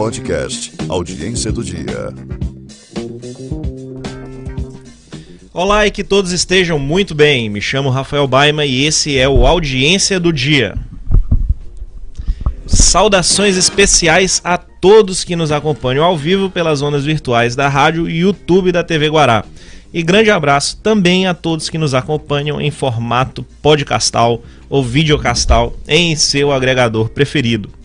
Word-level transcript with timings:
Podcast 0.00 0.72
Audiência 0.88 1.52
do 1.52 1.62
Dia. 1.62 2.08
Olá 5.52 5.86
e 5.86 5.90
que 5.90 6.02
todos 6.02 6.32
estejam 6.32 6.78
muito 6.78 7.14
bem. 7.14 7.50
Me 7.50 7.60
chamo 7.60 7.90
Rafael 7.90 8.26
Baima 8.26 8.64
e 8.64 8.86
esse 8.86 9.18
é 9.18 9.28
o 9.28 9.46
Audiência 9.46 10.18
do 10.18 10.32
Dia. 10.32 10.74
Saudações 12.66 13.58
especiais 13.58 14.40
a 14.42 14.56
todos 14.56 15.22
que 15.22 15.36
nos 15.36 15.52
acompanham 15.52 16.02
ao 16.02 16.16
vivo 16.16 16.48
pelas 16.48 16.80
ondas 16.80 17.04
virtuais 17.04 17.54
da 17.54 17.68
rádio 17.68 18.08
e 18.08 18.20
YouTube 18.20 18.72
da 18.72 18.82
TV 18.82 19.10
Guará. 19.10 19.44
E 19.92 20.02
grande 20.02 20.30
abraço 20.30 20.78
também 20.82 21.26
a 21.26 21.34
todos 21.34 21.68
que 21.68 21.76
nos 21.76 21.92
acompanham 21.92 22.58
em 22.58 22.70
formato 22.70 23.44
podcastal 23.60 24.42
ou 24.70 24.82
videocastal 24.82 25.76
em 25.86 26.16
seu 26.16 26.52
agregador 26.52 27.10
preferido. 27.10 27.79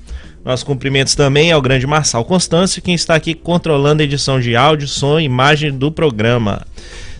Nossos 0.45 0.63
cumprimentos 0.63 1.16
também 1.16 1.52
ao 1.52 1.59
grande 1.59 1.88
Marçal 1.88 2.23
Constâncio, 2.23 2.80
quem 2.80 2.94
está 2.94 3.16
aqui 3.16 3.34
controlando 3.34 4.04
a 4.04 4.05
edição 4.05 4.40
de 4.40 4.55
áudio, 4.55 4.88
som 4.88 5.20
e 5.20 5.23
imagem 5.23 5.76
do 5.76 5.91
programa. 5.91 6.62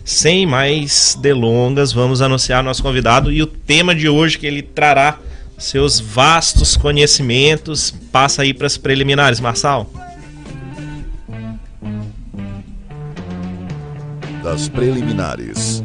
Sem 0.04 0.46
mais 0.46 1.18
delongas, 1.20 1.92
vamos 1.92 2.22
anunciar 2.22 2.64
nosso 2.64 2.84
convidado 2.84 3.32
e 3.32 3.42
o 3.42 3.48
tema 3.48 3.96
de 3.96 4.08
hoje 4.08 4.38
que 4.38 4.46
ele 4.46 4.62
trará 4.62 5.18
seus 5.58 6.00
vastos 6.00 6.78
conhecimentos. 6.78 7.90
Passa 8.12 8.44
aí 8.44 8.54
para 8.54 8.68
as 8.68 8.78
preliminares, 8.78 9.40
Marçal. 9.40 9.90
Das 14.44 14.70
preliminares. 14.70 15.84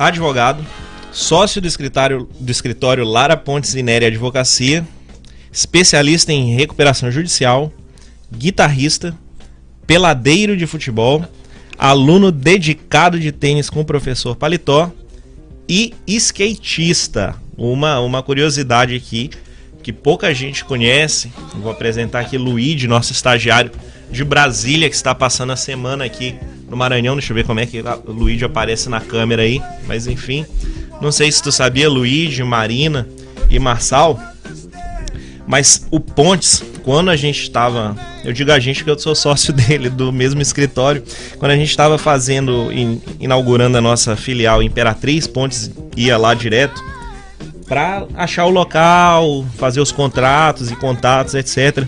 Advogado, 0.00 0.66
sócio 1.16 1.62
do 1.62 1.66
escritório, 1.66 2.28
do 2.38 2.52
escritório 2.52 3.02
Lara 3.02 3.38
Pontes 3.38 3.74
Ineri 3.74 4.04
Advocacia, 4.04 4.86
especialista 5.50 6.30
em 6.30 6.54
recuperação 6.54 7.10
judicial, 7.10 7.72
guitarrista, 8.30 9.16
peladeiro 9.86 10.54
de 10.54 10.66
futebol, 10.66 11.24
aluno 11.78 12.30
dedicado 12.30 13.18
de 13.18 13.32
tênis 13.32 13.70
com 13.70 13.80
o 13.80 13.84
professor 13.84 14.36
Paletó 14.36 14.92
e 15.66 15.94
skatista. 16.06 17.34
Uma, 17.56 17.98
uma 18.00 18.22
curiosidade 18.22 18.94
aqui 18.94 19.30
que 19.82 19.94
pouca 19.94 20.34
gente 20.34 20.66
conhece. 20.66 21.32
Vou 21.54 21.72
apresentar 21.72 22.20
aqui 22.20 22.36
Luigi, 22.36 22.86
nosso 22.86 23.12
estagiário 23.12 23.70
de 24.10 24.22
Brasília, 24.22 24.90
que 24.90 24.94
está 24.94 25.14
passando 25.14 25.52
a 25.52 25.56
semana 25.56 26.04
aqui 26.04 26.34
no 26.68 26.76
Maranhão. 26.76 27.14
Deixa 27.16 27.32
eu 27.32 27.34
ver 27.34 27.46
como 27.46 27.58
é 27.58 27.64
que 27.64 27.80
o 27.80 28.44
aparece 28.44 28.90
na 28.90 29.00
câmera 29.00 29.42
aí. 29.42 29.62
Mas 29.86 30.06
enfim, 30.06 30.44
não 31.00 31.12
sei 31.12 31.30
se 31.30 31.42
tu 31.42 31.52
sabia, 31.52 31.88
Luigi, 31.88 32.42
Marina 32.42 33.06
e 33.50 33.58
Marçal. 33.58 34.18
Mas 35.46 35.86
o 35.90 36.00
Pontes, 36.00 36.62
quando 36.82 37.10
a 37.10 37.16
gente 37.16 37.42
estava. 37.42 37.96
Eu 38.24 38.32
digo 38.32 38.50
a 38.50 38.58
gente 38.58 38.78
porque 38.78 38.90
eu 38.90 38.98
sou 38.98 39.14
sócio 39.14 39.52
dele, 39.54 39.88
do 39.88 40.12
mesmo 40.12 40.42
escritório. 40.42 41.02
Quando 41.38 41.52
a 41.52 41.56
gente 41.56 41.70
estava 41.70 41.98
fazendo, 41.98 42.70
inaugurando 43.20 43.78
a 43.78 43.80
nossa 43.80 44.16
filial 44.16 44.62
Imperatriz, 44.62 45.26
Pontes 45.26 45.70
ia 45.96 46.16
lá 46.16 46.34
direto 46.34 46.82
para 47.66 48.06
achar 48.14 48.44
o 48.44 48.50
local, 48.50 49.44
fazer 49.56 49.80
os 49.80 49.90
contratos 49.90 50.70
e 50.70 50.76
contatos, 50.76 51.34
etc. 51.34 51.84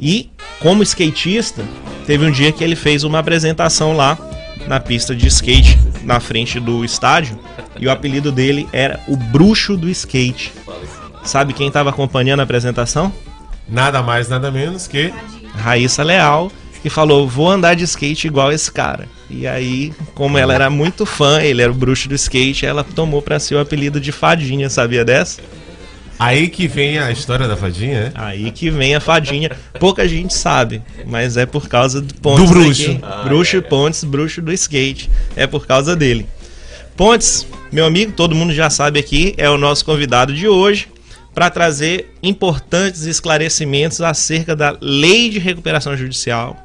E 0.00 0.30
como 0.60 0.82
skatista, 0.82 1.64
teve 2.06 2.24
um 2.26 2.30
dia 2.30 2.52
que 2.52 2.62
ele 2.62 2.76
fez 2.76 3.02
uma 3.02 3.18
apresentação 3.18 3.96
lá 3.96 4.18
na 4.66 4.78
pista 4.78 5.14
de 5.14 5.26
skate 5.26 5.78
na 6.06 6.20
frente 6.20 6.60
do 6.60 6.84
estádio 6.84 7.38
e 7.78 7.86
o 7.86 7.90
apelido 7.90 8.32
dele 8.32 8.66
era 8.72 9.00
o 9.08 9.16
Bruxo 9.16 9.76
do 9.76 9.88
Skate. 9.90 10.52
Sabe 11.24 11.52
quem 11.52 11.66
estava 11.66 11.90
acompanhando 11.90 12.40
a 12.40 12.44
apresentação? 12.44 13.12
Nada 13.68 14.00
mais, 14.02 14.28
nada 14.28 14.50
menos 14.50 14.86
que 14.86 15.12
Raíssa 15.56 16.04
Leal, 16.04 16.52
que 16.80 16.88
falou: 16.88 17.26
Vou 17.26 17.50
andar 17.50 17.74
de 17.74 17.82
skate 17.82 18.28
igual 18.28 18.52
esse 18.52 18.70
cara. 18.70 19.08
E 19.28 19.44
aí, 19.44 19.92
como 20.14 20.38
ela 20.38 20.54
era 20.54 20.70
muito 20.70 21.04
fã, 21.04 21.40
ele 21.40 21.60
era 21.60 21.72
o 21.72 21.74
bruxo 21.74 22.08
do 22.08 22.14
skate, 22.14 22.64
ela 22.64 22.84
tomou 22.84 23.20
para 23.20 23.40
si 23.40 23.56
o 23.56 23.58
apelido 23.58 24.00
de 24.00 24.12
Fadinha, 24.12 24.70
sabia 24.70 25.04
dessa? 25.04 25.42
Aí 26.18 26.48
que 26.48 26.66
vem 26.66 26.98
a 26.98 27.10
história 27.10 27.46
da 27.46 27.56
fadinha, 27.56 28.04
né? 28.04 28.12
Aí 28.14 28.50
que 28.50 28.70
vem 28.70 28.94
a 28.94 29.00
fadinha. 29.00 29.50
Pouca 29.78 30.08
gente 30.08 30.32
sabe, 30.32 30.82
mas 31.04 31.36
é 31.36 31.44
por 31.44 31.68
causa 31.68 32.00
do 32.00 32.14
Pontes. 32.14 32.44
Do 32.44 32.50
bruxo. 32.50 32.98
Ah, 33.02 33.22
bruxo 33.24 33.56
é, 33.56 33.60
Pontes, 33.60 34.04
bruxo 34.04 34.40
do 34.40 34.52
skate. 34.52 35.10
É 35.34 35.46
por 35.46 35.66
causa 35.66 35.94
dele. 35.94 36.26
Pontes, 36.96 37.46
meu 37.70 37.84
amigo, 37.84 38.12
todo 38.12 38.34
mundo 38.34 38.54
já 38.54 38.70
sabe 38.70 38.98
aqui, 38.98 39.34
é 39.36 39.50
o 39.50 39.58
nosso 39.58 39.84
convidado 39.84 40.32
de 40.32 40.48
hoje 40.48 40.88
para 41.34 41.50
trazer 41.50 42.10
importantes 42.22 43.02
esclarecimentos 43.02 44.00
acerca 44.00 44.56
da 44.56 44.74
Lei 44.80 45.28
de 45.28 45.38
Recuperação 45.38 45.94
Judicial, 45.94 46.56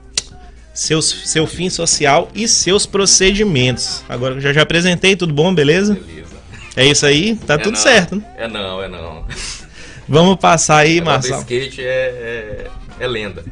seus, 0.74 1.24
seu 1.26 1.46
fim 1.46 1.70
social 1.70 2.30
e 2.34 2.48
seus 2.48 2.86
procedimentos. 2.86 4.02
Agora 4.08 4.36
eu 4.36 4.40
já, 4.40 4.54
já 4.54 4.62
apresentei, 4.62 5.18
tudo 5.18 5.34
bom, 5.34 5.54
beleza? 5.54 5.96
Beleza. 5.96 6.31
É 6.76 6.86
isso 6.86 7.06
aí? 7.06 7.36
Tá 7.36 7.56
É 7.56 7.58
tudo 7.58 7.74
não. 7.76 7.82
certo, 7.82 8.16
né? 8.16 8.24
É 8.38 8.48
não, 8.48 8.82
é 8.82 8.88
não. 8.88 9.26
Vamos 10.08 10.38
passar 10.38 10.78
aí, 10.78 11.00
O 11.00 11.06
Marcelo. 11.06 11.42
skate 11.42 11.82
é, 11.82 12.68
é, 13.00 13.04
é 13.04 13.08
lenda. 13.08 13.44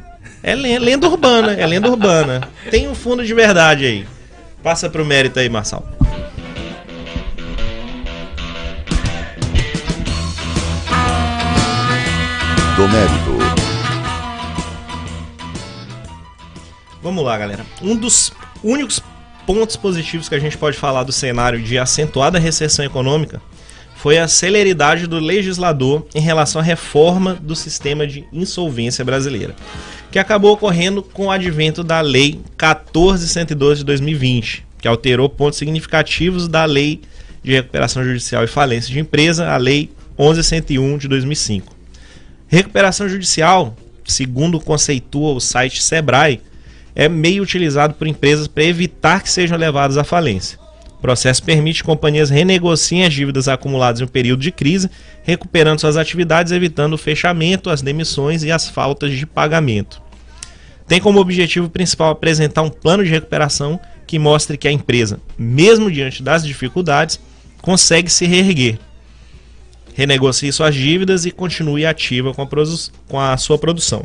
É 0.42 0.54
len- 0.54 0.78
lenda 0.78 1.06
urbana, 1.08 1.52
é 1.52 1.66
lenda 1.66 1.88
urbana. 1.90 2.48
Tem 2.70 2.88
um 2.88 2.94
fundo 2.94 3.24
de 3.24 3.32
verdade 3.34 3.84
aí. 3.86 4.06
Passa 4.62 4.88
pro 4.90 5.04
mérito 5.04 5.38
aí, 5.38 5.48
Marçal. 5.48 5.86
Do 12.76 12.88
mérito. 12.88 13.38
Vamos 17.02 17.24
lá, 17.24 17.36
galera. 17.38 17.64
Um 17.82 17.96
dos 17.96 18.32
únicos 18.62 19.02
pontos 19.52 19.74
positivos 19.74 20.28
que 20.28 20.34
a 20.36 20.38
gente 20.38 20.56
pode 20.56 20.76
falar 20.76 21.02
do 21.02 21.10
cenário 21.10 21.60
de 21.60 21.76
acentuada 21.76 22.38
recessão 22.38 22.84
econômica 22.84 23.42
foi 23.96 24.16
a 24.16 24.28
celeridade 24.28 25.08
do 25.08 25.18
legislador 25.18 26.06
em 26.14 26.20
relação 26.20 26.60
à 26.60 26.64
reforma 26.64 27.34
do 27.34 27.56
sistema 27.56 28.06
de 28.06 28.24
insolvência 28.32 29.04
brasileira, 29.04 29.56
que 30.08 30.20
acabou 30.20 30.52
ocorrendo 30.52 31.02
com 31.02 31.26
o 31.26 31.30
advento 31.32 31.82
da 31.82 32.00
Lei 32.00 32.40
1412 32.56 33.80
de 33.80 33.84
2020, 33.86 34.64
que 34.80 34.86
alterou 34.86 35.28
pontos 35.28 35.58
significativos 35.58 36.46
da 36.46 36.64
Lei 36.64 37.00
de 37.42 37.50
Recuperação 37.50 38.04
Judicial 38.04 38.44
e 38.44 38.46
Falência 38.46 38.92
de 38.92 39.00
Empresa, 39.00 39.48
a 39.48 39.56
Lei 39.56 39.90
1101 40.16 40.96
de 40.96 41.08
2005. 41.08 41.74
Recuperação 42.46 43.08
judicial, 43.08 43.74
segundo 44.04 44.60
conceitua 44.60 45.32
o 45.32 45.40
site 45.40 45.82
Sebrae, 45.82 46.40
é 46.94 47.08
meio 47.08 47.42
utilizado 47.42 47.94
por 47.94 48.06
empresas 48.06 48.46
para 48.46 48.64
evitar 48.64 49.22
que 49.22 49.30
sejam 49.30 49.56
levadas 49.56 49.96
à 49.96 50.04
falência. 50.04 50.58
O 50.98 51.00
processo 51.00 51.42
permite 51.42 51.82
que 51.82 51.86
companhias 51.86 52.28
renegociem 52.28 53.04
as 53.04 53.14
dívidas 53.14 53.48
acumuladas 53.48 54.00
em 54.00 54.04
um 54.04 54.08
período 54.08 54.42
de 54.42 54.52
crise, 54.52 54.90
recuperando 55.22 55.80
suas 55.80 55.96
atividades, 55.96 56.52
evitando 56.52 56.92
o 56.92 56.98
fechamento, 56.98 57.70
as 57.70 57.80
demissões 57.80 58.42
e 58.42 58.50
as 58.50 58.68
faltas 58.68 59.12
de 59.12 59.24
pagamento. 59.24 60.02
Tem 60.86 61.00
como 61.00 61.18
objetivo 61.18 61.70
principal 61.70 62.10
apresentar 62.10 62.62
um 62.62 62.68
plano 62.68 63.02
de 63.02 63.10
recuperação 63.10 63.80
que 64.06 64.18
mostre 64.18 64.58
que 64.58 64.68
a 64.68 64.72
empresa, 64.72 65.20
mesmo 65.38 65.90
diante 65.90 66.22
das 66.22 66.44
dificuldades, 66.44 67.18
consegue 67.62 68.10
se 68.10 68.26
reerguer, 68.26 68.78
renegocie 69.94 70.52
suas 70.52 70.74
dívidas 70.74 71.24
e 71.24 71.30
continue 71.30 71.86
ativa 71.86 72.34
com 72.34 72.42
a, 72.42 72.48
com 73.08 73.20
a 73.20 73.36
sua 73.36 73.56
produção. 73.56 74.04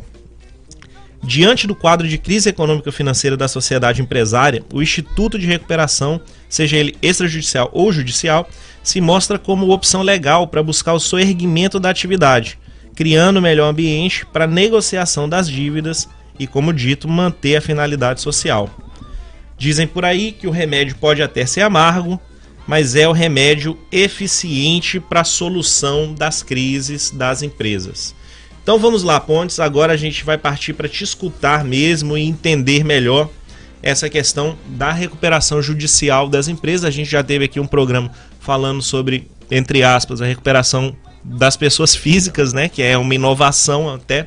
Diante 1.26 1.66
do 1.66 1.74
quadro 1.74 2.06
de 2.06 2.18
crise 2.18 2.50
econômica 2.50 2.92
financeira 2.92 3.36
da 3.36 3.48
sociedade 3.48 4.00
empresária, 4.00 4.62
o 4.72 4.80
Instituto 4.80 5.36
de 5.36 5.44
Recuperação, 5.44 6.20
seja 6.48 6.76
ele 6.76 6.96
extrajudicial 7.02 7.68
ou 7.72 7.90
judicial, 7.90 8.48
se 8.80 9.00
mostra 9.00 9.36
como 9.36 9.72
opção 9.72 10.02
legal 10.02 10.46
para 10.46 10.62
buscar 10.62 10.92
o 10.92 11.00
soerguimento 11.00 11.80
da 11.80 11.90
atividade, 11.90 12.56
criando 12.94 13.42
melhor 13.42 13.68
ambiente 13.68 14.24
para 14.24 14.46
negociação 14.46 15.28
das 15.28 15.50
dívidas 15.50 16.08
e, 16.38 16.46
como 16.46 16.72
dito, 16.72 17.08
manter 17.08 17.56
a 17.56 17.60
finalidade 17.60 18.20
social. 18.20 18.70
Dizem 19.58 19.88
por 19.88 20.04
aí 20.04 20.30
que 20.30 20.46
o 20.46 20.52
remédio 20.52 20.94
pode 20.94 21.22
até 21.22 21.44
ser 21.44 21.62
amargo, 21.62 22.20
mas 22.68 22.94
é 22.94 23.08
o 23.08 23.12
remédio 23.12 23.76
eficiente 23.90 25.00
para 25.00 25.22
a 25.22 25.24
solução 25.24 26.14
das 26.14 26.44
crises 26.44 27.10
das 27.10 27.42
empresas. 27.42 28.14
Então 28.66 28.80
vamos 28.80 29.04
lá, 29.04 29.20
Pontes. 29.20 29.60
Agora 29.60 29.92
a 29.92 29.96
gente 29.96 30.24
vai 30.24 30.36
partir 30.36 30.72
para 30.72 30.88
te 30.88 31.04
escutar 31.04 31.64
mesmo 31.64 32.18
e 32.18 32.22
entender 32.22 32.82
melhor 32.82 33.30
essa 33.80 34.10
questão 34.10 34.58
da 34.66 34.90
recuperação 34.90 35.62
judicial 35.62 36.28
das 36.28 36.48
empresas. 36.48 36.84
A 36.84 36.90
gente 36.90 37.08
já 37.08 37.22
teve 37.22 37.44
aqui 37.44 37.60
um 37.60 37.66
programa 37.68 38.10
falando 38.40 38.82
sobre, 38.82 39.30
entre 39.52 39.84
aspas, 39.84 40.20
a 40.20 40.26
recuperação 40.26 40.96
das 41.22 41.56
pessoas 41.56 41.94
físicas, 41.94 42.52
né? 42.52 42.68
Que 42.68 42.82
é 42.82 42.98
uma 42.98 43.14
inovação 43.14 43.88
até. 43.88 44.26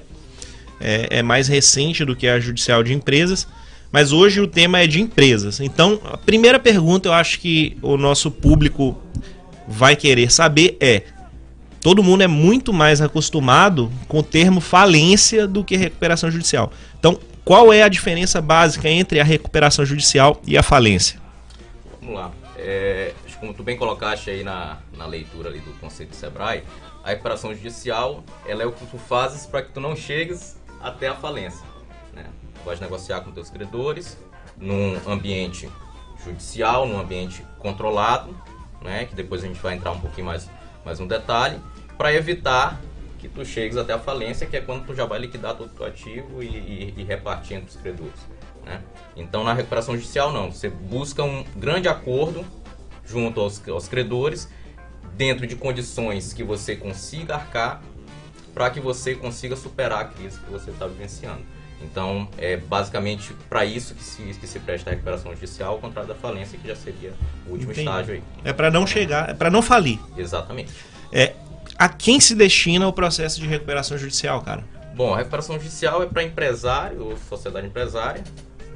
É, 0.80 1.18
é 1.18 1.22
mais 1.22 1.50
recente 1.50 2.06
do 2.06 2.16
que 2.16 2.26
a 2.26 2.40
judicial 2.40 2.82
de 2.82 2.94
empresas. 2.94 3.46
Mas 3.92 4.14
hoje 4.14 4.40
o 4.40 4.48
tema 4.48 4.80
é 4.80 4.88
de 4.88 5.02
empresas. 5.02 5.60
Então, 5.60 6.00
a 6.06 6.16
primeira 6.16 6.58
pergunta 6.58 7.10
eu 7.10 7.14
acho 7.14 7.42
que 7.42 7.76
o 7.82 7.98
nosso 7.98 8.32
público 8.32 8.98
vai 9.68 9.98
querer 9.98 10.32
saber 10.32 10.78
é: 10.80 11.04
todo 11.82 12.04
mundo 12.04 12.24
é 12.24 12.28
muito 12.28 12.74
mais 12.74 13.02
acostumado 13.02 13.92
com 14.08 14.20
o 14.20 14.24
termo 14.24 14.62
falência 14.62 15.48
do 15.48 15.64
que 15.64 15.78
recuperação 15.78 16.30
judicial. 16.30 16.72
Então, 17.00 17.20
qual 17.44 17.74
é 17.74 17.82
a 17.82 17.88
diferença 17.88 18.42
básica 18.42 18.90
entre 18.90 19.20
a 19.20 19.24
recuperação 19.24 19.86
judicial 19.86 20.42
e 20.46 20.58
a 20.58 20.64
falência? 20.64 21.20
Vamos 22.02 22.16
lá. 22.16 22.32
É, 22.58 23.14
como 23.40 23.54
tu 23.54 23.64
bem 23.64 23.78
colocaste 23.78 24.30
aí 24.30 24.44
na, 24.44 24.78
na 24.96 25.06
leitura 25.06 25.50
ali 25.50 25.60
do 25.60 25.72
conceito 25.80 26.10
do 26.10 26.16
Sebrae, 26.16 26.64
a 27.04 27.10
recuperação 27.10 27.54
judicial 27.54 28.24
ela 28.46 28.64
é 28.64 28.66
o 28.66 28.72
que 28.72 28.86
tu 28.86 28.98
fazes 28.98 29.46
para 29.46 29.62
que 29.62 29.72
tu 29.72 29.80
não 29.80 29.96
chegues 29.96 30.60
até 30.82 31.08
a 31.08 31.16
falência. 31.16 31.66
Né? 32.14 32.26
Tu 32.56 32.66
vais 32.66 32.80
negociar 32.80 33.22
com 33.22 33.32
teus 33.32 33.50
credores 33.50 34.18
num 34.58 35.00
ambiente 35.08 35.70
judicial, 36.24 36.86
num 36.86 37.00
ambiente 37.00 37.46
controlado, 37.58 38.36
né? 38.82 39.06
que 39.06 39.16
depois 39.16 39.44
a 39.44 39.48
gente 39.48 39.60
vai 39.62 39.76
entrar 39.76 39.92
um 39.92 40.00
pouquinho 40.00 40.28
mais, 40.28 40.50
mais 40.86 41.00
no 41.00 41.08
detalhe, 41.08 41.60
para 41.98 42.14
evitar 42.14 42.80
que 43.18 43.28
tu 43.28 43.44
chegues 43.44 43.78
até 43.78 43.94
a 43.94 44.00
falência, 44.00 44.48
que 44.48 44.56
é 44.56 44.62
quando 44.62 44.86
tu 44.86 44.96
já 44.96 45.06
vai 45.06 45.20
liquidar 45.20 45.56
todo 45.56 45.68
o 45.68 45.74
teu 45.74 45.86
ativo 45.86 46.42
e, 46.42 46.48
e, 46.48 46.94
e 46.98 47.04
repartir 47.04 47.58
entre 47.58 47.70
os 47.70 47.76
credores. 47.76 48.20
Né? 48.66 48.82
Então, 49.16 49.44
na 49.44 49.54
recuperação 49.54 49.96
judicial, 49.96 50.32
não. 50.32 50.52
Você 50.52 50.70
busca 50.70 51.24
um 51.24 51.44
grande 51.56 51.88
acordo 51.88 52.46
junto 53.06 53.40
aos, 53.42 53.68
aos 53.68 53.88
credores, 53.88 54.50
dentro 55.16 55.46
de 55.46 55.56
condições 55.56 56.32
que 56.32 56.44
você 56.44 56.76
consiga 56.76 57.36
arcar, 57.36 57.82
para 58.54 58.70
que 58.70 58.80
você 58.80 59.16
consiga 59.16 59.56
superar 59.56 60.02
a 60.02 60.06
crise 60.06 60.40
que 60.40 60.50
você 60.50 60.72
está 60.72 60.88
vivenciando. 60.88 61.44
Então, 61.82 62.28
é 62.38 62.58
basicamente 62.58 63.34
para 63.50 63.64
isso 63.66 63.96
que 63.96 64.04
se, 64.04 64.22
que 64.22 64.46
se 64.46 64.60
presta 64.60 64.90
a 64.90 64.94
recuperação 64.94 65.34
judicial, 65.34 65.74
ao 65.74 65.80
contrário 65.80 66.10
da 66.10 66.16
falência, 66.16 66.60
que 66.60 66.68
já 66.68 66.76
seria 66.76 67.14
o 67.48 67.52
último 67.52 67.72
Entendi. 67.72 67.88
estágio 67.88 68.14
aí. 68.16 68.24
É 68.44 68.52
para 68.52 68.70
não 68.70 68.86
chegar, 68.86 69.30
é 69.30 69.34
para 69.34 69.50
não 69.50 69.62
falir. 69.62 70.00
Exatamente. 70.18 70.72
É 71.12 71.34
a 71.78 71.88
quem 71.88 72.20
se 72.20 72.36
destina 72.36 72.88
o 72.88 72.92
processo 72.92 73.40
de 73.40 73.48
recuperação 73.48 73.98
judicial, 73.98 74.42
cara? 74.42 74.66
Bom, 74.94 75.14
a 75.14 75.18
recuperação 75.18 75.58
judicial 75.58 76.04
é 76.04 76.06
para 76.06 76.22
empresário 76.24 77.02
ou 77.02 77.18
sociedade 77.18 77.68
empresária 77.68 78.22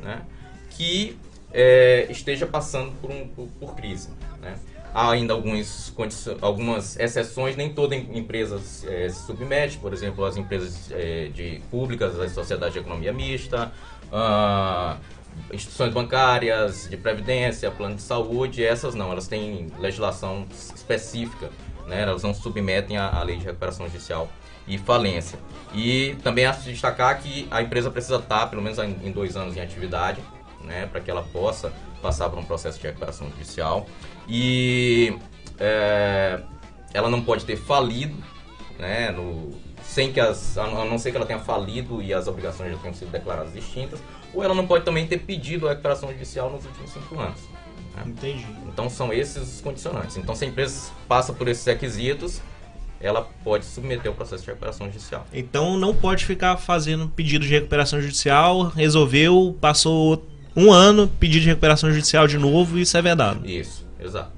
né, 0.01 0.21
que 0.69 1.17
é, 1.51 2.07
esteja 2.09 2.47
passando 2.47 2.93
por, 3.01 3.11
um, 3.11 3.27
por, 3.27 3.47
por 3.59 3.75
crise. 3.75 4.09
Há 4.93 5.09
ainda 5.11 5.33
alguns, 5.33 5.91
algumas 6.39 6.99
exceções, 6.99 7.55
nem 7.55 7.73
toda 7.73 7.95
em- 7.95 8.17
empresa 8.17 8.61
é, 8.87 9.09
se 9.09 9.25
submete, 9.25 9.77
por 9.79 9.91
exemplo, 9.91 10.23
as 10.23 10.37
empresas 10.37 10.91
é, 10.91 11.29
de 11.33 11.61
públicas, 11.71 12.19
as 12.19 12.31
sociedades 12.31 12.73
de 12.73 12.79
economia 12.79 13.11
mista, 13.11 13.71
ah, 14.11 14.97
instituições 15.51 15.91
bancárias, 15.91 16.87
de 16.87 16.95
previdência, 16.95 17.71
plano 17.71 17.95
de 17.95 18.03
saúde, 18.03 18.63
essas 18.63 18.93
não, 18.93 19.11
elas 19.11 19.27
têm 19.27 19.71
legislação 19.79 20.45
específica, 20.51 21.49
né? 21.87 22.03
elas 22.03 22.21
não 22.21 22.33
submetem 22.33 22.97
à, 22.97 23.21
lei 23.23 23.37
de 23.37 23.45
recuperação 23.45 23.87
judicial 23.87 24.29
e 24.67 24.77
falência. 24.77 25.39
E 25.73 26.15
também 26.23 26.45
acho 26.45 26.61
de 26.61 26.71
destacar 26.71 27.19
que 27.19 27.47
a 27.49 27.63
empresa 27.63 27.89
precisa 27.89 28.17
estar 28.17 28.45
pelo 28.47 28.61
menos 28.61 28.77
em 28.77 29.11
dois 29.11 29.35
anos 29.35 29.57
em 29.57 29.61
atividade, 29.61 30.21
né? 30.63 30.85
para 30.85 31.01
que 31.01 31.09
ela 31.09 31.23
possa 31.23 31.73
passar 32.01 32.29
por 32.29 32.37
um 32.37 32.43
processo 32.43 32.79
de 32.79 32.85
recuperação 32.85 33.29
judicial. 33.31 33.87
E 34.27 35.17
é, 35.59 36.41
ela 36.93 37.09
não 37.09 37.21
pode 37.21 37.45
ter 37.45 37.55
falido, 37.55 38.15
né? 38.79 39.11
no, 39.11 39.51
sem 39.83 40.11
que 40.11 40.19
as, 40.19 40.57
a 40.57 40.85
não 40.85 40.97
ser 40.97 41.11
que 41.11 41.17
ela 41.17 41.25
tenha 41.25 41.39
falido 41.39 42.01
e 42.01 42.13
as 42.13 42.27
obrigações 42.27 42.71
já 42.71 42.77
tenham 42.77 42.93
sido 42.93 43.11
declaradas 43.11 43.53
distintas, 43.53 44.01
ou 44.33 44.43
ela 44.43 44.55
não 44.55 44.65
pode 44.65 44.83
também 44.85 45.05
ter 45.05 45.19
pedido 45.19 45.67
a 45.67 45.71
recuperação 45.71 46.11
judicial 46.11 46.49
nos 46.49 46.65
últimos 46.65 46.91
cinco 46.91 47.19
anos. 47.19 47.39
né? 47.95 48.03
Entendi. 48.05 48.47
Então 48.67 48.89
são 48.89 49.13
esses 49.13 49.55
os 49.55 49.61
condicionantes. 49.61 50.17
Então 50.17 50.33
se 50.35 50.45
a 50.45 50.47
empresa 50.47 50.91
passa 51.07 51.31
por 51.31 51.47
esses 51.47 51.63
requisitos, 51.65 52.41
ela 52.99 53.21
pode 53.43 53.65
submeter 53.65 54.11
o 54.11 54.15
processo 54.15 54.43
de 54.43 54.49
recuperação 54.49 54.87
judicial. 54.87 55.27
Então 55.33 55.77
não 55.77 55.93
pode 55.93 56.25
ficar 56.25 56.57
fazendo 56.57 57.09
pedido 57.09 57.45
de 57.45 57.51
recuperação 57.51 58.01
judicial, 58.01 58.69
resolveu, 58.69 59.55
passou 59.59 60.25
um 60.55 60.71
ano, 60.71 61.07
pedido 61.07 61.41
de 61.41 61.49
recuperação 61.49 61.91
judicial 61.91 62.27
de 62.27 62.37
novo 62.37 62.79
e 62.79 62.81
isso 62.81 62.95
é 62.97 63.01
vedado. 63.01 63.45
Isso, 63.47 63.82
exato. 64.03 64.31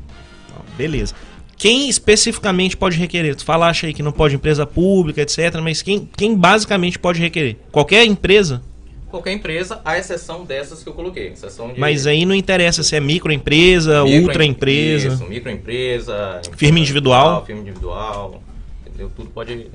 Ó, 0.55 0.61
Beleza. 0.77 1.13
Quem 1.57 1.87
especificamente 1.89 2.75
pode 2.75 2.97
requerer? 2.97 3.33
Tu 3.35 3.45
falaste 3.45 3.85
aí 3.85 3.93
que 3.93 4.03
não 4.03 4.11
pode 4.11 4.35
empresa 4.35 4.65
pública, 4.65 5.21
etc. 5.21 5.55
Mas 5.63 5.81
quem, 5.81 6.07
quem 6.17 6.35
basicamente 6.35 6.99
pode 6.99 7.19
requerer? 7.19 7.55
Qualquer 7.71 8.05
empresa? 8.05 8.61
Qualquer 9.09 9.31
empresa, 9.31 9.79
à 9.85 9.97
exceção 9.97 10.43
dessas 10.43 10.83
que 10.83 10.89
eu 10.89 10.93
coloquei. 10.93 11.27
Exceção 11.29 11.71
de 11.71 11.79
Mas 11.79 12.05
aí 12.05 12.25
não 12.25 12.35
interessa 12.35 12.83
se 12.83 12.93
é 12.95 12.99
microempresa, 12.99 14.03
micro- 14.03 14.21
ultraempresa. 14.27 15.07
Isso, 15.07 15.25
microempresa. 15.25 16.41
Firma 16.57 16.79
individual. 16.79 17.45
Firma 17.45 17.61
individual. 17.61 18.43
Entendeu? 18.85 19.09
Tudo 19.15 19.29
pode. 19.29 19.67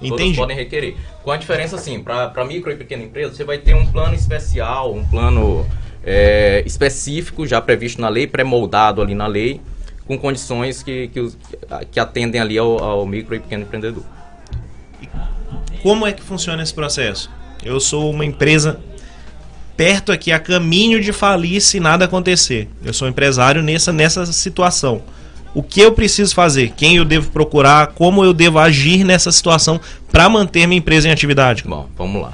Entendi. 0.00 0.36
podem 0.36 0.56
requerer. 0.56 0.96
Com 1.22 1.30
a 1.30 1.36
diferença, 1.36 1.76
assim, 1.76 2.00
para 2.02 2.44
micro 2.46 2.70
e 2.70 2.76
pequena 2.76 3.02
empresa, 3.02 3.34
você 3.34 3.44
vai 3.44 3.58
ter 3.58 3.74
um 3.74 3.86
plano 3.86 4.14
especial, 4.14 4.94
um 4.94 5.04
plano 5.04 5.66
é, 6.06 6.62
específico, 6.64 7.44
já 7.46 7.60
previsto 7.60 8.00
na 8.00 8.08
lei, 8.08 8.28
pré-moldado 8.28 9.02
ali 9.02 9.14
na 9.14 9.26
lei, 9.26 9.60
com 10.06 10.16
condições 10.16 10.84
que, 10.84 11.08
que, 11.08 11.32
que 11.90 11.98
atendem 11.98 12.40
ali 12.40 12.56
ao, 12.56 12.82
ao 12.82 13.04
micro 13.04 13.34
e 13.34 13.40
pequeno 13.40 13.64
empreendedor. 13.64 14.04
Como 15.82 16.06
é 16.06 16.12
que 16.12 16.22
funciona 16.22 16.62
esse 16.62 16.72
processo? 16.72 17.28
Eu 17.64 17.80
sou 17.80 18.10
uma 18.10 18.24
empresa 18.24 18.78
perto 19.76 20.12
aqui, 20.12 20.32
a 20.32 20.38
caminho 20.38 21.00
de 21.00 21.12
falir 21.12 21.60
se 21.60 21.80
nada 21.80 22.04
acontecer. 22.04 22.68
Eu 22.84 22.94
sou 22.94 23.08
empresário 23.08 23.62
nessa, 23.62 23.92
nessa 23.92 24.24
situação. 24.26 25.02
O 25.54 25.62
que 25.62 25.80
eu 25.80 25.92
preciso 25.92 26.34
fazer? 26.34 26.72
Quem 26.76 26.96
eu 26.96 27.04
devo 27.04 27.30
procurar? 27.30 27.88
Como 27.88 28.24
eu 28.24 28.32
devo 28.32 28.58
agir 28.58 29.04
nessa 29.04 29.32
situação 29.32 29.80
para 30.10 30.28
manter 30.28 30.66
minha 30.66 30.78
empresa 30.78 31.08
em 31.08 31.10
atividade? 31.10 31.64
Bom, 31.66 31.88
vamos 31.96 32.22
lá. 32.22 32.32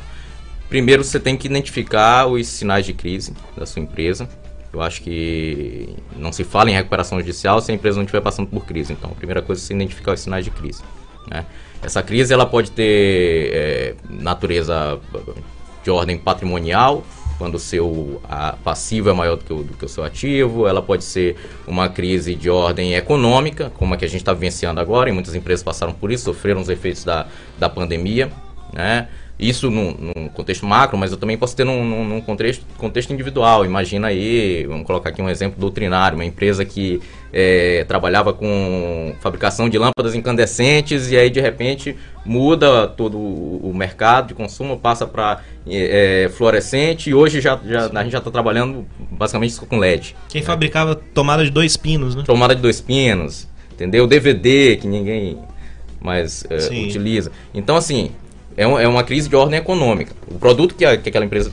Primeiro 0.72 1.04
você 1.04 1.20
tem 1.20 1.36
que 1.36 1.46
identificar 1.46 2.26
os 2.26 2.46
sinais 2.46 2.86
de 2.86 2.94
crise 2.94 3.34
da 3.54 3.66
sua 3.66 3.82
empresa. 3.82 4.26
Eu 4.72 4.80
acho 4.80 5.02
que 5.02 5.94
não 6.16 6.32
se 6.32 6.44
fala 6.44 6.70
em 6.70 6.72
recuperação 6.72 7.20
judicial 7.20 7.60
se 7.60 7.70
a 7.70 7.74
empresa 7.74 7.98
não 7.98 8.04
estiver 8.04 8.22
passando 8.22 8.46
por 8.46 8.64
crise. 8.64 8.94
Então, 8.94 9.10
a 9.10 9.14
primeira 9.14 9.42
coisa 9.42 9.60
é 9.60 9.62
você 9.62 9.74
identificar 9.74 10.14
os 10.14 10.20
sinais 10.20 10.46
de 10.46 10.50
crise. 10.50 10.82
né? 11.28 11.44
Essa 11.82 12.02
crise 12.02 12.32
ela 12.32 12.46
pode 12.46 12.70
ter 12.70 13.50
é, 13.52 13.94
natureza 14.08 14.98
de 15.84 15.90
ordem 15.90 16.16
patrimonial, 16.16 17.04
quando 17.36 17.56
o 17.56 17.58
seu 17.58 18.22
passivo 18.64 19.10
é 19.10 19.12
maior 19.12 19.36
do 19.36 19.44
que, 19.44 19.52
o, 19.52 19.62
do 19.62 19.75
que 19.75 19.84
o 19.84 19.88
seu 19.90 20.02
ativo. 20.02 20.66
Ela 20.66 20.80
pode 20.80 21.04
ser 21.04 21.36
uma 21.66 21.90
crise 21.90 22.34
de 22.34 22.48
ordem 22.48 22.94
econômica, 22.94 23.70
como 23.76 23.92
a 23.92 23.99
que 23.99 24.06
a 24.06 24.08
gente 24.08 24.23
está 24.23 24.32
vivenciando 24.32 24.80
agora, 24.80 25.11
e 25.11 25.12
muitas 25.12 25.35
empresas 25.35 25.62
passaram 25.62 25.92
por 25.92 26.11
isso, 26.11 26.25
sofreram 26.25 26.62
os 26.62 26.70
efeitos 26.70 27.04
da, 27.04 27.26
da 27.58 27.68
pandemia. 27.68 28.32
Né? 28.73 29.06
Isso 29.42 29.70
num, 29.70 29.92
num 30.14 30.28
contexto 30.28 30.64
macro, 30.64 30.96
mas 30.96 31.11
eu 31.11 31.16
também 31.18 31.37
posso 31.37 31.56
ter 31.56 31.64
num, 31.64 31.84
num- 31.84 32.04
num 32.08 32.20
contexto, 32.20 32.64
contexto 32.78 33.12
individual. 33.12 33.64
Imagina 33.64 34.06
aí, 34.06 34.64
vamos 34.66 34.87
colocar 34.87 35.11
aqui 35.11 35.20
um 35.20 35.28
exemplo 35.28 35.58
doutrinário, 35.58 36.16
uma 36.16 36.25
empresa 36.25 36.64
que 36.64 37.00
eh, 37.32 37.84
trabalhava 37.88 38.32
com 38.32 39.12
fabricação 39.20 39.68
de 39.68 39.76
lâmpadas 39.78 40.14
incandescentes 40.14 41.11
e 41.11 41.16
aí 41.16 41.28
de 41.28 41.40
repente 41.40 41.96
muda 42.25 42.87
todo 42.87 43.18
o 43.18 43.72
mercado 43.75 44.28
de 44.28 44.34
consumo, 44.34 44.78
passa 44.78 45.06
para 45.08 45.40
fluorescente 46.37 47.11
e 47.11 47.14
hoje 47.14 47.40
já, 47.40 47.58
já- 47.64 47.87
a 47.92 48.02
gente 48.02 48.12
já 48.12 48.18
está 48.18 48.30
trabalhando 48.30 48.87
basicamente 49.11 49.56
com 49.61 49.76
LED. 49.78 50.14
Quem 50.28 50.42
fabricava 50.42 50.94
tomada 50.94 51.44
de 51.44 51.50
dois 51.50 51.76
pinos, 51.76 52.14
né? 52.14 52.22
Tomada 52.25 52.54
de 52.54 52.62
dois 52.62 52.80
pinos, 52.80 53.49
entendeu? 53.72 54.06
DVD 54.06 54.76
que 54.76 54.87
ninguém 54.87 55.38
mais 56.00 56.44
Sim. 56.61 56.87
utiliza. 56.87 57.30
Então, 57.54 57.76
assim, 57.76 58.11
é, 58.56 58.66
um- 58.66 58.78
é 58.78 58.87
uma 58.88 59.02
crise 59.04 59.28
de 59.28 59.37
ordem 59.37 59.59
econômica. 59.59 60.12
O 60.28 60.38
produto 60.38 60.75
que, 60.75 60.85
a- 60.85 60.97
que 60.97 61.09
aquela 61.09 61.25
empresa 61.25 61.50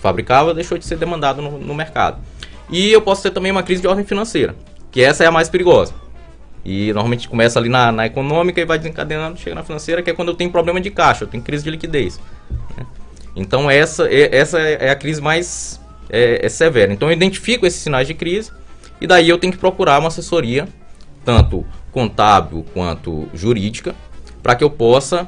fabricava 0.00 0.54
deixou 0.54 0.78
de 0.78 0.84
ser 0.84 0.96
demandado 0.96 1.40
no, 1.42 1.58
no 1.58 1.74
mercado. 1.74 2.18
E 2.70 2.90
eu 2.92 3.00
posso 3.00 3.22
ter 3.22 3.30
também 3.30 3.50
uma 3.50 3.62
crise 3.62 3.80
de 3.82 3.88
ordem 3.88 4.04
financeira, 4.04 4.54
que 4.90 5.02
essa 5.02 5.24
é 5.24 5.26
a 5.26 5.30
mais 5.30 5.48
perigosa. 5.48 5.94
E 6.64 6.92
normalmente 6.92 7.28
começa 7.28 7.58
ali 7.58 7.68
na, 7.68 7.90
na 7.90 8.06
econômica 8.06 8.60
e 8.60 8.64
vai 8.64 8.78
desencadeando, 8.78 9.38
chega 9.38 9.54
na 9.54 9.62
financeira, 9.62 10.02
que 10.02 10.10
é 10.10 10.12
quando 10.12 10.28
eu 10.28 10.34
tenho 10.34 10.50
problema 10.50 10.80
de 10.80 10.90
caixa, 10.90 11.24
eu 11.24 11.28
tenho 11.28 11.42
crise 11.42 11.64
de 11.64 11.70
liquidez. 11.70 12.20
né? 12.76 12.84
Então 13.34 13.70
essa, 13.70 14.06
é- 14.12 14.36
essa 14.36 14.58
é 14.58 14.90
a 14.90 14.96
crise 14.96 15.20
mais 15.22 15.80
é, 16.10 16.44
é 16.44 16.48
severa. 16.48 16.92
Então 16.92 17.08
eu 17.08 17.12
identifico 17.12 17.64
esses 17.66 17.80
sinais 17.80 18.06
de 18.06 18.12
crise 18.14 18.50
e 19.00 19.06
daí 19.06 19.28
eu 19.28 19.38
tenho 19.38 19.52
que 19.52 19.58
procurar 19.58 19.98
uma 19.98 20.08
assessoria, 20.08 20.68
tanto 21.24 21.64
contábil 21.92 22.66
quanto 22.74 23.28
jurídica, 23.32 23.94
para 24.42 24.54
que 24.54 24.62
eu 24.64 24.70
possa 24.70 25.26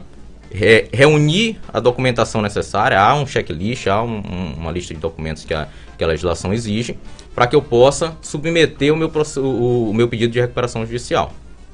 re- 0.51 0.89
reunir 0.93 1.59
a 1.73 1.81
documentação 1.81 2.43
necessária. 2.43 3.01
Há 3.01 3.15
um 3.15 3.27
checklist, 3.27 3.87
há 3.87 4.03
um- 4.03 4.19
um- 4.19 4.55
uma 4.59 4.71
lista 4.71 4.93
de 4.95 5.01
documentos 5.01 5.45
que 5.45 5.55
a, 5.55 5.69
que 5.97 6.05
a 6.05 6.07
legislação 6.07 6.53
exige, 6.53 6.99
para 7.35 7.47
que 7.47 7.55
eu 7.57 7.63
possa 7.63 8.17
submeter 8.21 8.93
o 8.93 8.97
meu, 8.97 9.11
o, 9.37 9.91
o 9.91 9.95
meu 9.95 10.09
pedido 10.09 10.33
de 10.33 10.41
recuperação 10.41 10.85
judicial. 10.85 11.33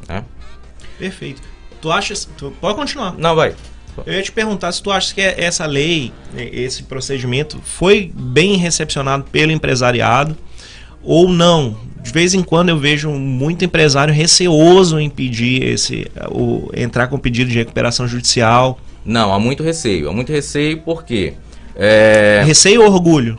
né? 0.09 0.23
Perfeito. 0.99 1.43
Tu 1.81 1.91
achas. 1.93 2.29
Tu, 2.39 2.51
pode 2.61 2.77
continuar. 2.77 3.15
Não, 3.19 3.35
vai. 3.35 3.55
Eu 4.05 4.13
ia 4.13 4.23
te 4.23 4.31
perguntar 4.33 4.71
se 4.73 4.83
tu 4.83 4.91
acha 4.91 5.15
que 5.15 5.21
essa 5.23 5.65
lei, 5.67 6.13
esse 6.37 6.83
procedimento, 6.83 7.59
foi 7.65 8.13
bem 8.15 8.57
recepcionado 8.57 9.25
pelo 9.33 9.53
empresariado 9.53 10.37
ou 11.03 11.29
não. 11.29 11.79
Vez 12.11 12.35
em 12.35 12.43
quando 12.43 12.69
eu 12.69 12.79
vejo 12.79 13.11
muito 13.11 13.65
empresário 13.65 14.13
receoso 14.13 14.99
em 14.99 15.11
pedir 15.11 15.63
esse, 15.63 16.07
o, 16.31 16.71
entrar 16.75 17.09
com 17.09 17.19
pedido 17.19 17.51
de 17.51 17.59
recuperação 17.59 18.07
judicial. 18.07 18.79
Não, 19.05 19.33
há 19.33 19.39
muito 19.39 19.63
receio. 19.63 20.09
Há 20.09 20.13
muito 20.13 20.33
receio 20.33 20.79
porque. 20.79 21.35
É, 21.75 22.43
Receio 22.45 22.83
ou 22.83 22.91
orgulho? 22.91 23.39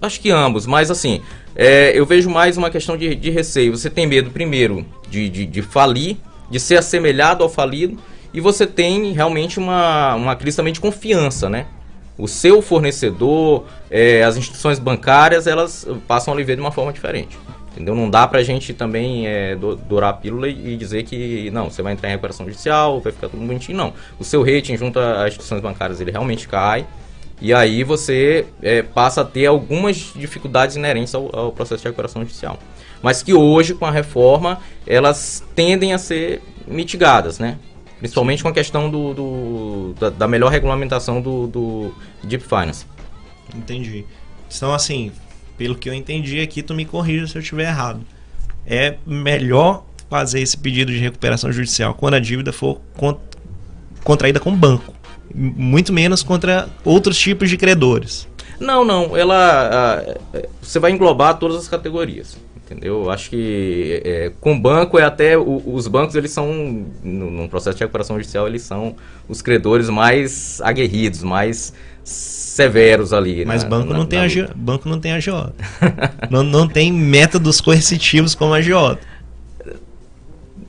acho 0.00 0.20
que 0.20 0.30
ambos, 0.30 0.66
mas 0.66 0.90
assim, 0.90 1.20
é, 1.54 1.92
eu 1.98 2.06
vejo 2.06 2.30
mais 2.30 2.56
uma 2.56 2.70
questão 2.70 2.96
de, 2.96 3.14
de 3.14 3.30
receio. 3.30 3.76
Você 3.76 3.90
tem 3.90 4.06
medo, 4.06 4.30
primeiro, 4.30 4.86
de, 5.10 5.28
de, 5.28 5.46
de 5.46 5.62
falir, 5.62 6.16
de 6.50 6.60
ser 6.60 6.76
assemelhado 6.76 7.42
ao 7.42 7.48
falido, 7.48 7.98
e 8.32 8.40
você 8.40 8.66
tem 8.66 9.12
realmente 9.12 9.58
uma, 9.58 10.14
uma 10.14 10.36
crise 10.36 10.56
também 10.56 10.72
de 10.72 10.80
confiança, 10.80 11.48
né? 11.48 11.66
O 12.18 12.26
seu 12.26 12.62
fornecedor, 12.62 13.64
é, 13.90 14.22
as 14.22 14.36
instituições 14.36 14.78
bancárias, 14.78 15.46
elas 15.46 15.86
passam 16.06 16.32
a 16.32 16.36
lhe 16.36 16.44
ver 16.44 16.56
de 16.56 16.62
uma 16.62 16.72
forma 16.72 16.92
diferente. 16.92 17.38
Entendeu? 17.76 17.94
Não 17.94 18.08
dá 18.08 18.26
pra 18.26 18.42
gente 18.42 18.72
também 18.72 19.26
é, 19.28 19.54
do- 19.54 19.76
dourar 19.76 20.08
a 20.08 20.12
pílula 20.14 20.48
e 20.48 20.76
dizer 20.78 21.02
que 21.02 21.50
não, 21.50 21.68
você 21.68 21.82
vai 21.82 21.92
entrar 21.92 22.08
em 22.08 22.12
recuperação 22.12 22.46
judicial, 22.46 23.00
vai 23.02 23.12
ficar 23.12 23.28
tudo 23.28 23.44
bonitinho. 23.46 23.76
Não. 23.76 23.92
O 24.18 24.24
seu 24.24 24.42
rating 24.42 24.78
junto 24.78 24.98
às 24.98 25.28
instituições 25.28 25.60
bancárias 25.60 26.00
ele 26.00 26.10
realmente 26.10 26.48
cai. 26.48 26.86
E 27.38 27.52
aí 27.52 27.84
você 27.84 28.46
é, 28.62 28.80
passa 28.80 29.20
a 29.20 29.24
ter 29.26 29.44
algumas 29.44 29.96
dificuldades 30.16 30.74
inerentes 30.76 31.14
ao, 31.14 31.28
ao 31.38 31.52
processo 31.52 31.82
de 31.82 31.88
recuperação 31.88 32.22
judicial. 32.22 32.58
Mas 33.02 33.22
que 33.22 33.34
hoje, 33.34 33.74
com 33.74 33.84
a 33.84 33.90
reforma, 33.90 34.58
elas 34.86 35.44
tendem 35.54 35.92
a 35.92 35.98
ser 35.98 36.40
mitigadas, 36.66 37.38
né? 37.38 37.58
Principalmente 37.98 38.42
com 38.42 38.48
a 38.48 38.52
questão 38.54 38.88
do, 38.88 39.12
do- 39.12 39.94
da, 40.00 40.08
da 40.08 40.26
melhor 40.26 40.50
regulamentação 40.50 41.20
do, 41.20 41.46
do 41.46 41.94
Deep 42.24 42.42
Finance. 42.42 42.86
Entendi. 43.54 44.06
Então, 44.54 44.72
assim, 44.72 45.12
pelo 45.56 45.74
que 45.74 45.88
eu 45.88 45.94
entendi 45.94 46.40
aqui, 46.40 46.62
tu 46.62 46.74
me 46.74 46.84
corrija 46.84 47.26
se 47.26 47.36
eu 47.36 47.42
estiver 47.42 47.64
errado. 47.68 48.00
É 48.66 48.96
melhor 49.06 49.84
fazer 50.10 50.40
esse 50.40 50.56
pedido 50.56 50.92
de 50.92 50.98
recuperação 50.98 51.52
judicial 51.52 51.94
quando 51.94 52.14
a 52.14 52.20
dívida 52.20 52.52
for 52.52 52.80
con- 52.96 53.18
contraída 54.04 54.38
com 54.40 54.50
o 54.50 54.56
banco. 54.56 54.92
Muito 55.34 55.92
menos 55.92 56.22
contra 56.22 56.68
outros 56.84 57.18
tipos 57.18 57.50
de 57.50 57.56
credores. 57.56 58.28
Não, 58.58 58.84
não, 58.84 59.16
ela. 59.16 59.36
ah, 60.02 60.14
é, 60.34 60.48
você 60.62 60.78
vai 60.78 60.90
englobar 60.92 61.38
todas 61.38 61.56
as 61.58 61.68
categorias. 61.68 62.36
Entendeu? 62.56 63.04
Eu 63.04 63.10
Acho 63.10 63.30
que 63.30 64.00
é, 64.04 64.32
com 64.40 64.58
banco 64.58 64.98
é 64.98 65.04
até. 65.04 65.36
o- 65.38 65.62
os 65.66 65.86
bancos, 65.86 66.14
eles 66.16 66.30
são. 66.32 66.84
No 67.04 67.48
processo 67.48 67.76
de 67.76 67.84
recuperação 67.84 68.16
judicial, 68.16 68.46
eles 68.48 68.62
são 68.62 68.96
os 69.28 69.42
credores 69.42 69.88
mais 69.90 70.60
aguerridos, 70.62 71.22
mais 71.22 71.72
severos 72.56 73.12
ali. 73.12 73.44
Mas 73.44 73.62
na- 73.62 73.68
banco, 73.68 73.92
na- 73.92 73.98
não 73.98 74.06
tem 74.06 74.26
luta. 74.26 74.52
banco 74.56 74.88
não 74.88 74.98
tem 74.98 75.12
agiota. 75.12 75.54
não, 76.30 76.42
não 76.42 76.66
tem 76.66 76.90
métodos 76.90 77.60
coercitivos 77.60 78.34
como 78.34 78.54
agiota. 78.54 79.00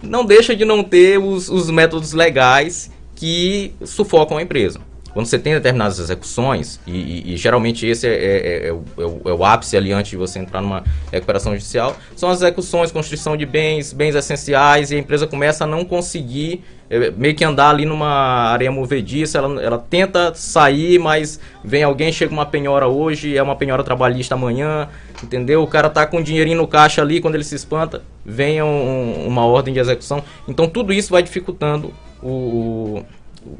não 0.03 0.25
deixa 0.25 0.55
de 0.55 0.65
não 0.65 0.83
ter 0.83 1.17
os, 1.17 1.49
os 1.49 1.69
métodos 1.69 2.11
legais 2.13 2.91
que 3.15 3.73
sufocam 3.85 4.37
a 4.37 4.41
empresa. 4.41 4.79
Quando 5.17 5.25
você 5.25 5.39
tem 5.39 5.51
determinadas 5.55 5.97
execuções, 5.97 6.79
e, 6.85 6.91
e- 6.91 7.33
e 7.33 7.37
geralmente 7.37 7.87
esse 7.87 8.05
é, 8.07 8.11
é- 8.13 8.67
é 8.67 8.71
o, 8.71 8.83
é 8.99 9.31
o- 9.33 9.43
é 9.43 9.45
ápice 9.47 9.75
ali 9.75 9.91
antes 9.91 10.11
de 10.11 10.15
você 10.15 10.37
entrar 10.37 10.61
numa 10.61 10.83
recuperação 11.11 11.53
judicial, 11.53 11.97
são 12.15 12.29
as 12.29 12.37
execuções, 12.43 12.91
construção 12.91 13.35
de 13.35 13.43
bens, 13.43 13.91
bens 13.93 14.13
essenciais, 14.13 14.91
e 14.91 14.95
a 14.95 14.99
empresa 14.99 15.25
começa 15.25 15.63
a 15.63 15.67
não 15.67 15.83
conseguir 15.83 16.63
é, 16.87 17.09
meio 17.09 17.33
que 17.33 17.43
andar 17.43 17.71
ali 17.71 17.83
numa 17.83 18.07
areia 18.51 18.71
movediça, 18.71 19.39
ela, 19.39 19.59
ela 19.61 19.77
tenta 19.79 20.33
sair, 20.35 20.99
mas 20.99 21.39
vem 21.63 21.81
alguém, 21.83 22.11
chega 22.11 22.31
uma 22.31 22.45
penhora 22.45 22.87
hoje, 22.87 23.35
é 23.35 23.41
uma 23.41 23.55
penhora 23.55 23.83
trabalhista 23.83 24.35
amanhã, 24.35 24.87
entendeu? 25.23 25.63
O 25.63 25.67
cara 25.67 25.89
tá 25.89 26.05
com 26.05 26.19
um 26.19 26.23
dinheirinho 26.23 26.57
no 26.57 26.67
caixa 26.67 27.01
ali, 27.01 27.19
quando 27.19 27.33
ele 27.33 27.43
se 27.43 27.55
espanta, 27.55 28.03
vem 28.23 28.61
um- 28.61 28.67
um- 28.67 29.27
uma 29.27 29.43
ordem 29.47 29.73
de 29.73 29.79
execução. 29.79 30.23
Então 30.47 30.67
tudo 30.69 30.93
isso 30.93 31.09
vai 31.11 31.23
dificultando 31.23 31.91
o, 32.21 32.29
o, 32.29 33.05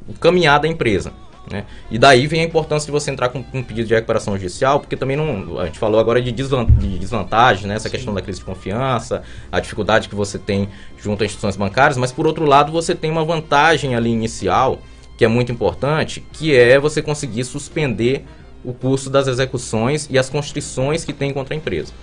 o 0.10 0.14
caminhar 0.22 0.60
da 0.60 0.68
empresa. 0.68 1.12
Né? 1.50 1.64
E 1.90 1.98
daí 1.98 2.28
vem 2.28 2.42
a 2.42 2.44
importância 2.44 2.86
de 2.86 2.92
você 2.92 3.10
entrar 3.10 3.30
com 3.30 3.40
um 3.54 3.64
pedido 3.64 3.88
de 3.88 3.94
recuperação 3.94 4.34
judicial, 4.36 4.82
porque 4.82 4.98
também 4.98 5.16
não. 5.16 5.60
A 5.60 5.66
gente 5.66 5.80
falou 5.80 6.00
agora 6.00 6.22
de, 6.22 6.32
desvan- 6.32 6.66
de 6.66 7.00
desvantagem, 7.00 7.68
né? 7.68 7.76
essa 7.76 7.90
questão 7.90 8.14
da 8.14 8.22
crise 8.22 8.40
de 8.40 8.46
confiança, 8.46 9.24
a 9.50 9.60
dificuldade 9.60 10.10
que 10.10 10.16
você 10.16 10.38
tem 10.38 10.68
junto 10.98 11.24
às 11.24 11.28
instituições 11.28 11.56
bancárias, 11.56 11.98
mas 11.98 12.12
por 12.12 12.28
outro 12.28 12.46
lado 12.46 12.72
você 12.72 12.94
tem 12.94 13.10
uma 13.10 13.24
vantagem 13.24 13.96
ali 13.96 14.10
inicial, 14.10 14.80
que 15.18 15.24
é 15.24 15.28
muito 15.28 15.52
importante, 15.52 16.22
que 16.34 16.54
é 16.54 16.78
você 16.78 17.02
conseguir 17.02 17.46
suspender 17.46 18.26
o 18.64 18.74
curso 18.74 19.10
das 19.10 19.28
execuções 19.28 20.08
e 20.12 20.18
as 20.18 20.30
constrições 20.30 21.06
que 21.06 21.14
tem 21.14 21.32
contra 21.32 21.54
a 21.54 21.58
empresa. 21.58 21.94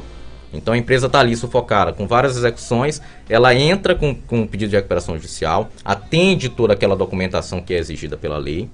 Então 0.54 0.72
a 0.72 0.78
empresa 0.78 1.06
está 1.06 1.20
ali 1.20 1.36
sufocada 1.36 1.92
com 1.92 2.06
várias 2.06 2.36
execuções, 2.36 3.02
ela 3.28 3.54
entra 3.54 3.94
com, 3.94 4.14
com 4.14 4.40
um 4.40 4.46
pedido 4.46 4.70
de 4.70 4.76
recuperação 4.76 5.16
judicial, 5.16 5.68
atende 5.84 6.48
toda 6.48 6.72
aquela 6.72 6.96
documentação 6.96 7.60
que 7.60 7.74
é 7.74 7.78
exigida 7.78 8.16
pela 8.16 8.38
lei, 8.38 8.70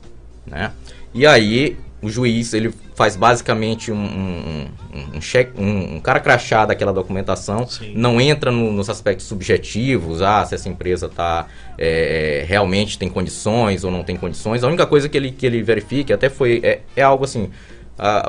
né? 0.50 0.72
E 1.14 1.26
aí 1.26 1.76
o 2.02 2.08
juiz 2.08 2.54
ele 2.54 2.72
faz 2.94 3.14
basicamente 3.16 3.90
um, 3.92 3.96
um, 3.96 4.68
um, 4.94 5.16
um 5.16 5.20
um, 5.62 5.96
um 5.96 6.00
cara 6.00 6.20
crachá 6.20 6.66
daquela 6.66 6.92
documentação, 6.92 7.66
Sim. 7.66 7.92
não 7.94 8.20
entra 8.20 8.50
no- 8.50 8.72
nos 8.72 8.88
aspectos 8.90 9.26
subjetivos, 9.26 10.20
ah, 10.22 10.44
se 10.44 10.54
essa 10.54 10.68
empresa 10.68 11.08
tá 11.08 11.46
é, 11.78 12.44
realmente 12.46 12.98
tem 12.98 13.08
condições 13.08 13.84
ou 13.84 13.90
não 13.90 14.02
tem 14.02 14.16
condições. 14.16 14.62
A 14.62 14.68
única 14.68 14.86
coisa 14.86 15.08
que 15.08 15.16
ele, 15.16 15.30
que 15.30 15.46
ele 15.46 15.62
verifica, 15.62 16.14
até 16.14 16.28
foi, 16.28 16.60
é, 16.62 16.80
é 16.96 17.02
algo 17.02 17.24
assim, 17.24 17.50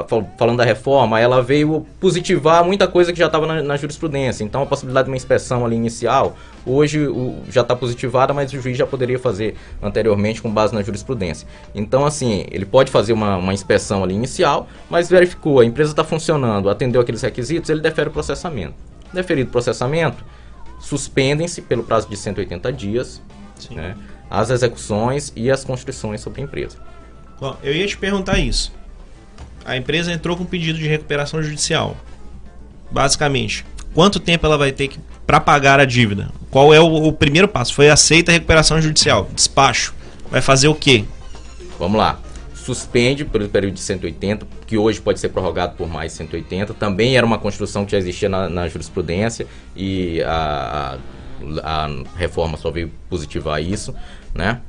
fal- 0.07 0.29
falando 0.37 0.57
da 0.57 0.65
reforma, 0.65 1.19
ela 1.19 1.41
veio 1.41 1.85
positivar 1.99 2.63
muita 2.63 2.87
coisa 2.87 3.13
que 3.13 3.19
já 3.19 3.27
estava 3.27 3.47
na, 3.47 3.61
na 3.63 3.77
jurisprudência. 3.77 4.43
Então, 4.43 4.61
a 4.61 4.65
possibilidade 4.65 5.05
de 5.05 5.11
uma 5.11 5.15
inspeção 5.17 5.65
ali 5.65 5.75
inicial, 5.75 6.35
hoje 6.65 7.07
o- 7.07 7.37
já 7.49 7.61
está 7.61 7.75
positivada, 7.75 8.33
mas 8.33 8.51
o 8.51 8.61
juiz 8.61 8.77
já 8.77 8.85
poderia 8.85 9.17
fazer 9.17 9.55
anteriormente 9.81 10.41
com 10.41 10.49
base 10.51 10.73
na 10.75 10.81
jurisprudência. 10.81 11.47
Então, 11.73 12.05
assim, 12.05 12.45
ele 12.51 12.65
pode 12.65 12.91
fazer 12.91 13.13
uma, 13.13 13.37
uma 13.37 13.53
inspeção 13.53 14.03
ali 14.03 14.13
inicial, 14.13 14.67
mas 14.89 15.09
verificou, 15.09 15.59
a 15.59 15.65
empresa 15.65 15.91
está 15.91 16.03
funcionando, 16.03 16.69
atendeu 16.69 16.99
aqueles 17.01 17.21
requisitos, 17.21 17.69
ele 17.69 17.79
defere 17.81 18.09
o 18.09 18.11
processamento. 18.11 18.73
Deferido 19.13 19.47
o 19.47 19.51
processamento, 19.51 20.23
suspendem-se 20.79 21.61
pelo 21.61 21.83
prazo 21.83 22.09
de 22.09 22.17
180 22.17 22.71
dias 22.73 23.21
né, 23.69 23.95
as 24.29 24.49
execuções 24.49 25.31
e 25.35 25.51
as 25.51 25.63
constrições 25.63 26.21
sobre 26.21 26.41
a 26.41 26.43
empresa. 26.43 26.77
Bom, 27.39 27.55
eu 27.63 27.73
ia 27.75 27.85
te 27.87 27.97
perguntar 27.97 28.37
isso. 28.39 28.71
A 29.65 29.77
empresa 29.77 30.11
entrou 30.11 30.35
com 30.35 30.45
pedido 30.45 30.77
de 30.77 30.87
recuperação 30.87 31.41
judicial. 31.41 31.95
Basicamente, 32.89 33.65
quanto 33.93 34.19
tempo 34.19 34.45
ela 34.45 34.57
vai 34.57 34.71
ter 34.71 34.87
que 34.87 34.99
para 35.25 35.39
pagar 35.39 35.79
a 35.79 35.85
dívida? 35.85 36.29
Qual 36.49 36.73
é 36.73 36.79
o, 36.79 37.07
o 37.07 37.13
primeiro 37.13 37.47
passo? 37.47 37.73
Foi 37.73 37.89
aceita 37.89 38.31
a 38.31 38.33
recuperação 38.33 38.81
judicial, 38.81 39.29
despacho. 39.33 39.93
Vai 40.29 40.41
fazer 40.41 40.67
o 40.67 40.75
quê? 40.75 41.05
Vamos 41.79 41.97
lá. 41.97 42.19
Suspende 42.53 43.25
pelo 43.25 43.49
período 43.49 43.73
de 43.75 43.79
180, 43.79 44.45
que 44.67 44.77
hoje 44.77 45.01
pode 45.01 45.19
ser 45.19 45.29
prorrogado 45.29 45.75
por 45.75 45.87
mais 45.87 46.11
180. 46.13 46.73
Também 46.73 47.17
era 47.17 47.25
uma 47.25 47.39
construção 47.39 47.85
que 47.85 47.91
já 47.91 47.97
existia 47.97 48.29
na, 48.29 48.49
na 48.49 48.67
jurisprudência 48.67 49.47
e 49.75 50.21
a, 50.23 50.97
a, 51.63 51.85
a 51.85 51.89
reforma 52.15 52.57
só 52.57 52.69
veio 52.69 52.91
positivar 53.09 53.61
isso, 53.61 53.95
né? 54.33 54.61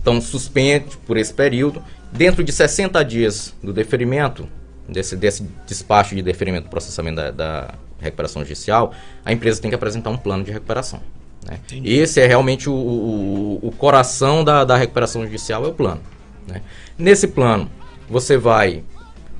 Então 0.00 0.20
suspende 0.20 0.96
por 1.06 1.16
esse 1.16 1.34
período. 1.34 1.82
Dentro 2.12 2.42
de 2.42 2.52
60 2.52 3.04
dias 3.04 3.54
do 3.62 3.72
deferimento, 3.72 4.48
desse, 4.88 5.16
desse 5.16 5.48
despacho 5.66 6.14
de 6.14 6.22
deferimento 6.22 6.64
do 6.64 6.70
processamento 6.70 7.16
da, 7.16 7.30
da 7.30 7.74
recuperação 8.00 8.42
judicial, 8.42 8.92
a 9.24 9.32
empresa 9.32 9.60
tem 9.60 9.70
que 9.70 9.74
apresentar 9.74 10.10
um 10.10 10.16
plano 10.16 10.42
de 10.42 10.50
recuperação. 10.50 11.00
Né? 11.46 11.60
Esse 11.84 12.20
é 12.20 12.26
realmente 12.26 12.68
o, 12.68 12.74
o, 12.74 13.68
o 13.68 13.72
coração 13.72 14.42
da, 14.42 14.64
da 14.64 14.76
recuperação 14.76 15.22
judicial, 15.24 15.64
é 15.64 15.68
o 15.68 15.74
plano. 15.74 16.00
né? 16.46 16.62
Nesse 16.98 17.28
plano, 17.28 17.70
você 18.08 18.36
vai 18.36 18.82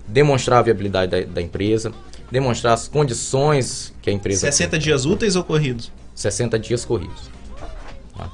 demonstrar 0.07 0.61
a 0.61 0.63
viabilidade 0.63 1.11
da, 1.11 1.33
da 1.35 1.43
empresa, 1.43 1.93
demonstrar 2.31 2.75
as 2.75 2.89
condições 2.89 3.93
que 4.01 4.11
a 4.11 4.13
empresa 4.13 4.47
60 4.51 4.79
dias 4.79 5.05
úteis 5.05 5.37
ou 5.37 5.45
corridos? 5.45 5.93
60 6.15 6.59
dias 6.59 6.85
corridos. 6.85 7.31
tá? 8.17 8.31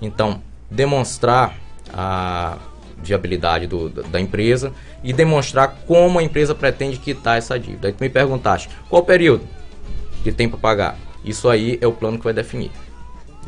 Então, 0.00 0.42
demonstrar 0.70 1.56
a 1.92 2.58
viabilidade 3.06 3.66
do- 3.66 3.88
da 3.88 4.20
empresa 4.20 4.72
e 5.02 5.12
demonstrar 5.12 5.76
como 5.86 6.18
a 6.18 6.22
empresa 6.22 6.54
pretende 6.54 6.98
quitar 6.98 7.38
essa 7.38 7.58
dívida. 7.58 7.88
Aí 7.88 7.92
tu 7.94 8.00
me 8.00 8.08
perguntaste, 8.08 8.68
qual 8.88 9.02
o 9.02 9.04
período 9.04 9.44
que 10.22 10.32
tem 10.32 10.48
para 10.48 10.58
pagar? 10.58 10.96
Isso 11.24 11.48
aí 11.48 11.78
é 11.80 11.86
o 11.86 11.92
plano 11.92 12.18
que 12.18 12.24
vai 12.24 12.32
definir. 12.34 12.70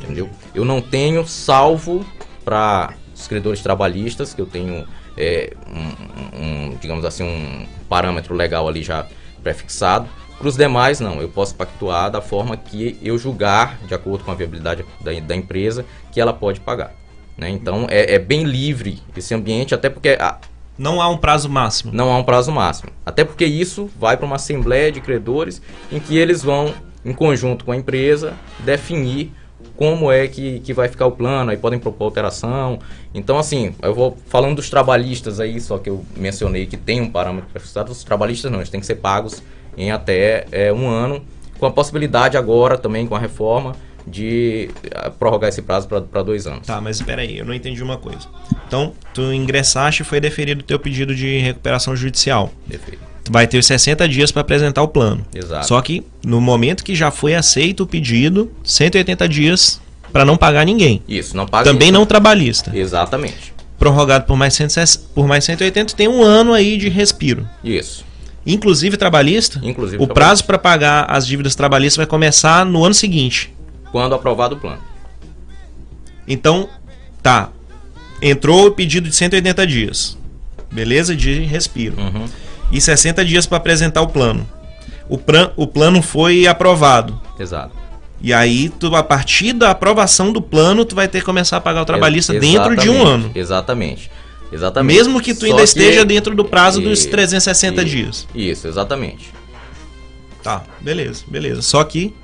Entendeu? 0.00 0.28
Eu 0.54 0.64
não 0.64 0.80
tenho 0.80 1.26
salvo 1.26 2.04
para 2.44 2.94
os 3.14 3.26
credores 3.26 3.60
trabalhistas, 3.62 4.32
que 4.32 4.40
eu 4.40 4.46
tenho, 4.46 4.86
é, 5.16 5.52
um, 5.66 6.40
um- 6.72 6.76
digamos 6.80 7.04
assim, 7.04 7.24
um 7.24 7.66
parâmetro 7.88 8.34
legal 8.34 8.68
ali 8.68 8.82
já 8.82 9.06
prefixado. 9.42 10.08
Para 10.38 10.46
os 10.46 10.56
demais, 10.56 11.00
não. 11.00 11.20
Eu 11.20 11.28
posso 11.28 11.54
pactuar 11.56 12.12
da 12.12 12.20
forma 12.20 12.56
que 12.56 12.96
eu 13.02 13.18
julgar, 13.18 13.76
de 13.88 13.94
acordo 13.94 14.22
com 14.22 14.30
a 14.30 14.34
viabilidade 14.34 14.84
da, 15.00 15.12
da 15.18 15.34
empresa, 15.34 15.84
que 16.12 16.20
ela 16.20 16.32
pode 16.32 16.60
pagar. 16.60 16.94
Né? 17.38 17.48
Então, 17.48 17.86
é, 17.88 18.14
é 18.14 18.18
bem 18.18 18.42
livre 18.42 18.98
esse 19.16 19.32
ambiente, 19.34 19.74
até 19.74 19.88
porque 19.88 20.10
a- 20.20 20.36
Não 20.76 21.00
há 21.00 21.08
um 21.08 21.16
prazo 21.16 21.48
máximo. 21.48 21.92
não 21.94 22.12
há 22.12 22.18
um 22.18 22.24
prazo 22.24 22.52
máximo. 22.52 22.90
Até 23.06 23.24
porque 23.24 23.44
isso 23.46 23.88
vai 23.98 24.16
para 24.16 24.26
uma 24.26 24.36
assembleia 24.36 24.90
de 24.92 25.00
credores 25.00 25.62
em 25.90 25.98
que 26.00 26.16
eles 26.18 26.42
vão 26.42 26.74
em 27.04 27.12
conjunto 27.14 27.64
com 27.64 27.72
a 27.72 27.76
empresa, 27.76 28.34
definir 28.60 29.32
como 29.76 30.10
é 30.10 30.26
que, 30.26 30.58
que 30.60 30.72
vai 30.72 30.88
ficar 30.88 31.06
o 31.06 31.12
plano, 31.12 31.50
aí 31.52 31.56
podem 31.56 31.78
propor 31.78 32.06
alteração. 32.06 32.80
Então, 33.14 33.38
assim, 33.38 33.74
eu 33.80 33.94
vou 33.94 34.16
falando 34.26 34.56
dos 34.56 34.68
trabalhistas 34.68 35.38
aí, 35.38 35.60
só 35.60 35.78
que 35.78 35.88
eu 35.88 36.04
mencionei 36.16 36.66
que 36.66 36.76
tem 36.76 37.00
um 37.00 37.08
parâmetro 37.08 37.48
prefixado, 37.50 37.92
os 37.92 38.02
trabalhistas 38.02 38.50
não, 38.50 38.58
eles 38.58 38.68
têm 38.70 38.80
que 38.80 38.86
ser 38.86 38.96
pagos 38.96 39.40
em 39.76 39.92
até 39.92 40.46
é, 40.50 40.72
um 40.72 40.88
ano, 40.88 41.22
com 41.60 41.66
a 41.66 41.70
possibilidade 41.70 42.36
agora 42.36 42.76
também, 42.76 43.06
com 43.06 43.14
a 43.14 43.18
reforma, 43.20 43.74
de 44.08 44.70
eh, 44.84 45.10
prorrogar 45.18 45.48
esse 45.48 45.62
prazo 45.62 45.86
para 45.88 46.22
dois 46.22 46.46
anos. 46.46 46.66
Tá, 46.66 46.80
mas 46.80 46.96
espera 46.96 47.22
aí, 47.22 47.38
eu 47.38 47.44
não 47.44 47.54
entendi 47.54 47.82
uma 47.82 47.96
coisa. 47.98 48.26
Então, 48.66 48.92
tu 49.14 49.32
ingressaste 49.32 50.02
e 50.02 50.04
foi 50.04 50.20
deferido 50.20 50.60
o 50.60 50.64
teu 50.64 50.78
pedido 50.78 51.14
de 51.14 51.38
recuperação 51.38 51.94
judicial. 51.94 52.52
Perfeito. 52.68 53.00
Tu 53.24 53.32
vai 53.32 53.46
ter 53.46 53.58
os 53.58 53.66
60 53.66 54.08
dias 54.08 54.32
para 54.32 54.40
apresentar 54.40 54.82
o 54.82 54.88
plano. 54.88 55.24
Exato. 55.34 55.66
Só 55.66 55.80
que 55.82 56.02
no 56.24 56.40
momento 56.40 56.82
que 56.82 56.94
já 56.94 57.10
foi 57.10 57.34
aceito 57.34 57.82
o 57.82 57.86
pedido, 57.86 58.50
180 58.64 59.28
dias 59.28 59.80
para 60.12 60.24
não 60.24 60.36
pagar 60.36 60.64
ninguém. 60.64 61.02
Isso, 61.06 61.36
não 61.36 61.46
paga 61.46 61.64
Também 61.64 61.88
ninguém. 61.88 61.92
não 61.92 62.06
trabalhista. 62.06 62.70
Exatamente. 62.74 63.52
Prorrogado 63.78 64.24
por 64.24 64.36
mais, 64.36 64.54
160 64.54 65.04
por 65.14 65.26
mais 65.26 65.44
180, 65.44 65.94
tem 65.94 66.08
um 66.08 66.22
ano 66.22 66.52
aí 66.54 66.76
de 66.78 66.88
respiro. 66.88 67.46
Isso. 67.62 68.04
Inclusive 68.46 68.96
trabalhista, 68.96 69.60
Inclusive 69.62 69.96
o 70.02 70.06
trabalhista. 70.06 70.14
prazo 70.14 70.44
para 70.44 70.58
pagar 70.58 71.04
as 71.10 71.26
dívidas 71.26 71.54
trabalhistas 71.54 71.98
vai 71.98 72.06
começar 72.06 72.64
no 72.64 72.82
ano 72.82 72.94
seguinte. 72.94 73.52
Quando 73.92 74.14
aprovado 74.14 74.54
o 74.54 74.58
plano. 74.58 74.82
Então, 76.26 76.68
tá. 77.22 77.50
Entrou 78.20 78.66
o 78.66 78.70
pedido 78.70 79.08
de 79.08 79.14
180 79.14 79.66
dias. 79.66 80.18
Beleza? 80.70 81.16
De 81.16 81.40
respiro. 81.40 81.98
Uhum. 81.98 82.26
E 82.70 82.80
60 82.80 83.24
dias 83.24 83.46
para 83.46 83.58
apresentar 83.58 84.02
o 84.02 84.08
plano. 84.08 84.46
O, 85.08 85.18
o 85.56 85.66
plano 85.66 86.02
foi 86.02 86.46
aprovado. 86.46 87.20
Exato. 87.38 87.74
E 88.20 88.32
aí, 88.32 88.68
tu, 88.68 88.94
a 88.96 89.02
partir 89.02 89.52
da 89.52 89.70
aprovação 89.70 90.32
do 90.32 90.42
plano, 90.42 90.84
tu 90.84 90.94
vai 90.94 91.06
ter 91.06 91.20
que 91.20 91.24
começar 91.24 91.56
a 91.56 91.60
pagar 91.60 91.82
o 91.82 91.84
trabalhista 91.84 92.34
Ex- 92.34 92.40
dentro 92.40 92.76
de 92.76 92.90
um 92.90 93.06
ano. 93.06 93.30
Exatamente. 93.34 94.10
Exatamente. 94.50 94.96
Mesmo 94.96 95.20
que 95.20 95.34
tu 95.34 95.40
Só 95.40 95.46
ainda 95.46 95.62
esteja 95.62 96.04
dentro 96.04 96.34
do 96.34 96.44
prazo 96.44 96.80
dos 96.80 97.00
Isso, 97.00 97.10
360 97.10 97.82
isso, 97.82 97.90
dias. 97.90 98.28
Isso, 98.34 98.66
exatamente. 98.66 99.30
Tá, 100.42 100.62
beleza, 100.80 101.24
beleza. 101.26 101.62
Só 101.62 101.82
que. 101.84 102.14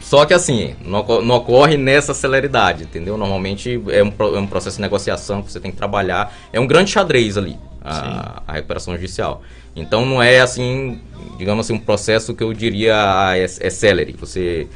Só 0.00 0.24
que 0.24 0.32
assim, 0.32 0.74
não, 0.82 1.04
não 1.22 1.36
ocorre 1.36 1.76
nessa 1.76 2.14
celeridade, 2.14 2.84
entendeu? 2.84 3.16
Normalmente 3.16 3.80
é 3.90 4.02
um, 4.02 4.12
é 4.34 4.38
um 4.40 4.46
processo 4.46 4.76
de 4.76 4.82
negociação 4.82 5.42
que 5.42 5.52
você 5.52 5.60
tem 5.60 5.70
que 5.70 5.76
trabalhar. 5.76 6.34
É 6.52 6.58
um 6.58 6.66
grande 6.66 6.90
xadrez 6.90 7.36
ali, 7.36 7.56
a, 7.84 8.42
a 8.46 8.52
recuperação 8.54 8.94
judicial. 8.94 9.42
Então 9.76 10.04
não 10.04 10.22
é 10.22 10.40
assim, 10.40 10.98
digamos 11.38 11.66
assim, 11.66 11.74
um 11.74 11.78
processo 11.78 12.34
que 12.34 12.42
eu 12.42 12.52
diria 12.52 12.94
ah, 12.96 13.38
é, 13.38 13.44
é 13.44 13.70
celere. 13.70 14.16
Você 14.18 14.66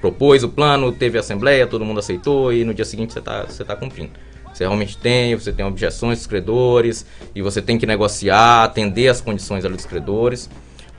propôs 0.00 0.42
o 0.42 0.48
plano, 0.48 0.92
teve 0.92 1.18
a 1.18 1.20
assembleia, 1.20 1.66
todo 1.66 1.84
mundo 1.84 2.00
aceitou 2.00 2.52
e 2.52 2.64
no 2.64 2.72
dia 2.72 2.84
seguinte 2.84 3.12
você 3.12 3.18
está 3.18 3.42
você 3.42 3.64
tá 3.64 3.76
cumprindo. 3.76 4.12
Você 4.52 4.64
realmente 4.64 4.96
tem, 4.96 5.34
você 5.34 5.52
tem 5.52 5.64
objeções 5.64 6.18
dos 6.18 6.26
credores 6.26 7.06
e 7.34 7.42
você 7.42 7.60
tem 7.60 7.78
que 7.78 7.86
negociar, 7.86 8.64
atender 8.64 9.08
as 9.08 9.20
condições 9.20 9.64
ali 9.64 9.76
dos 9.76 9.86
credores. 9.86 10.48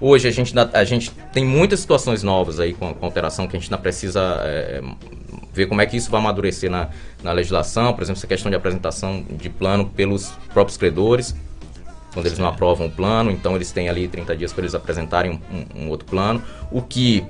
Hoje 0.02 0.28
a 0.28 0.32
gente, 0.32 0.54
a 0.74 0.84
gente 0.84 1.12
tem 1.32 1.46
muitas 1.46 1.80
situações 1.80 2.24
novas 2.24 2.60
aí 2.60 2.74
com, 2.74 2.92
com 2.92 3.06
alteração 3.06 3.48
que 3.48 3.56
a 3.56 3.60
gente 3.60 3.70
ainda 3.72 3.82
precisa 3.82 4.20
é, 4.42 4.82
ver 5.54 5.68
como 5.68 5.80
é 5.80 5.86
que 5.86 5.96
isso 5.96 6.10
vai 6.10 6.20
amadurecer 6.20 6.72
na, 6.72 6.90
na 7.24 7.32
legislação. 7.32 7.94
Por 7.94 8.02
exemplo, 8.02 8.18
essa 8.18 8.26
questão 8.26 8.50
de 8.50 8.58
apresentação 8.58 9.24
de 9.30 9.48
plano 9.48 9.86
pelos 9.88 10.32
próprios 10.52 10.76
credores, 10.76 11.36
quando 12.14 12.26
eles 12.26 12.40
não 12.40 12.48
aprovam 12.48 12.88
o 12.88 12.92
plano, 12.92 13.30
então 13.30 13.56
eles 13.56 13.72
têm 13.72 13.90
ali 13.90 14.08
30 14.08 14.36
dias 14.36 14.52
para 14.52 14.64
eles 14.64 14.74
apresentarem 14.74 15.40
um, 15.52 15.56
um- 15.56 15.84
um 15.86 15.90
outro 15.90 16.08
plano. 16.08 16.42
O 16.72 16.82
que, 16.82 17.24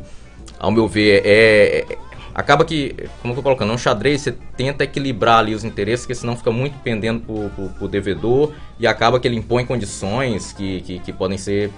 ao 0.57 0.71
meu 0.71 0.87
ver, 0.87 1.23
é, 1.25 1.85
é- 1.91 1.97
acaba 2.33 2.63
que, 2.63 2.95
como 3.21 3.33
eu 3.33 3.35
tô 3.35 3.43
colocando, 3.43 3.71
é 3.71 3.75
um 3.75 3.77
xadrez, 3.77 4.21
você 4.21 4.31
tenta 4.55 4.85
equilibrar 4.85 5.39
ali 5.39 5.53
os 5.53 5.65
interesses, 5.65 6.05
porque 6.05 6.15
senão 6.15 6.37
fica 6.37 6.51
muito 6.51 6.79
pendendo 6.79 7.19
pro, 7.19 7.49
pro, 7.49 7.69
pro 7.69 7.87
devedor 7.89 8.53
e 8.79 8.87
acaba 8.87 9.19
que 9.19 9.27
ele 9.27 9.35
impõe 9.35 9.65
condições 9.65 10.53
que, 10.53 10.79
que, 10.81 10.99
que 10.99 11.11
podem 11.11 11.37
ser 11.37 11.69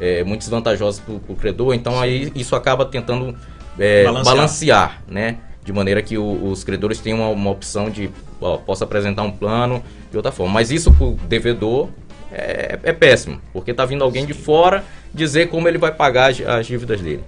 é, 0.00 0.22
muito 0.24 0.40
desvantajosas 0.40 1.00
pro, 1.00 1.18
pro 1.18 1.34
credor, 1.34 1.74
então 1.74 2.00
aí 2.00 2.30
isso 2.34 2.54
acaba 2.56 2.84
tentando 2.84 3.36
é, 3.78 4.04
Balancear. 4.04 4.34
balancear. 4.36 5.02
né? 5.08 5.36
De 5.64 5.72
maneira 5.72 6.00
que 6.02 6.16
o- 6.16 6.50
os 6.50 6.64
credores 6.64 6.98
tenham 6.98 7.18
uma, 7.20 7.28
uma 7.28 7.50
opção 7.50 7.90
de, 7.90 8.10
ó, 8.40 8.56
posso 8.56 8.82
apresentar 8.84 9.22
um 9.22 9.30
plano 9.30 9.82
de 10.10 10.16
outra 10.16 10.32
forma. 10.32 10.52
Mas 10.54 10.70
isso 10.70 10.92
pro 10.92 11.12
devedor 11.28 11.88
é, 12.32 12.78
é 12.82 12.92
péssimo, 12.92 13.40
porque 13.52 13.72
tá 13.74 13.84
vindo 13.84 14.02
alguém 14.02 14.24
de 14.26 14.32
fora 14.34 14.84
dizer 15.12 15.48
como 15.48 15.68
ele 15.68 15.78
vai 15.78 15.92
pagar 15.92 16.30
as, 16.30 16.40
as 16.40 16.66
dívidas 16.66 17.00
dele. 17.00 17.22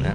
Né? 0.00 0.14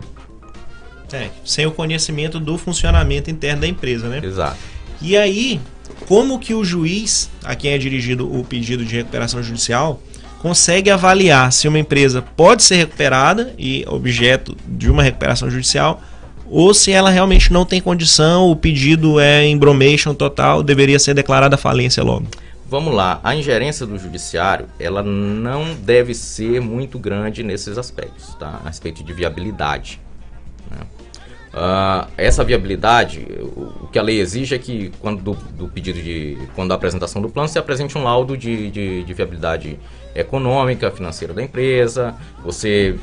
é, 1.11 1.29
sem 1.43 1.65
o 1.65 1.71
conhecimento 1.71 2.39
do 2.39 2.57
funcionamento 2.57 3.31
interno 3.31 3.61
da 3.61 3.67
empresa, 3.67 4.07
né? 4.07 4.21
Exato. 4.23 4.57
E 5.01 5.17
aí, 5.17 5.59
como 6.07 6.37
que 6.37 6.53
o 6.53 6.63
juiz, 6.63 7.29
a 7.43 7.55
quem 7.55 7.71
é 7.71 7.77
dirigido 7.77 8.31
o 8.31 8.43
pedido 8.43 8.85
de 8.85 8.95
recuperação 8.97 9.41
judicial, 9.41 9.99
consegue 10.41 10.89
avaliar 10.89 11.51
se 11.51 11.67
uma 11.67 11.79
empresa 11.79 12.21
pode 12.21 12.63
ser 12.63 12.75
recuperada 12.77 13.53
e 13.57 13.85
objeto 13.87 14.55
de 14.67 14.89
uma 14.89 15.03
recuperação 15.03 15.49
judicial 15.49 16.01
ou 16.49 16.73
se 16.73 16.91
ela 16.91 17.11
realmente 17.11 17.53
não 17.53 17.63
tem 17.63 17.79
condição, 17.79 18.49
o 18.49 18.55
pedido 18.55 19.19
é 19.19 19.45
embromation 19.45 20.15
total, 20.15 20.63
deveria 20.63 20.97
ser 20.97 21.13
declarada 21.13 21.57
falência 21.57 22.03
logo. 22.03 22.25
Vamos 22.67 22.93
lá, 22.93 23.19
a 23.23 23.35
ingerência 23.35 23.85
do 23.85 23.97
judiciário, 23.97 24.67
ela 24.79 25.03
não 25.03 25.75
deve 25.75 26.13
ser 26.13 26.59
muito 26.59 26.97
grande 26.99 27.43
nesses 27.43 27.77
aspectos, 27.77 28.33
tá? 28.35 28.61
A 28.63 28.67
respeito 28.67 29.03
de 29.03 29.13
viabilidade. 29.13 29.99
né? 30.69 30.77
Ah, 31.51 32.07
essa 32.15 32.43
viabilidade, 32.43 33.25
o, 33.41 33.87
que 33.91 33.97
a 33.97 34.03
lei 34.03 34.19
exige 34.19 34.53
é 34.53 34.59
que 34.59 34.91
quando 34.99 35.21
do, 35.21 35.33
do 35.33 35.67
pedido 35.67 35.99
de, 35.99 36.37
quando 36.55 36.69
da 36.69 36.75
apresentação 36.75 37.21
do 37.21 37.29
plano, 37.29 37.49
se 37.49 37.57
apresente 37.57 37.97
um 37.97 38.03
laudo 38.03 38.37
de, 38.37 38.69
de, 38.69 39.03
de 39.03 39.13
viabilidade 39.13 39.79
econômica, 40.15 40.91
financeira 40.91 41.33
da 41.33 41.41
empresa, 41.41 42.15
você 42.43 42.97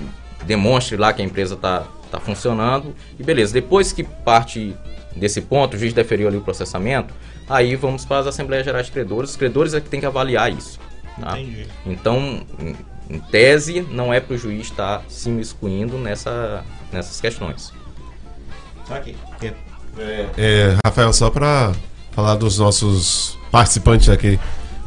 demonstre 0.44 0.96
lá 0.96 1.12
que 1.12 1.22
a 1.22 1.24
empresa 1.24 1.54
está 1.54 1.86
tá 2.10 2.20
funcionando 2.20 2.94
e 3.18 3.22
beleza. 3.22 3.52
Depois 3.52 3.92
que 3.92 4.02
parte 4.02 4.74
desse 5.14 5.40
ponto, 5.40 5.74
o 5.74 5.78
juiz 5.78 5.92
deferiu 5.92 6.28
ali 6.28 6.36
o 6.36 6.42
processamento, 6.42 7.14
aí 7.48 7.74
vamos 7.74 8.04
para 8.04 8.20
as 8.20 8.26
Assembleias 8.26 8.64
Gerais 8.64 8.86
de 8.86 8.92
Credores. 8.92 9.30
Os 9.30 9.36
credores 9.36 9.74
é 9.74 9.80
que 9.80 9.88
tem 9.88 10.00
que 10.00 10.06
avaliar 10.06 10.52
isso. 10.52 10.78
tá? 11.20 11.38
Entendi. 11.38 11.66
Então, 11.86 12.42
em, 13.08 13.18
tese, 13.30 13.80
não 13.90 14.12
é 14.12 14.20
para 14.20 14.34
o 14.34 14.38
juiz 14.38 14.66
estar 14.66 15.02
se 15.08 15.28
miscuindo 15.30 15.96
nessa, 15.96 16.64
nessas 16.92 17.20
questões. 17.20 17.72
Aqui. 18.90 19.16
É, 20.36 20.76
Rafael, 20.84 21.12
só 21.12 21.30
pra 21.30 21.72
falar 22.12 22.36
dos 22.36 22.58
nossos 22.58 23.38
participantes 23.50 24.08
aqui 24.08 24.38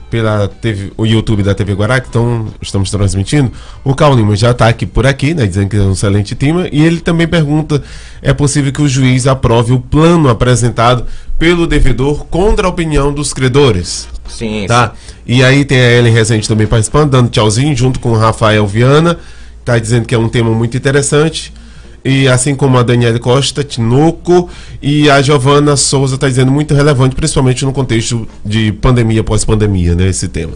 pela 0.09 0.47
TV, 0.47 0.91
o 0.97 1.05
YouTube 1.05 1.43
da 1.43 1.53
TV 1.53 1.73
Guará, 1.73 1.99
que 1.99 2.09
tão, 2.09 2.47
estamos 2.61 2.89
transmitindo, 2.89 3.51
o 3.83 3.93
Cal 3.93 4.15
Lima 4.15 4.35
já 4.35 4.51
está 4.51 4.67
aqui 4.67 4.85
por 4.85 5.05
aqui, 5.05 5.33
né, 5.33 5.45
dizendo 5.45 5.69
que 5.69 5.77
é 5.77 5.81
um 5.81 5.91
excelente 5.91 6.35
tema, 6.35 6.67
e 6.71 6.83
ele 6.83 6.99
também 6.99 7.27
pergunta: 7.27 7.81
é 8.21 8.33
possível 8.33 8.71
que 8.71 8.81
o 8.81 8.87
juiz 8.87 9.27
aprove 9.27 9.73
o 9.73 9.79
plano 9.79 10.29
apresentado 10.29 11.05
pelo 11.37 11.67
devedor 11.67 12.25
contra 12.25 12.67
a 12.67 12.69
opinião 12.69 13.13
dos 13.13 13.33
credores? 13.33 14.07
Sim, 14.27 14.65
Tá? 14.67 14.93
E 15.25 15.43
aí 15.43 15.63
tem 15.63 15.79
a 15.79 15.91
Ellen 15.91 16.13
Rezende 16.13 16.47
também 16.47 16.67
participando, 16.67 17.11
dando 17.11 17.29
tchauzinho, 17.29 17.75
junto 17.75 17.99
com 17.99 18.11
o 18.11 18.17
Rafael 18.17 18.65
Viana, 18.65 19.17
tá 19.63 19.77
dizendo 19.77 20.05
que 20.05 20.15
é 20.15 20.17
um 20.17 20.29
tema 20.29 20.51
muito 20.51 20.75
interessante. 20.75 21.53
E 22.03 22.27
assim 22.27 22.55
como 22.55 22.77
a 22.77 22.83
Daniela 22.83 23.19
Costa, 23.19 23.63
Tinoco 23.63 24.49
e 24.81 25.09
a 25.09 25.21
Giovana 25.21 25.75
Souza 25.75 26.17
tá 26.17 26.27
dizendo 26.27 26.51
muito 26.51 26.73
relevante, 26.73 27.15
principalmente 27.15 27.65
no 27.65 27.73
contexto 27.73 28.27
de 28.45 28.71
pandemia 28.71 29.23
pós-pandemia, 29.23 29.95
né? 29.95 30.07
Esse 30.07 30.29
tema. 30.29 30.53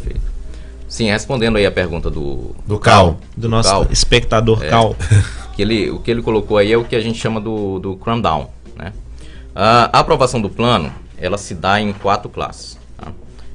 Sim, 0.87 1.09
respondendo 1.09 1.57
aí 1.57 1.65
a 1.65 1.71
pergunta 1.71 2.09
do, 2.09 2.55
Do 2.65 2.77
Cal. 2.79 3.17
Do 3.35 3.49
nosso 3.49 3.69
Cal. 3.69 3.87
espectador 3.89 4.63
É. 4.63 4.69
Cal. 4.69 4.95
que 5.55 5.61
ele, 5.61 5.89
o 5.89 5.99
que 5.99 6.11
ele 6.11 6.21
colocou 6.21 6.57
aí 6.57 6.71
é 6.71 6.77
o 6.77 6.83
que 6.83 6.95
a 6.95 7.01
gente 7.01 7.19
chama 7.19 7.41
do, 7.41 7.79
do 7.79 7.99
down. 8.21 8.47
Né? 8.75 8.93
A 9.55 9.99
aprovação 9.99 10.41
do 10.41 10.49
plano, 10.49 10.93
ela 11.17 11.37
se 11.37 11.55
dá 11.55 11.81
em 11.81 11.93
quatro 11.93 12.29
classes. 12.29 12.77
tá? 12.97 13.11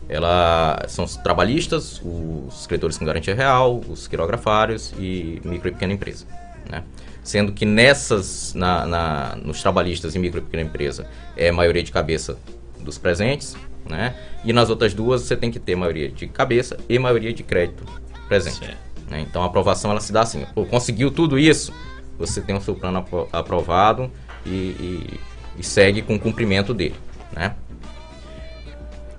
Ela 0.09 0.85
são 0.89 1.05
os 1.05 1.17
trabalhistas, 1.17 2.01
os 2.05 2.67
credores 2.67 2.99
com 2.99 3.05
garantia 3.05 3.35
real, 3.35 3.81
os 3.89 4.09
quirografários 4.09 4.93
e 4.99 5.41
micro 5.45 5.69
e 5.69 5.73
pequena 5.73 5.93
empresa. 5.93 6.25
Né? 6.69 6.83
Sendo 7.29 7.53
que 7.53 7.67
nessas, 7.67 8.55
na, 8.55 8.87
na- 8.87 9.37
nos 9.45 9.61
trabalhistas 9.61 10.15
e 10.15 10.19
micro 10.19 10.39
e 10.41 10.43
pequena 10.43 10.63
empresa, 10.63 11.07
é 11.37 11.53
maioria 11.53 11.83
de 11.83 11.93
cabeça 11.93 12.39
dos 12.81 12.97
presentes, 12.97 13.55
né? 13.87 14.15
E 14.43 14.51
nas 14.51 14.71
outras 14.71 14.95
duas 14.95 15.21
você 15.21 15.37
tem 15.37 15.51
que 15.51 15.59
ter 15.59 15.77
maioria 15.77 16.09
de 16.09 16.27
cabeça 16.27 16.79
e 16.89 16.99
maioria 16.99 17.31
de 17.31 17.43
crédito 17.43 17.85
presente. 18.29 18.75
Né? 19.11 19.21
Então 19.21 19.43
a 19.43 19.45
aprovação 19.47 19.91
ela 19.91 20.01
se 20.01 20.11
dá 20.11 20.23
assim, 20.23 20.47
pô, 20.55 20.65
conseguiu 20.65 21.11
tudo 21.11 21.39
isso, 21.39 21.71
você 22.19 22.41
tem 22.41 22.57
o 22.57 22.63
seu 22.63 22.75
plano 22.75 22.97
apro- 23.01 23.29
aprovado 23.31 24.11
e, 24.47 24.49
e- 24.51 25.21
e 25.59 25.63
segue 25.63 26.01
com 26.01 26.15
o 26.15 26.19
cumprimento 26.19 26.73
dele, 26.73 26.95
né? 27.37 27.55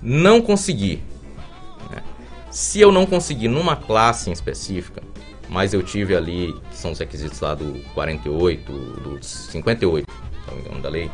Não 0.02 0.42
conseguir, 0.42 1.04
né? 1.92 2.02
se 2.50 2.80
eu 2.82 2.92
não 2.92 3.06
conseguir 3.06 3.50
numa 3.50 3.76
classe 3.76 4.32
em 4.32 4.34
específica, 4.34 5.04
mas 5.50 5.74
eu 5.74 5.82
tive 5.82 6.16
ali, 6.16 6.56
que 6.70 6.78
são 6.78 6.92
os 6.92 7.00
requisitos 7.00 7.40
lá 7.40 7.56
do 7.56 7.84
48, 7.94 8.72
do 8.72 9.18
58, 9.22 10.10
se 10.10 10.48
não 10.48 10.56
me 10.56 10.62
engano, 10.62 10.82
da 10.82 10.90
lei. 10.90 11.10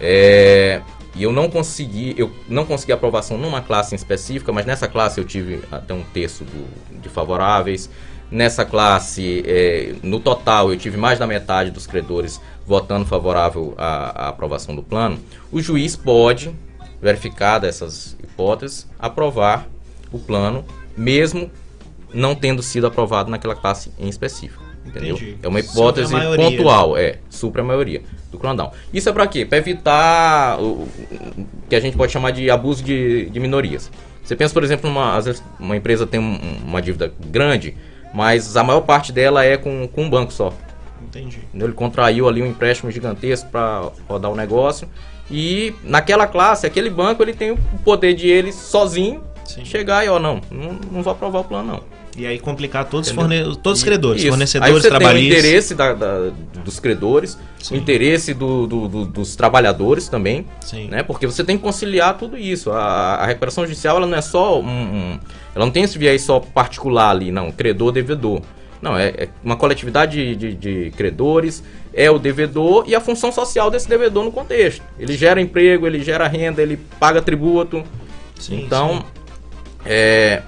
É, 0.00 0.80
e 1.14 1.22
eu 1.22 1.32
não 1.32 1.48
consegui, 1.48 2.14
eu 2.16 2.30
não 2.48 2.64
consegui 2.64 2.92
aprovação 2.92 3.38
numa 3.38 3.60
classe 3.60 3.94
em 3.94 3.96
específica, 3.96 4.52
mas 4.52 4.66
nessa 4.66 4.88
classe 4.88 5.20
eu 5.20 5.24
tive 5.24 5.62
até 5.70 5.94
um 5.94 6.02
terço 6.02 6.44
do, 6.44 7.00
de 7.00 7.08
favoráveis. 7.08 7.90
Nessa 8.30 8.64
classe, 8.64 9.44
é, 9.46 9.94
no 10.02 10.18
total, 10.18 10.72
eu 10.72 10.78
tive 10.78 10.96
mais 10.96 11.18
da 11.18 11.26
metade 11.26 11.70
dos 11.70 11.86
credores 11.86 12.40
votando 12.66 13.06
favorável 13.06 13.72
à, 13.78 14.24
à 14.24 14.28
aprovação 14.28 14.74
do 14.74 14.82
plano. 14.82 15.18
O 15.52 15.60
juiz 15.60 15.94
pode, 15.94 16.52
verificada 17.00 17.68
essas 17.68 18.16
hipóteses, 18.22 18.86
aprovar 18.98 19.68
o 20.10 20.18
plano, 20.18 20.64
mesmo 20.96 21.50
não 22.16 22.34
tendo 22.34 22.62
sido 22.62 22.86
aprovado 22.86 23.30
naquela 23.30 23.54
classe 23.54 23.92
em 23.98 24.08
específico. 24.08 24.64
Entendeu? 24.84 25.16
Entendi. 25.16 25.36
É 25.42 25.48
uma 25.48 25.58
hipótese 25.60 26.14
pontual, 26.36 26.96
é, 26.96 27.18
supra 27.28 27.60
a 27.60 27.64
maioria 27.64 28.02
do 28.30 28.38
crondown. 28.38 28.70
Isso 28.92 29.08
é 29.08 29.12
para 29.12 29.26
quê? 29.26 29.44
Para 29.44 29.58
evitar 29.58 30.60
o 30.60 30.86
que 31.68 31.74
a 31.74 31.80
gente 31.80 31.96
pode 31.96 32.12
chamar 32.12 32.30
de 32.30 32.48
abuso 32.50 32.82
de, 32.84 33.28
de 33.30 33.40
minorias. 33.40 33.90
Você 34.22 34.34
pensa, 34.36 34.54
por 34.54 34.62
exemplo, 34.64 34.88
numa, 34.88 35.16
às 35.16 35.24
vezes 35.24 35.42
uma 35.58 35.76
empresa 35.76 36.06
tem 36.06 36.20
um- 36.20 36.38
uma 36.64 36.80
dívida 36.80 37.12
grande, 37.26 37.76
mas 38.14 38.56
a 38.56 38.62
maior 38.62 38.80
parte 38.82 39.12
dela 39.12 39.44
é 39.44 39.56
com, 39.56 39.88
com 39.88 40.04
um 40.04 40.10
banco 40.10 40.32
só. 40.32 40.52
Entendi. 41.02 41.40
Ele 41.54 41.72
contraiu 41.72 42.28
ali 42.28 42.40
um 42.42 42.46
empréstimo 42.46 42.90
gigantesco 42.90 43.50
para 43.50 43.90
rodar 44.08 44.30
o 44.30 44.36
negócio. 44.36 44.88
E 45.30 45.74
naquela 45.82 46.26
classe, 46.28 46.66
aquele 46.66 46.88
banco 46.90 47.22
ele 47.22 47.34
tem 47.34 47.50
o 47.50 47.58
poder 47.84 48.14
de 48.14 48.28
ele 48.28 48.52
sozinho 48.52 49.22
Sim. 49.44 49.64
chegar 49.64 50.04
e, 50.04 50.08
ó, 50.08 50.18
não, 50.20 50.40
não, 50.50 50.78
não 50.92 51.02
vou 51.02 51.12
aprovar 51.12 51.40
o 51.40 51.44
plano, 51.44 51.72
não. 51.72 51.80
E 52.16 52.26
aí 52.26 52.38
complicar 52.38 52.86
todos 52.86 53.10
forne... 53.10 53.42
todos 53.62 53.80
os 53.80 53.84
credores, 53.84 54.22
Isso. 54.22 54.26
Aí 54.28 54.30
fornecedores, 54.30 54.74
você 54.82 54.88
tem 54.88 54.96
o 54.96 54.98
trabalhistas. 55.00 55.38
interesse 55.44 55.74
da- 55.74 55.92
da- 55.92 56.30
dos 56.64 56.80
credores, 56.80 57.38
Sim. 57.62 57.74
o 57.74 57.76
interesse 57.78 58.32
do- 58.32 58.66
do- 58.66 58.88
do- 58.88 59.04
dos 59.04 59.36
trabalhadores 59.36 60.08
também, 60.08 60.46
Sim. 60.62 60.88
né? 60.88 61.02
Porque 61.02 61.26
você 61.26 61.44
tem 61.44 61.56
que 61.58 61.62
conciliar 61.62 62.16
tudo 62.16 62.38
isso. 62.38 62.70
A, 62.72 63.16
a 63.16 63.26
recuperação 63.26 63.64
judicial 63.64 63.98
ela 63.98 64.06
não 64.06 64.16
é 64.16 64.22
só 64.22 64.58
um, 64.60 64.64
um- 64.66 65.18
ela 65.54 65.64
não 65.66 65.70
tem 65.70 65.82
esse 65.82 65.98
viés 65.98 66.22
só 66.22 66.40
particular 66.40 67.10
ali, 67.10 67.30
não, 67.30 67.52
credor 67.52 67.92
devedor. 67.92 68.40
Não, 68.80 68.96
é, 68.96 69.08
é 69.08 69.28
uma 69.44 69.56
coletividade 69.56 70.34
de, 70.36 70.54
de- 70.54 70.84
de 70.84 70.90
credores, 70.96 71.62
é 71.92 72.10
o 72.10 72.18
devedor 72.18 72.84
e 72.86 72.94
a 72.94 73.00
função 73.00 73.30
social 73.32 73.70
desse 73.70 73.88
devedor 73.88 74.24
no 74.24 74.32
contexto. 74.32 74.82
Ele 74.98 75.16
gera 75.16 75.40
emprego, 75.40 75.86
ele 75.86 76.02
gera 76.02 76.26
renda, 76.28 76.62
ele 76.62 76.78
paga 76.98 77.20
tributo. 77.20 77.82
Sim, 78.38 78.62
então, 78.64 79.02
é, 79.84 80.42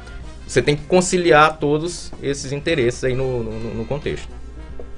você 0.49 0.61
tem 0.63 0.75
que 0.75 0.83
conciliar 0.85 1.59
todos 1.59 2.11
esses 2.23 2.51
interesses 2.53 3.05
aí 3.05 3.15
no, 3.15 3.43
no- 3.45 3.75
no 3.75 3.85
contexto. 3.85 4.29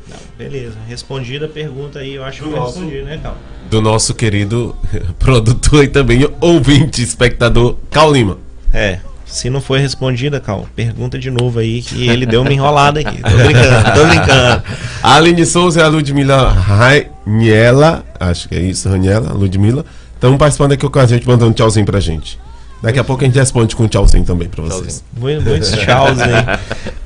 Não, 0.09 0.17
beleza. 0.39 0.77
Respondida 0.89 1.47
a 1.47 1.49
pergunta 1.49 1.99
aí, 1.99 2.15
eu 2.15 2.25
acho 2.25 2.39
que 2.39 2.45
Do 2.45 2.51
foi 2.53 2.61
nosso- 2.61 2.79
respondido, 2.79 3.05
né, 3.05 3.21
Cal? 3.23 3.37
Do 3.71 3.81
nosso 3.83 4.15
querido 4.15 4.75
produtor 5.19 5.85
e 5.85 5.89
também 5.89 6.27
ouvinte, 6.41 7.03
espectador, 7.03 7.77
Cal 7.91 8.13
Lima. 8.13 8.39
É. 8.73 9.01
Se 9.27 9.49
não 9.49 9.61
foi 9.61 9.79
respondida, 9.79 10.41
Cal, 10.41 10.67
pergunta 10.75 11.17
de 11.17 11.31
novo 11.31 11.61
aí, 11.61 11.81
que 11.83 12.09
ele 12.09 12.27
deu 12.27 12.41
uma 12.43 12.53
enrolada 12.53 12.99
aqui. 12.99 13.23
Tô 13.23 13.29
brincando, 13.31 13.95
tô 13.95 14.07
brincando. 14.09 14.63
A 15.03 15.15
Aline 15.15 15.47
Souza 15.47 15.79
e 15.79 15.83
a 15.85 15.87
Ludmila 15.89 16.49
Raniela, 16.51 18.05
acho 18.19 18.49
que 18.49 18.57
é 18.57 18.61
isso, 18.61 18.89
Raniela, 18.89 19.33
Ludmila, 19.33 19.85
estão 20.15 20.37
participando 20.37 20.73
aqui 20.73 20.89
com 20.89 20.99
a 20.99 21.07
gente, 21.07 21.27
mandando 21.29 21.51
um 21.51 21.55
tchauzinho 21.55 21.87
pra 21.87 22.01
gente. 22.01 22.41
Daqui 22.83 22.99
a 22.99 23.05
pouco 23.05 23.23
a 23.23 23.27
gente 23.27 23.39
responde 23.39 23.77
com 23.77 23.85
um 23.85 23.89
tchauzinho 23.89 24.25
também 24.25 24.49
pra 24.49 24.63
vocês. 24.65 25.05
Muito- 25.13 25.43
Muitos 25.43 25.71
tchauz 25.77 26.19
aí. 26.21 26.33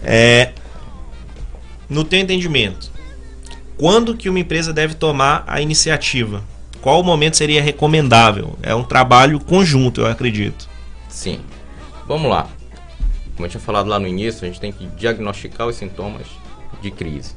É, 0.03 0.53
no 1.89 2.05
teu 2.05 2.21
entendimento, 2.21 2.91
quando 3.77 4.17
que 4.17 4.29
uma 4.29 4.39
empresa 4.39 4.73
deve 4.73 4.95
tomar 4.95 5.43
a 5.47 5.61
iniciativa? 5.61 6.43
Qual 6.81 7.01
o 7.01 7.03
momento 7.03 7.37
seria 7.37 7.63
recomendável? 7.63 8.59
É 8.63 8.75
um 8.75 8.85
trabalho 8.85 9.41
conjunto, 9.41 10.03
eu 10.03 10.07
acredito. 10.07 10.69
Sim. 11.09 11.41
Vamos 12.07 12.31
lá. 12.31 12.47
Como 13.35 13.47
eu 13.47 13.51
tinha 13.51 13.61
falado 13.61 13.89
lá 13.89 13.99
no 13.99 14.07
início, 14.07 14.45
a 14.45 14.47
gente 14.47 14.61
tem 14.61 14.71
que 14.71 14.87
diagnosticar 14.89 15.67
os 15.67 15.77
sintomas 15.77 16.27
de 16.83 16.91
crise. 16.91 17.33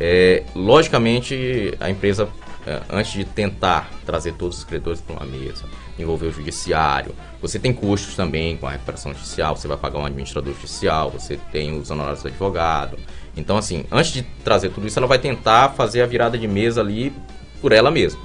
É, 0.00 0.42
logicamente, 0.54 1.74
a 1.78 1.88
empresa, 1.90 2.26
é, 2.66 2.80
antes 2.90 3.12
de 3.12 3.24
tentar 3.24 3.90
trazer 4.06 4.32
todos 4.32 4.58
os 4.58 4.64
credores 4.64 5.00
para 5.00 5.14
uma 5.16 5.26
mesa, 5.26 5.64
envolver 5.98 6.26
o 6.26 6.32
judiciário, 6.32 7.14
você 7.40 7.58
tem 7.58 7.72
custos 7.72 8.16
também 8.16 8.56
com 8.56 8.66
a 8.66 8.70
recuperação 8.70 9.12
judicial, 9.12 9.56
você 9.56 9.68
vai 9.68 9.76
pagar 9.76 9.98
um 9.98 10.06
administrador 10.06 10.54
judicial, 10.54 11.10
você 11.10 11.38
tem 11.52 11.78
os 11.78 11.90
honorários 11.90 12.22
do 12.22 12.28
advogado. 12.28 12.98
Então, 13.36 13.56
assim, 13.56 13.84
antes 13.90 14.12
de 14.12 14.22
trazer 14.44 14.70
tudo 14.70 14.86
isso, 14.86 14.98
ela 14.98 15.06
vai 15.06 15.18
tentar 15.18 15.70
fazer 15.70 16.02
a 16.02 16.06
virada 16.06 16.38
de 16.38 16.48
mesa 16.48 16.80
ali 16.80 17.12
por 17.60 17.72
ela 17.72 17.90
mesma. 17.90 18.20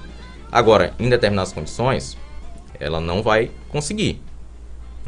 Agora, 0.51 0.93
em 0.99 1.09
determinadas 1.09 1.53
condições, 1.53 2.17
ela 2.79 2.99
não 2.99 3.21
vai 3.21 3.51
conseguir. 3.69 4.21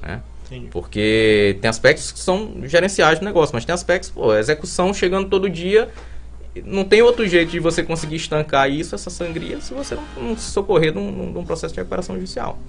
Né? 0.02 0.22
Entendi. 0.46 0.68
Porque 0.68 1.58
tem 1.62 1.70
aspectos 1.70 2.12
que 2.12 2.20
são 2.20 2.62
gerenciais 2.64 3.20
do 3.20 3.26
negócio, 3.26 3.56
mas 3.56 3.64
tem 3.64 3.74
aspectos, 3.74 4.10
pô, 4.10 4.36
execução 4.36 4.94
chegando 4.94 5.30
todo 5.30 5.50
dia. 5.50 5.90
Não 6.66 6.84
tem 6.84 7.02
outro 7.02 7.26
jeito 7.28 7.50
de 7.52 7.60
você 7.60 7.82
conseguir 7.82 8.18
estancar 8.18 8.70
isso, 8.70 8.94
essa 8.94 9.10
sangria, 9.10 9.62
se 9.62 9.74
você 9.74 9.96
não, 9.96 10.04
não 10.30 10.38
se 10.38 10.52
socorrer 10.52 10.92
de 10.92 10.98
um, 11.00 11.32
de 11.32 11.38
um 11.38 11.46
processo 11.46 11.74
de 11.74 11.80
recuperação 11.80 12.16
judicial. 12.16 12.60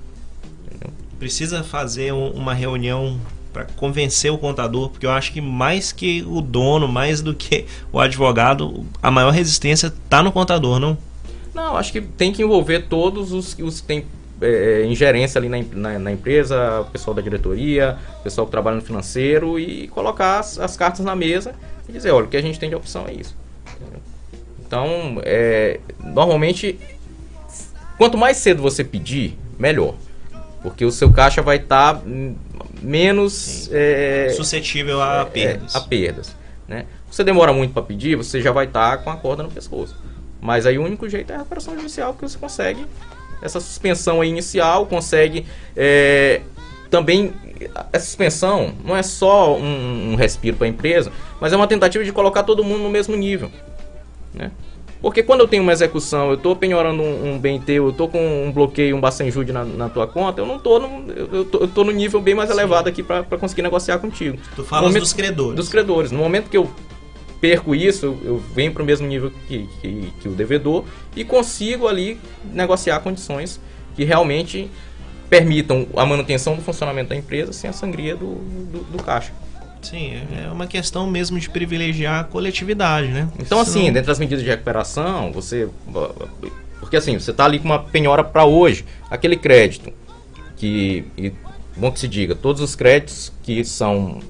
Precisa 1.18 1.62
fazer 1.62 2.12
um- 2.12 2.30
uma 2.30 2.54
reunião 2.54 3.18
para 3.52 3.64
convencer 3.76 4.32
o 4.32 4.38
contador, 4.38 4.88
porque 4.88 5.04
eu 5.06 5.10
acho 5.10 5.32
que 5.32 5.40
mais 5.40 5.92
que 5.92 6.24
o 6.26 6.40
dono, 6.40 6.88
mais 6.88 7.20
do 7.20 7.34
que 7.34 7.66
o 7.92 8.00
advogado, 8.00 8.84
a 9.02 9.10
maior 9.10 9.30
resistência 9.30 9.88
está 9.88 10.22
no 10.22 10.32
contador, 10.32 10.78
não? 10.80 10.96
Não, 11.54 11.76
acho 11.76 11.92
que 11.92 12.00
tem 12.00 12.32
que 12.32 12.42
envolver 12.42 12.86
todos 12.88 13.30
os, 13.32 13.56
os 13.58 13.80
que 13.80 13.86
têm 13.86 14.06
é, 14.40 14.84
ingerência 14.86 15.38
ali 15.38 15.48
na, 15.48 15.58
na, 15.72 15.98
na 15.98 16.12
empresa, 16.12 16.80
o 16.80 16.84
pessoal 16.86 17.14
da 17.14 17.20
diretoria, 17.22 17.98
o 18.20 18.22
pessoal 18.22 18.46
que 18.46 18.50
trabalha 18.50 18.76
no 18.76 18.82
financeiro 18.82 19.58
e 19.60 19.86
colocar 19.88 20.40
as, 20.40 20.58
as 20.58 20.76
cartas 20.76 21.04
na 21.04 21.14
mesa 21.14 21.54
e 21.88 21.92
dizer, 21.92 22.10
olha, 22.10 22.24
o 22.24 22.28
que 22.28 22.36
a 22.36 22.42
gente 22.42 22.58
tem 22.58 22.70
de 22.70 22.74
opção 22.74 23.04
é 23.06 23.12
isso. 23.12 23.36
Então, 24.72 25.20
é, 25.22 25.80
normalmente, 26.02 26.78
quanto 27.98 28.16
mais 28.16 28.38
cedo 28.38 28.62
você 28.62 28.82
pedir, 28.82 29.38
melhor. 29.58 29.96
Porque 30.62 30.82
o 30.82 30.90
seu 30.90 31.12
caixa 31.12 31.42
vai 31.42 31.56
estar 31.56 32.00
menos... 32.80 33.68
é, 33.70 34.32
Suscetível 34.35 35.02
a 35.02 35.20
é, 35.20 35.24
perdas. 35.26 35.76
a 35.76 35.80
perdas. 35.82 36.35
Né? 36.66 36.87
Você 37.11 37.22
demora 37.22 37.52
muito 37.52 37.74
para 37.74 37.82
pedir, 37.82 38.16
você 38.16 38.40
já 38.40 38.50
vai 38.50 38.64
estar 38.64 38.96
com 39.04 39.11
a 39.11 39.16
corda 39.16 39.42
no 39.42 39.50
pescoço. 39.50 39.94
Mas 40.40 40.64
aí 40.64 40.78
o 40.78 40.85
único 40.85 41.06
jeito 41.06 41.30
é 41.30 41.35
a 41.35 41.38
recuperação 41.40 41.76
judicial, 41.76 42.14
porque 42.14 42.26
você 42.26 42.38
consegue 42.38 42.87
essa 43.42 43.61
suspensão 43.61 44.24
inicial, 44.24 44.87
consegue 44.87 45.44
é, 45.76 46.40
também. 46.88 47.35
A 47.92 47.98
suspensão 47.98 48.72
não 48.82 48.96
é 48.96 49.02
só 49.02 49.54
um, 49.54 50.12
um 50.12 50.14
respiro 50.14 50.56
para 50.56 50.66
a 50.66 50.70
empresa, 50.70 51.12
mas 51.38 51.52
é 51.52 51.56
uma 51.56 51.68
tentativa 51.68 52.02
de 52.02 52.11
colocar 52.11 52.42
todo 52.42 52.64
mundo 52.64 52.82
no 52.82 52.90
mesmo 52.90 53.14
nível. 53.14 53.50
Né? 54.34 54.50
Porque 55.00 55.22
quando 55.22 55.40
eu 55.40 55.48
tenho 55.48 55.64
uma 55.64 55.72
execução, 55.72 56.28
eu 56.28 56.34
estou 56.34 56.54
penhorando 56.54 57.02
um, 57.02 57.34
um 57.34 57.38
bem 57.38 57.60
teu, 57.60 57.86
eu 57.86 57.90
estou 57.90 58.08
com 58.08 58.46
um 58.46 58.52
bloqueio, 58.52 58.96
um 58.96 59.00
Bacenjude 59.00 59.52
na, 59.52 59.64
na 59.64 59.88
tua 59.88 60.06
conta, 60.06 60.40
eu 60.40 60.46
não 60.46 60.56
estou 60.56 60.78
no, 60.78 61.12
eu, 61.12 61.44
tô, 61.44 61.58
eu 61.58 61.68
tô 61.68 61.82
no 61.82 61.90
nível 61.90 62.20
bem 62.20 62.36
mais 62.36 62.50
elevado 62.50 62.88
aqui 62.88 63.02
para 63.02 63.24
conseguir 63.24 63.62
negociar 63.62 63.98
contigo. 63.98 64.38
Tu 64.54 64.62
falas 64.62 64.86
momento- 64.86 65.02
dos 65.02 65.12
credores. 65.12 65.56
Dos 65.56 65.68
credores. 65.68 66.12
No 66.12 66.18
momento 66.18 66.48
que 66.48 66.56
eu 66.56 66.70
perco 67.40 67.74
isso, 67.74 68.06
eu, 68.06 68.18
eu 68.22 68.38
venho 68.54 68.72
para 68.72 68.84
o 68.84 68.86
mesmo 68.86 69.04
nível 69.08 69.32
que, 69.48 69.68
que, 69.80 70.12
que 70.20 70.28
o 70.28 70.32
devedor 70.32 70.84
e 71.16 71.24
consigo 71.24 71.88
ali 71.88 72.20
negociar 72.44 73.00
condições 73.00 73.60
que 73.96 74.04
realmente 74.04 74.70
permitam 75.28 75.88
a 75.96 76.06
manutenção 76.06 76.54
do 76.54 76.62
funcionamento 76.62 77.08
da 77.08 77.16
empresa 77.16 77.52
sem 77.52 77.68
a 77.68 77.72
sangria 77.72 78.14
do, 78.14 78.34
do, 78.36 78.84
do 78.84 79.02
caixa. 79.02 79.32
Sim, 79.82 80.12
é 80.46 80.50
uma 80.50 80.66
questão 80.66 81.06
mesmo 81.06 81.38
de 81.38 81.50
privilegiar 81.50 82.20
a 82.20 82.24
coletividade, 82.24 83.08
né? 83.08 83.28
Então, 83.38 83.58
assim, 83.60 83.80
Senão- 83.80 83.92
dentro 83.92 84.06
das 84.08 84.18
medidas 84.18 84.42
de 84.42 84.48
recuperação, 84.48 85.32
você. 85.32 85.68
Porque 86.80 86.96
assim, 86.96 87.18
você 87.18 87.30
está 87.32 87.44
ali 87.44 87.58
com 87.58 87.64
uma 87.66 87.78
penhora 87.78 88.22
para 88.24 88.44
hoje. 88.44 88.84
Aquele 89.10 89.36
crédito 89.36 89.92
que. 90.56 91.04
E, 91.18 91.32
bom 91.76 91.90
que 91.90 91.98
se 92.00 92.08
diga, 92.08 92.34
todos 92.34 92.60
os 92.62 92.74
créditos 92.76 93.32
que 93.42 93.64
são 93.64 94.20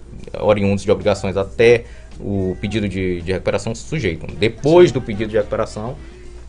oriundos 0.40 0.84
de 0.84 0.90
obrigações 0.90 1.36
até 1.36 1.84
o 2.18 2.56
pedido 2.60 2.88
de, 2.88 3.20
de 3.20 3.32
recuperação 3.32 3.74
se 3.74 3.82
sujeitam. 3.86 4.28
Depois 4.38 4.92
do 4.92 5.00
pedido 5.00 5.30
de 5.30 5.36
recuperação, 5.36 5.96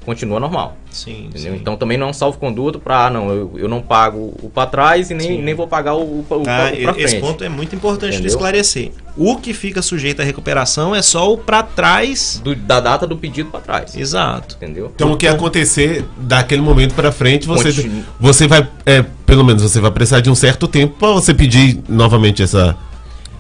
continua 0.03 0.39
normal. 0.39 0.77
Sim, 0.91 1.29
sim. 1.35 1.55
Então 1.55 1.75
também 1.75 1.97
não 1.97 2.07
é 2.07 2.09
um 2.09 2.13
salvo-conduto 2.13 2.79
para, 2.79 3.07
ah, 3.07 3.09
não, 3.09 3.29
eu, 3.31 3.51
eu 3.55 3.67
não 3.67 3.81
pago 3.81 4.33
o 4.43 4.49
para 4.53 4.67
trás 4.69 5.09
e 5.09 5.13
nem, 5.13 5.27
Sim. 5.27 5.41
nem 5.41 5.53
vou 5.55 5.67
pagar 5.67 5.95
o, 5.95 6.01
o, 6.01 6.19
o, 6.29 6.43
pra 6.43 6.71
esse 6.71 6.91
frente. 7.09 7.19
ponto 7.21 7.43
é 7.43 7.49
muito 7.49 7.75
importante 7.75 8.21
de 8.21 8.27
esclarecer. 8.27 8.91
O 9.17 9.37
que 9.37 9.53
fica 9.53 9.81
sujeito 9.81 10.21
à 10.21 10.25
recuperação 10.25 10.93
é 10.95 11.01
só 11.01 11.31
o 11.31 11.37
para 11.37 11.63
trás. 11.63 12.39
Do- 12.43 12.55
da 12.55 12.79
data 12.79 13.07
do 13.07 13.17
pedido 13.17 13.49
para 13.49 13.59
trás. 13.61 13.95
Exato. 13.95 14.55
Entendeu? 14.55 14.91
Então 14.93 15.11
o 15.11 15.17
que 15.17 15.27
acontecer 15.27 16.05
daquele 16.17 16.61
momento 16.61 16.93
pra 16.93 17.11
frente, 17.11 17.47
você, 17.47 17.71
você 18.19 18.47
vai, 18.47 18.67
é, 18.85 19.03
pelo 19.25 19.43
menos 19.43 19.61
você 19.63 19.79
vai 19.79 19.91
precisar 19.91 20.19
de 20.21 20.29
um 20.29 20.35
certo 20.35 20.67
tempo 20.67 20.95
pra 20.99 21.09
você 21.11 21.33
pedir 21.33 21.81
novamente 21.89 22.43
essa 22.43 22.77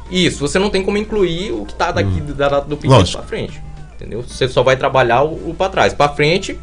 Isso, 0.09 0.39
você 0.39 0.57
não 0.59 0.69
tem 0.69 0.83
como 0.83 0.97
incluir 0.97 1.51
o 1.51 1.65
que 1.65 1.73
está 1.73 1.91
daqui 1.91 2.21
da 2.21 2.49
data 2.49 2.67
do 2.67 2.77
pedido 2.77 3.11
para 3.11 3.21
frente. 3.23 3.61
Entendeu? 4.03 4.21
Você 4.21 4.49
só 4.49 4.61
vai 4.61 4.75
trabalhar 4.75 5.23
o, 5.23 5.51
o 5.51 5.55
para 5.57 5.71
trás. 5.71 5.93
Para 5.93 6.13
frente, 6.13 6.59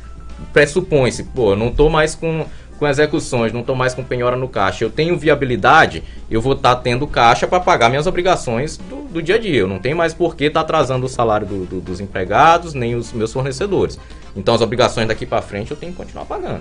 pressupõe-se, 0.52 1.24
pô, 1.24 1.52
eu 1.52 1.56
não 1.56 1.70
tô 1.70 1.88
mais 1.88 2.14
com, 2.14 2.44
com 2.78 2.86
execuções, 2.86 3.50
não 3.50 3.62
tô 3.62 3.74
mais 3.74 3.94
com 3.94 4.04
penhora 4.04 4.36
no 4.36 4.46
caixa. 4.46 4.84
Eu 4.84 4.90
tenho 4.90 5.16
viabilidade, 5.18 6.02
eu 6.30 6.40
vou 6.42 6.52
estar 6.52 6.76
tendo 6.76 7.06
caixa 7.06 7.46
para 7.46 7.58
pagar 7.60 7.88
minhas 7.88 8.06
obrigações 8.06 8.76
do, 8.76 9.08
do 9.08 9.22
dia 9.22 9.36
a 9.36 9.38
dia. 9.38 9.60
Eu 9.60 9.68
não 9.68 9.78
tenho 9.78 9.96
mais 9.96 10.12
por 10.12 10.36
que 10.36 10.44
estar 10.44 10.60
atrasando 10.60 11.06
o 11.06 11.08
salário 11.08 11.46
do- 11.46 11.64
do- 11.64 11.80
dos 11.80 11.98
empregados, 12.00 12.74
nem 12.74 12.94
os 12.94 13.12
meus 13.12 13.32
fornecedores. 13.32 13.98
Então 14.36 14.54
as 14.54 14.60
obrigações 14.60 15.08
daqui 15.08 15.24
para 15.24 15.40
frente 15.40 15.70
eu 15.70 15.76
tenho 15.78 15.92
que 15.92 15.98
continuar 15.98 16.26
pagando. 16.26 16.60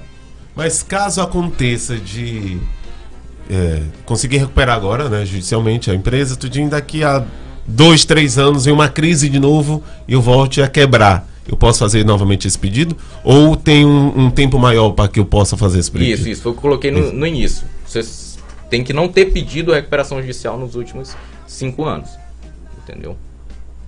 Mas 0.56 0.82
caso 0.82 1.22
aconteça 1.22 1.98
de 1.98 2.58
é, 3.50 3.82
conseguir 4.06 4.38
recuperar 4.38 4.76
agora, 4.76 5.10
né, 5.10 5.26
judicialmente, 5.26 5.89
a 5.89 5.96
empresa, 5.96 6.36
tudinho, 6.36 6.70
daqui 6.70 7.04
a 7.04 7.24
dois, 7.70 8.06
três 8.06 8.38
anos, 8.38 8.68
em 8.68 8.72
uma 8.72 8.90
crise 8.90 9.30
de 9.30 9.40
novo, 9.40 9.84
eu 10.08 10.22
volte 10.22 10.62
a 10.62 10.68
quebrar. 10.68 11.28
Eu 11.48 11.58
posso 11.58 11.80
fazer 11.80 12.06
novamente 12.06 12.48
esse 12.48 12.58
pedido? 12.58 12.96
Ou 13.24 13.56
tem 13.56 13.86
um, 13.86 14.26
um 14.26 14.30
tempo 14.32 14.60
maior 14.60 14.92
para 14.92 15.08
que 15.08 15.20
eu 15.20 15.26
possa 15.26 15.58
fazer 15.58 15.80
esse 15.80 15.90
pedido? 15.90 16.20
Isso, 16.20 16.30
isso 16.30 16.42
foi 16.44 16.52
o 16.52 16.54
que 16.54 16.60
eu 16.60 16.62
coloquei 16.62 16.92
no, 16.92 17.12
no 17.12 17.26
início. 17.26 17.66
Você 17.88 18.04
tem 18.70 18.84
que 18.84 18.94
não 18.94 19.08
ter 19.08 19.28
pedido 19.32 19.72
a 19.72 19.76
recuperação 19.76 20.20
judicial 20.22 20.58
nos 20.60 20.76
últimos 20.76 21.16
cinco 21.48 21.86
anos. 21.86 22.10
Entendeu? 22.84 23.18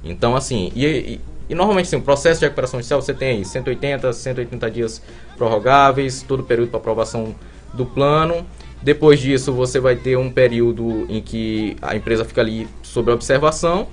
Então, 0.04 0.36
assim, 0.36 0.72
e, 0.76 0.86
e- 0.86 1.22
e 1.50 1.54
normalmente 1.56 1.88
assim, 1.88 1.98
o 1.98 2.02
processo 2.02 2.40
de 2.40 2.46
recuperação 2.46 2.80
judicial 2.80 3.02
você 3.02 3.14
tem 3.14 3.38
aí 3.38 3.46
180, 3.46 4.12
180 4.14 4.72
dias 4.72 5.02
prorrogáveis, 5.38 6.24
todo 6.28 6.40
o 6.40 6.44
período 6.44 6.70
para 6.70 6.80
aprovação 6.80 7.36
do 7.74 7.86
plano. 7.86 8.46
Depois 8.82 9.20
disso, 9.20 9.54
você 9.54 9.80
vai 9.80 9.96
ter 9.96 10.18
um 10.18 10.32
período 10.32 11.06
em 11.08 11.22
que 11.22 11.78
a 11.82 11.96
empresa 11.96 12.26
fica 12.26 12.42
ali 12.42 12.68
sob 12.82 13.12
observação, 13.12 13.88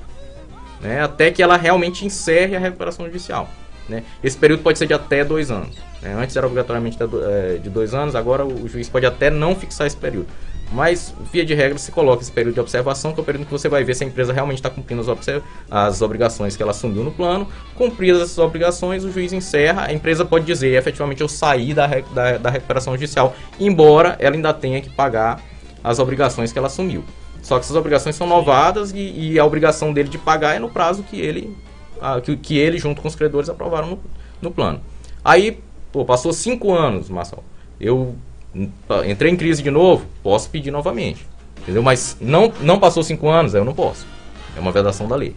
né, 0.81 1.01
até 1.03 1.31
que 1.31 1.42
ela 1.42 1.57
realmente 1.57 2.07
encerre 2.07 2.57
a 2.57 2.59
recuperação 2.59 3.05
judicial. 3.07 3.48
né. 3.88 4.03
Esse 4.22 4.37
período 4.37 4.62
pode 4.62 4.79
ser 4.79 4.87
de 4.87 4.94
até 4.94 5.24
dois 5.24 5.51
anos. 5.51 5.77
né. 6.03 6.14
Antes 6.14 6.37
era 6.37 6.46
obrigatoriamente 6.46 6.96
de 6.96 7.05
eh, 7.05 7.59
de 7.62 7.68
dois 7.70 7.94
anos, 7.94 8.14
agora 8.14 8.44
o 8.44 8.68
juiz 8.68 8.88
pode 8.88 9.05
até 9.07 9.31
não 9.31 9.55
fixar 9.57 9.87
esse 9.87 9.96
período. 9.96 10.29
Mas, 10.70 11.14
via 11.33 11.44
de 11.44 11.54
regra, 11.54 11.78
se 11.78 11.90
coloca 11.90 12.22
esse 12.22 12.31
período 12.31 12.54
de 12.54 12.61
observação, 12.61 13.12
que 13.12 13.20
é 13.20 13.22
o 13.22 13.24
período 13.24 13.46
que 13.46 13.50
você 13.50 13.68
vai 13.68 13.85
ver 13.85 13.94
se 13.94 14.04
a 14.04 14.07
empresa 14.07 14.33
realmente 14.33 14.59
está 14.59 14.68
cumprindo 14.68 15.00
as, 15.00 15.42
as 15.70 16.02
obrigações 16.02 16.57
que 16.57 16.62
ela 16.62 16.72
assumiu 16.72 17.02
no 17.02 17.11
plano. 17.11 17.48
Cumpridas 17.74 18.22
essas 18.22 18.38
obrigações, 18.38 19.02
o 19.02 19.11
juiz 19.11 19.33
encerra. 19.33 19.87
A 19.87 19.92
empresa 19.92 20.24
pode 20.24 20.44
dizer, 20.44 20.76
efetivamente, 20.76 21.22
eu 21.22 21.28
saí 21.28 21.72
da, 21.72 21.87
da, 21.87 22.37
da 22.37 22.50
recuperação 22.50 22.92
judicial, 22.92 23.35
embora 23.59 24.16
ela 24.18 24.37
ainda 24.37 24.52
tenha 24.52 24.81
que 24.81 24.90
pagar 24.90 25.42
as 25.83 25.98
obrigações 25.98 26.52
que 26.52 26.59
ela 26.59 26.66
assumiu. 26.66 27.02
Só 27.42 27.59
que 27.59 27.64
essas 27.64 27.76
obrigações 27.76 28.14
são 28.14 28.26
novadas 28.26 28.92
e, 28.92 28.98
e 28.98 29.38
a 29.38 29.44
obrigação 29.46 29.92
dele 29.92 30.09
de 30.11 30.18
pagar 30.18 30.54
é 30.54 30.59
no 30.59 30.68
prazo 30.68 31.02
que 31.02 31.18
ele, 31.18 31.57
ah, 32.00 32.20
que, 32.20 32.37
que 32.37 32.59
ele 32.59 32.78
junto 32.78 33.00
com 33.00 33.09
os 33.09 33.14
credores 33.14 33.48
aprovaram 33.48 33.88
no, 33.88 34.00
no 34.42 34.50
plano. 34.50 34.83
Aí, 35.24 35.59
pô, 35.90 36.04
passou 36.04 36.33
cinco 36.33 36.74
anos, 36.74 37.09
Marcelo. 37.09 37.42
Eu 37.81 38.16
entrei 39.06 39.32
em 39.32 39.37
crise 39.37 39.62
de 39.62 39.70
novo, 39.70 40.04
posso 40.22 40.48
pedir 40.50 40.70
novamente. 40.70 41.26
Entendeu? 41.62 41.82
Mas 41.82 42.16
não, 42.20 42.52
não 42.61 42.78
passou 42.78 43.02
cinco 43.02 43.28
anos, 43.28 43.54
eu 43.54 43.64
não 43.64 43.74
posso. 43.74 44.06
É 44.56 44.61
uma 44.61 44.72
vedação 44.72 45.06
da 45.06 45.16
lei. 45.16 45.34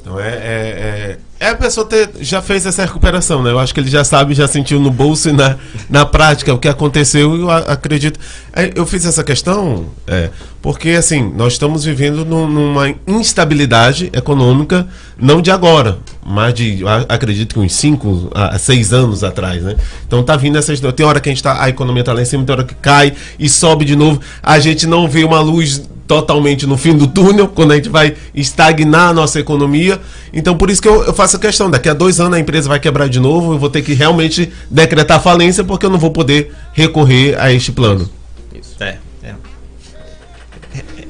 Então 0.00 0.20
é, 0.20 0.28
é, 0.28 1.18
é, 1.40 1.46
é 1.46 1.48
a 1.48 1.56
pessoa 1.56 1.86
ter, 1.86 2.10
já 2.20 2.42
fez 2.42 2.66
essa 2.66 2.84
recuperação, 2.84 3.42
né? 3.42 3.50
Eu 3.50 3.58
acho 3.58 3.72
que 3.72 3.80
ele 3.80 3.88
já 3.88 4.04
sabe, 4.04 4.34
já 4.34 4.46
sentiu 4.46 4.78
no 4.78 4.90
bolso 4.90 5.30
e 5.30 5.32
na, 5.32 5.56
na 5.88 6.04
prática 6.04 6.52
o 6.52 6.58
que 6.58 6.68
aconteceu. 6.68 7.34
e 7.36 7.40
Eu 7.40 7.50
acredito. 7.50 8.20
É, 8.52 8.70
Eu 8.74 8.84
fiz 8.84 9.06
essa 9.06 9.24
questão 9.24 9.86
é, 10.06 10.28
porque 10.60 10.90
assim 10.90 11.32
nós 11.34 11.54
estamos 11.54 11.84
vivendo 11.84 12.22
num- 12.24 12.46
numa 12.48 12.94
instabilidade 13.06 14.10
econômica 14.12 14.86
não 15.18 15.40
de 15.40 15.50
agora, 15.50 15.98
mas 16.24 16.54
de 16.54 16.82
acredito 17.08 17.54
que 17.54 17.60
uns 17.60 17.74
5 17.74 18.30
a 18.34 18.58
6 18.58 18.92
anos 18.94 19.22
atrás, 19.22 19.62
né? 19.62 19.76
Então 20.06 20.22
tá 20.22 20.36
vindo 20.36 20.56
essas. 20.56 20.80
Tem 20.80 21.04
hora 21.04 21.20
que 21.20 21.28
a 21.28 21.32
gente 21.32 21.42
tá, 21.42 21.62
a 21.62 21.68
economia 21.68 22.02
tá 22.02 22.12
lá 22.12 22.22
em 22.22 22.24
cima, 22.24 22.44
tem 22.44 22.54
hora 22.54 22.64
que 22.64 22.74
cai 22.74 23.12
e 23.38 23.48
sobe 23.48 23.84
de 23.84 23.94
novo. 23.94 24.20
A 24.42 24.58
gente 24.58 24.86
não 24.86 25.06
vê 25.06 25.22
uma 25.22 25.40
luz 25.40 25.82
totalmente 26.06 26.66
no 26.66 26.76
fim 26.76 26.96
do 26.96 27.06
túnel, 27.06 27.48
quando 27.48 27.72
a 27.72 27.76
gente 27.76 27.88
vai 27.88 28.14
estagnar 28.34 29.10
a 29.10 29.12
nossa 29.12 29.38
economia. 29.38 30.00
Então, 30.32 30.56
por 30.56 30.70
isso 30.70 30.80
que 30.80 30.88
eu, 30.88 31.04
eu 31.04 31.12
faço 31.12 31.36
a 31.36 31.38
questão: 31.38 31.70
daqui 31.70 31.88
a 31.88 31.94
dois 31.94 32.20
anos 32.20 32.34
a 32.34 32.40
empresa 32.40 32.68
vai 32.68 32.80
quebrar 32.80 33.08
de 33.08 33.20
novo, 33.20 33.52
eu 33.52 33.58
vou 33.58 33.68
ter 33.68 33.82
que 33.82 33.92
realmente 33.92 34.50
decretar 34.70 35.22
falência, 35.22 35.62
porque 35.62 35.84
eu 35.84 35.90
não 35.90 35.98
vou 35.98 36.10
poder 36.10 36.52
recorrer 36.72 37.38
a 37.38 37.52
este 37.52 37.70
plano. 37.70 38.08
Isso. 38.54 38.82
É, 38.82 38.96
é. 39.22 39.34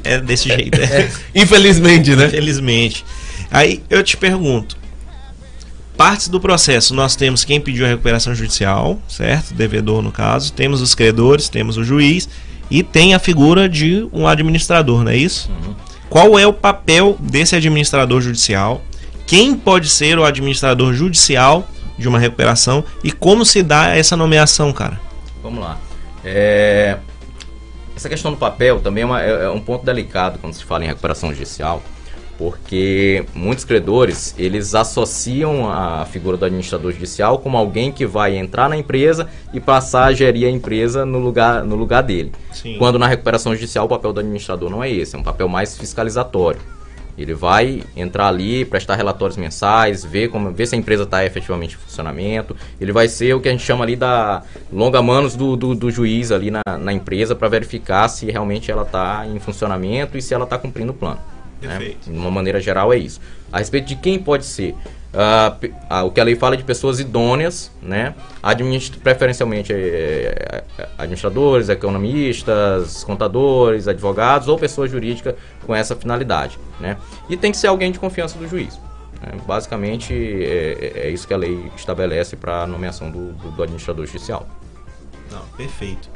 É 0.02 0.20
desse 0.20 0.48
jeito, 0.48 0.74
é. 0.82 1.08
Infelizmente, 1.34 2.16
né? 2.16 2.26
Infelizmente. 2.26 3.04
Aí 3.50 3.82
eu 3.88 4.02
te 4.02 4.16
pergunto: 4.16 4.76
partes 5.96 6.28
do 6.28 6.40
processo, 6.40 6.94
nós 6.94 7.14
temos 7.16 7.44
quem 7.44 7.60
pediu 7.60 7.84
a 7.86 7.88
recuperação 7.88 8.34
judicial, 8.34 8.98
certo? 9.08 9.54
Devedor, 9.54 10.02
no 10.02 10.10
caso, 10.12 10.52
temos 10.52 10.80
os 10.80 10.94
credores, 10.94 11.48
temos 11.48 11.76
o 11.76 11.84
juiz 11.84 12.28
e 12.70 12.82
tem 12.82 13.14
a 13.14 13.18
figura 13.18 13.68
de 13.68 14.08
um 14.12 14.26
administrador, 14.26 15.04
não 15.04 15.10
é 15.12 15.16
isso? 15.16 15.50
Qual 16.10 16.38
é 16.38 16.46
o 16.46 16.52
papel 16.52 17.16
desse 17.20 17.54
administrador 17.56 18.20
judicial? 18.20 18.82
Quem 19.26 19.54
pode 19.54 19.88
ser 19.88 20.18
o 20.18 20.24
administrador 20.24 20.92
judicial 20.92 21.66
de 21.98 22.08
uma 22.08 22.18
recuperação 22.18 22.84
e 23.02 23.10
como 23.10 23.44
se 23.44 23.62
dá 23.62 23.96
essa 23.96 24.16
nomeação, 24.16 24.72
cara? 24.72 25.00
Vamos 25.42 25.60
lá. 25.60 25.78
É, 26.24 26.96
Essa 27.96 28.08
questão 28.08 28.32
do 28.32 28.36
papel 28.36 28.80
também 28.80 29.02
é, 29.02 29.06
uma- 29.06 29.22
é- 29.22 29.44
é 29.44 29.50
um 29.50 29.60
ponto 29.60 29.84
delicado 29.86 30.38
quando 30.40 30.52
se 30.52 30.64
fala 30.64 30.82
em 30.84 30.88
recuperação 30.88 31.32
judicial, 31.32 31.80
porque 32.44 33.24
muitos 33.34 33.64
credores 33.64 34.34
eles 34.36 34.74
associam 34.74 35.70
a 35.72 36.04
figura 36.04 36.36
do 36.36 36.44
administrador 36.44 36.92
judicial 36.92 37.38
como 37.38 37.56
alguém 37.56 37.90
que 37.90 38.04
vai 38.04 38.36
entrar 38.36 38.68
na 38.68 38.76
empresa 38.76 39.26
e 39.54 39.58
passar 39.58 40.04
a 40.04 40.12
gerir 40.12 40.46
a 40.46 40.50
empresa 40.50 41.06
no 41.06 41.18
lugar, 41.18 41.64
no 41.64 41.74
lugar 41.74 42.02
dele. 42.02 42.32
Sim. 42.52 42.76
Quando 42.76 42.98
na 42.98 43.06
recuperação 43.06 43.54
judicial 43.54 43.86
o 43.86 43.88
papel 43.88 44.12
do 44.12 44.20
administrador 44.20 44.68
não 44.68 44.84
é 44.84 44.90
esse, 44.90 45.16
é 45.16 45.18
um 45.18 45.22
papel 45.22 45.48
mais 45.48 45.78
fiscalizatório. 45.78 46.60
Ele 47.16 47.32
vai 47.32 47.82
entrar 47.96 48.28
ali, 48.28 48.66
prestar 48.66 48.96
relatórios 48.96 49.38
mensais, 49.38 50.04
ver 50.04 50.28
como 50.28 50.50
ver 50.50 50.66
se 50.66 50.74
a 50.74 50.78
empresa 50.78 51.04
está 51.04 51.24
efetivamente 51.24 51.76
em 51.76 51.78
funcionamento. 51.78 52.54
Ele 52.78 52.92
vai 52.92 53.08
ser 53.08 53.32
o 53.34 53.40
que 53.40 53.48
a 53.48 53.52
gente 53.52 53.64
chama 53.64 53.84
ali 53.84 53.96
da 53.96 54.42
longa 54.70 55.00
manos 55.00 55.34
do, 55.34 55.56
do, 55.56 55.74
do 55.74 55.90
juiz 55.90 56.30
ali 56.30 56.50
na, 56.50 56.60
na 56.78 56.92
empresa 56.92 57.34
para 57.34 57.48
verificar 57.48 58.06
se 58.08 58.30
realmente 58.30 58.70
ela 58.70 58.82
está 58.82 59.26
em 59.26 59.38
funcionamento 59.38 60.18
e 60.18 60.20
se 60.20 60.34
ela 60.34 60.44
está 60.44 60.58
cumprindo 60.58 60.92
o 60.92 60.94
plano. 60.94 61.20
Né? 61.66 61.76
Perfeito. 61.78 62.10
De 62.10 62.16
uma 62.16 62.30
maneira 62.30 62.60
geral 62.60 62.92
é 62.92 62.96
isso. 62.96 63.20
A 63.52 63.58
respeito 63.58 63.86
de 63.86 63.96
quem 63.96 64.18
pode 64.18 64.44
ser, 64.44 64.74
pe- 65.60 65.72
ah, 65.88 66.02
o 66.04 66.10
que 66.10 66.20
a 66.20 66.24
lei 66.24 66.34
fala 66.34 66.54
é 66.54 66.58
de 66.58 66.64
pessoas 66.64 66.98
idôneas, 67.00 67.70
né? 67.82 68.14
Administ- 68.42 68.98
preferencialmente 68.98 69.72
eh, 69.72 70.64
eh, 70.78 70.88
administradores, 70.98 71.68
economistas, 71.68 73.04
contadores, 73.04 73.86
advogados 73.88 74.48
ou 74.48 74.58
pessoa 74.58 74.88
jurídica 74.88 75.36
com 75.66 75.74
essa 75.74 75.94
finalidade, 75.94 76.58
né? 76.80 76.96
E 77.28 77.36
tem 77.36 77.50
que 77.52 77.56
ser 77.58 77.68
alguém 77.68 77.90
de 77.92 77.98
confiança 77.98 78.38
do 78.38 78.48
juiz. 78.48 78.78
né? 79.22 79.32
Basicamente 79.46 80.12
é, 80.12 80.92
é- 80.96 81.06
é 81.06 81.10
isso 81.10 81.26
que 81.26 81.32
a 81.34 81.36
lei 81.36 81.70
estabelece 81.76 82.36
para 82.36 82.62
a 82.62 82.66
nomeação 82.66 83.10
do, 83.10 83.32
do- 83.32 83.50
do 83.52 83.62
administrador 83.62 84.06
judicial. 84.06 84.46
Não, 85.30 85.40
perfeito. 85.56 86.08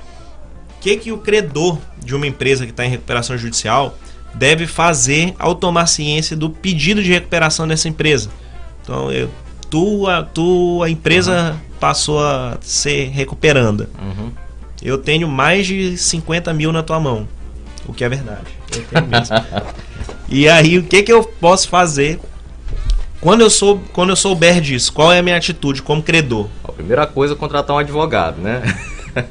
O 0.76 0.80
que, 0.80 0.96
que 0.96 1.10
o 1.12 1.18
credor 1.18 1.78
de 1.98 2.14
uma 2.14 2.26
empresa 2.26 2.64
que 2.64 2.70
está 2.70 2.84
em 2.84 2.88
recuperação 2.90 3.36
judicial 3.36 3.96
deve 4.34 4.66
fazer 4.66 5.34
ao 5.38 5.54
tomar 5.54 5.86
ciência 5.86 6.36
do 6.36 6.50
pedido 6.50 7.02
de 7.02 7.10
recuperação 7.10 7.66
dessa 7.66 7.88
empresa? 7.88 8.30
Então, 8.82 9.12
eu, 9.12 9.30
tu, 9.70 10.06
a, 10.06 10.22
tu, 10.22 10.82
a 10.82 10.90
empresa 10.90 11.56
passou 11.78 12.24
a 12.24 12.58
ser 12.60 13.08
recuperanda. 13.10 13.88
Uhum. 14.00 14.30
Eu 14.82 14.98
tenho 14.98 15.28
mais 15.28 15.66
de 15.66 15.96
50 15.96 16.52
mil 16.52 16.72
na 16.72 16.82
tua 16.82 17.00
mão. 17.00 17.26
O 17.86 17.92
que 17.92 18.04
é 18.04 18.08
verdade. 18.08 18.46
Eu 18.74 18.84
tenho 18.84 19.06
mesmo. 19.06 19.36
e 20.28 20.48
aí, 20.48 20.78
o 20.78 20.84
que, 20.84 21.02
que 21.02 21.12
eu 21.12 21.24
posso 21.24 21.68
fazer 21.68 22.20
quando 23.20 23.40
eu, 23.40 23.50
sou, 23.50 23.80
quando 23.92 24.10
eu 24.10 24.16
souber 24.16 24.60
disso? 24.60 24.92
Qual 24.92 25.12
é 25.12 25.18
a 25.18 25.22
minha 25.22 25.36
atitude 25.36 25.82
como 25.82 26.02
credor? 26.02 26.48
A 26.62 26.70
primeira 26.70 27.06
coisa 27.06 27.34
é 27.34 27.36
contratar 27.36 27.74
um 27.74 27.78
advogado, 27.78 28.40
né? 28.40 28.62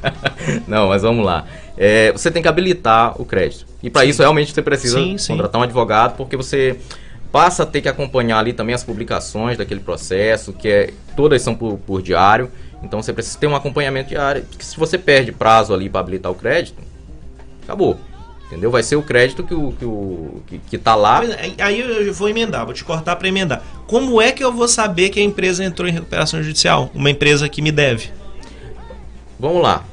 Não, 0.68 0.88
mas 0.88 1.02
vamos 1.02 1.24
lá. 1.24 1.46
É, 1.80 2.10
você 2.10 2.28
tem 2.28 2.42
que 2.42 2.48
habilitar 2.48 3.20
o 3.20 3.24
crédito. 3.24 3.64
E 3.80 3.88
para 3.88 4.04
isso 4.04 4.20
realmente 4.20 4.52
você 4.52 4.60
precisa 4.60 4.98
Sim, 4.98 5.16
sim. 5.16 5.34
contratar 5.34 5.60
um 5.60 5.64
advogado, 5.64 6.16
porque 6.16 6.36
você 6.36 6.76
passa 7.30 7.62
a 7.62 7.66
ter 7.66 7.80
que 7.80 7.88
acompanhar 7.88 8.40
ali 8.40 8.52
também 8.52 8.74
as 8.74 8.82
publicações 8.82 9.56
daquele 9.56 9.80
processo, 9.80 10.52
que 10.52 10.68
é 10.68 10.90
todas 11.14 11.40
são 11.40 11.54
por, 11.54 11.78
por 11.78 12.02
diário. 12.02 12.50
Então 12.82 13.00
você 13.00 13.12
precisa 13.12 13.38
ter 13.38 13.46
um 13.46 13.54
acompanhamento 13.54 14.08
diário. 14.08 14.42
Porque 14.42 14.64
se 14.64 14.76
você 14.76 14.98
perde 14.98 15.30
prazo 15.30 15.72
ali 15.72 15.88
para 15.88 16.00
habilitar 16.00 16.32
o 16.32 16.34
crédito, 16.34 16.82
acabou. 17.62 17.96
Entendeu? 18.46 18.70
Vai 18.70 18.82
ser 18.82 18.96
o 18.96 19.02
crédito 19.02 19.44
que 19.44 19.54
o 19.54 19.72
que, 19.72 19.84
o, 19.84 20.42
que, 20.46 20.58
que 20.58 20.78
tá 20.78 20.94
lá. 20.94 21.20
Aí 21.58 21.80
eu 21.80 22.12
vou 22.14 22.28
emendar, 22.28 22.64
vou 22.64 22.74
te 22.74 22.82
cortar 22.82 23.14
para 23.14 23.28
emendar. 23.28 23.62
Como 23.86 24.20
é 24.20 24.32
que 24.32 24.42
eu 24.42 24.50
vou 24.50 24.66
saber 24.66 25.10
que 25.10 25.20
a 25.20 25.22
empresa 25.22 25.62
entrou 25.62 25.86
em 25.86 25.92
recuperação 25.92 26.42
judicial? 26.42 26.90
Uma 26.94 27.10
empresa 27.10 27.48
que 27.48 27.60
me 27.60 27.70
deve. 27.70 28.10
Vamos 29.38 29.62
lá. 29.62 29.84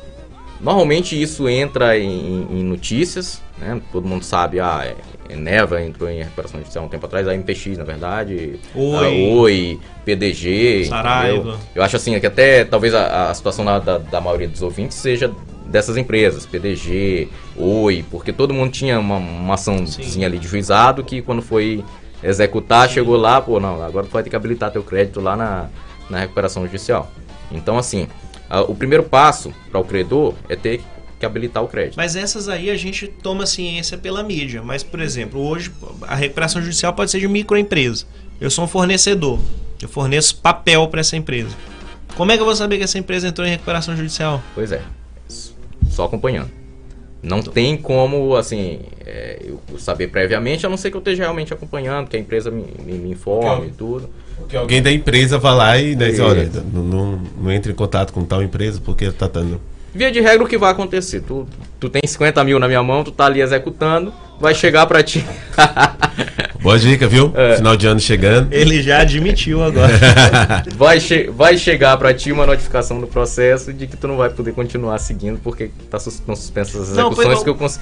Normalmente 0.66 1.22
isso 1.22 1.48
entra 1.48 1.96
em, 1.96 2.48
em 2.50 2.64
notícias, 2.64 3.40
né? 3.56 3.80
Todo 3.92 4.08
mundo 4.08 4.26
sabe, 4.26 4.60
ah, 4.60 4.82
é- 4.84 4.96
Eneva 5.32 5.80
entrou 5.82 6.10
em 6.10 6.20
recuperação 6.24 6.60
judicial 6.60 6.86
um 6.86 6.88
tempo 6.88 7.06
atrás, 7.06 7.28
a 7.28 7.36
MPX, 7.36 7.78
na 7.78 7.84
verdade, 7.84 8.60
Oi. 8.74 8.96
a 8.96 9.10
Oi, 9.42 9.80
PDG, 10.04 10.86
Saraiva. 10.86 11.60
Eu 11.76 11.84
acho 11.84 11.96
assim, 11.96 12.20
que 12.20 12.26
até 12.26 12.64
talvez 12.66 12.96
a, 12.96 13.30
a 13.30 13.34
situação 13.36 13.64
da, 13.64 13.78
da, 13.78 13.98
da 14.00 14.20
maioria 14.20 14.48
dos 14.48 14.64
ouvintes 14.64 14.98
seja 14.98 15.32
dessas 15.68 15.98
empresas, 15.98 16.48
PDG, 16.48 17.28
Oi, 17.56 18.04
porque 18.10 18.34
todo 18.34 18.52
mundo 18.52 18.72
tinha 18.72 19.00
uma, 19.00 19.18
uma 19.18 19.54
açãozinha 19.54 20.26
ali 20.26 20.40
de 20.40 20.48
juizado 20.48 21.04
que 21.04 21.22
quando 21.22 21.44
foi 21.44 21.84
executar, 22.24 22.90
chegou 22.90 23.18
lá, 23.18 23.40
pô, 23.40 23.60
não, 23.60 23.84
agora 23.84 24.08
tu 24.08 24.12
vai 24.12 24.24
ter 24.24 24.32
que 24.32 24.36
habilitar 24.36 24.72
teu 24.72 24.82
crédito 24.82 25.22
lá 25.22 25.36
na, 25.36 25.68
na 26.10 26.20
recuperação 26.20 26.64
judicial. 26.66 27.12
Então, 27.52 27.78
assim, 27.78 28.08
a- 28.25 28.25
o 28.68 28.76
primeiro 28.76 29.04
passo 29.04 29.54
para 29.70 29.80
o 29.80 29.84
credor 29.84 30.34
é 30.48 30.56
ter 30.56 30.82
que 31.20 31.26
habilitar 31.26 31.64
o 31.64 31.68
crédito. 31.68 31.96
Mas 31.96 32.16
essas 32.16 32.50
aí 32.50 32.70
a 32.70 32.76
gente 32.76 33.08
toma 33.08 33.46
ciência 33.46 33.98
pela 33.98 34.24
mídia. 34.24 34.62
Mas, 34.62 34.84
por 34.84 35.00
exemplo, 35.00 35.40
hoje 35.42 35.72
a 36.02 36.16
recuperação 36.16 36.62
judicial 36.62 36.94
pode 36.94 37.12
ser 37.12 37.20
de 37.20 37.28
microempresa. 37.28 38.06
Eu 38.40 38.50
sou 38.50 38.66
um 38.66 38.68
fornecedor. 38.68 39.40
Eu 39.82 39.90
forneço 39.90 40.38
papel 40.38 40.88
para 40.88 41.02
essa 41.02 41.16
empresa. 41.16 41.56
Como 42.16 42.32
é 42.32 42.36
que 42.36 42.42
eu 42.42 42.46
vou 42.46 42.56
saber 42.56 42.78
que 42.78 42.84
essa 42.84 42.98
empresa 42.98 43.28
entrou 43.28 43.46
em 43.46 43.52
recuperação 43.52 43.96
judicial? 43.96 44.42
Pois 44.54 44.72
é, 44.72 44.82
só 45.90 46.06
acompanhando. 46.06 46.50
Não 47.22 47.42
tem 47.42 47.76
como, 47.76 48.36
assim, 48.36 48.82
é, 49.06 49.40
eu 49.44 49.60
saber 49.80 50.10
previamente, 50.10 50.66
a 50.66 50.70
não 50.70 50.78
ser 50.78 50.92
que 50.92 50.98
eu 50.98 51.00
esteja 51.00 51.24
realmente 51.24 51.54
acompanhando, 51.54 52.08
que 52.08 52.16
a 52.16 52.20
empresa 52.20 52.52
me, 52.52 52.66
me, 52.86 52.94
me 52.94 53.10
informe 53.10 53.68
e 53.68 53.72
tudo. 53.72 54.10
Que 54.48 54.56
alguém 54.56 54.82
da 54.82 54.92
empresa 54.92 55.40
vai 55.40 55.56
lá 55.56 55.78
e 55.78 55.96
diz, 55.96 56.20
olha, 56.20 56.50
não, 56.72 56.84
não, 56.84 57.22
não 57.42 57.52
entre 57.52 57.72
em 57.72 57.76
contato 57.76 58.14
com 58.14 58.24
tal 58.24 58.44
empresa 58.44 58.80
porque 58.84 59.12
tá 59.12 59.28
dando. 59.28 59.60
Via 59.94 60.12
de 60.12 60.20
regra, 60.20 60.44
o 60.44 60.48
que 60.48 60.58
vai 60.58 60.72
acontecer? 60.72 61.22
Tu, 61.22 61.48
tu 61.80 61.90
tem 61.90 62.02
50 62.06 62.44
mil 62.44 62.60
na 62.60 62.68
minha 62.68 62.84
mão, 62.84 63.04
tu 63.04 63.12
tá 63.12 63.26
ali 63.26 63.42
executando, 63.42 64.14
vai 64.40 64.54
chegar 64.54 64.86
pra 64.86 65.02
ti. 65.02 65.26
Boa 66.66 66.80
dica, 66.80 67.08
viu? 67.08 67.32
É. 67.36 67.58
Final 67.58 67.78
de 67.78 67.86
ano 67.86 68.00
chegando. 68.00 68.52
Ele 68.52 68.82
já 68.82 69.02
admitiu 69.02 69.64
agora. 69.64 69.94
vai, 70.76 71.00
che 71.00 71.30
vai 71.30 71.56
chegar 71.60 71.96
pra 71.96 72.12
ti 72.12 72.32
uma 72.32 72.44
notificação 72.44 73.00
do 73.00 73.06
processo 73.06 73.72
de 73.72 73.86
que 73.86 73.96
tu 73.96 74.08
não 74.08 74.18
vai 74.18 74.32
poder 74.32 74.52
continuar 74.52 74.98
seguindo 74.98 75.40
porque 75.44 75.70
tá 75.92 76.00
sus 76.00 76.16
estão 76.16 76.36
suspensas 76.36 76.90
as 76.90 76.98
Não, 76.98 77.10
execuções 77.12 77.38
bom. 77.38 77.44
que 77.44 77.50
eu 77.52 77.56
cons... 77.56 77.80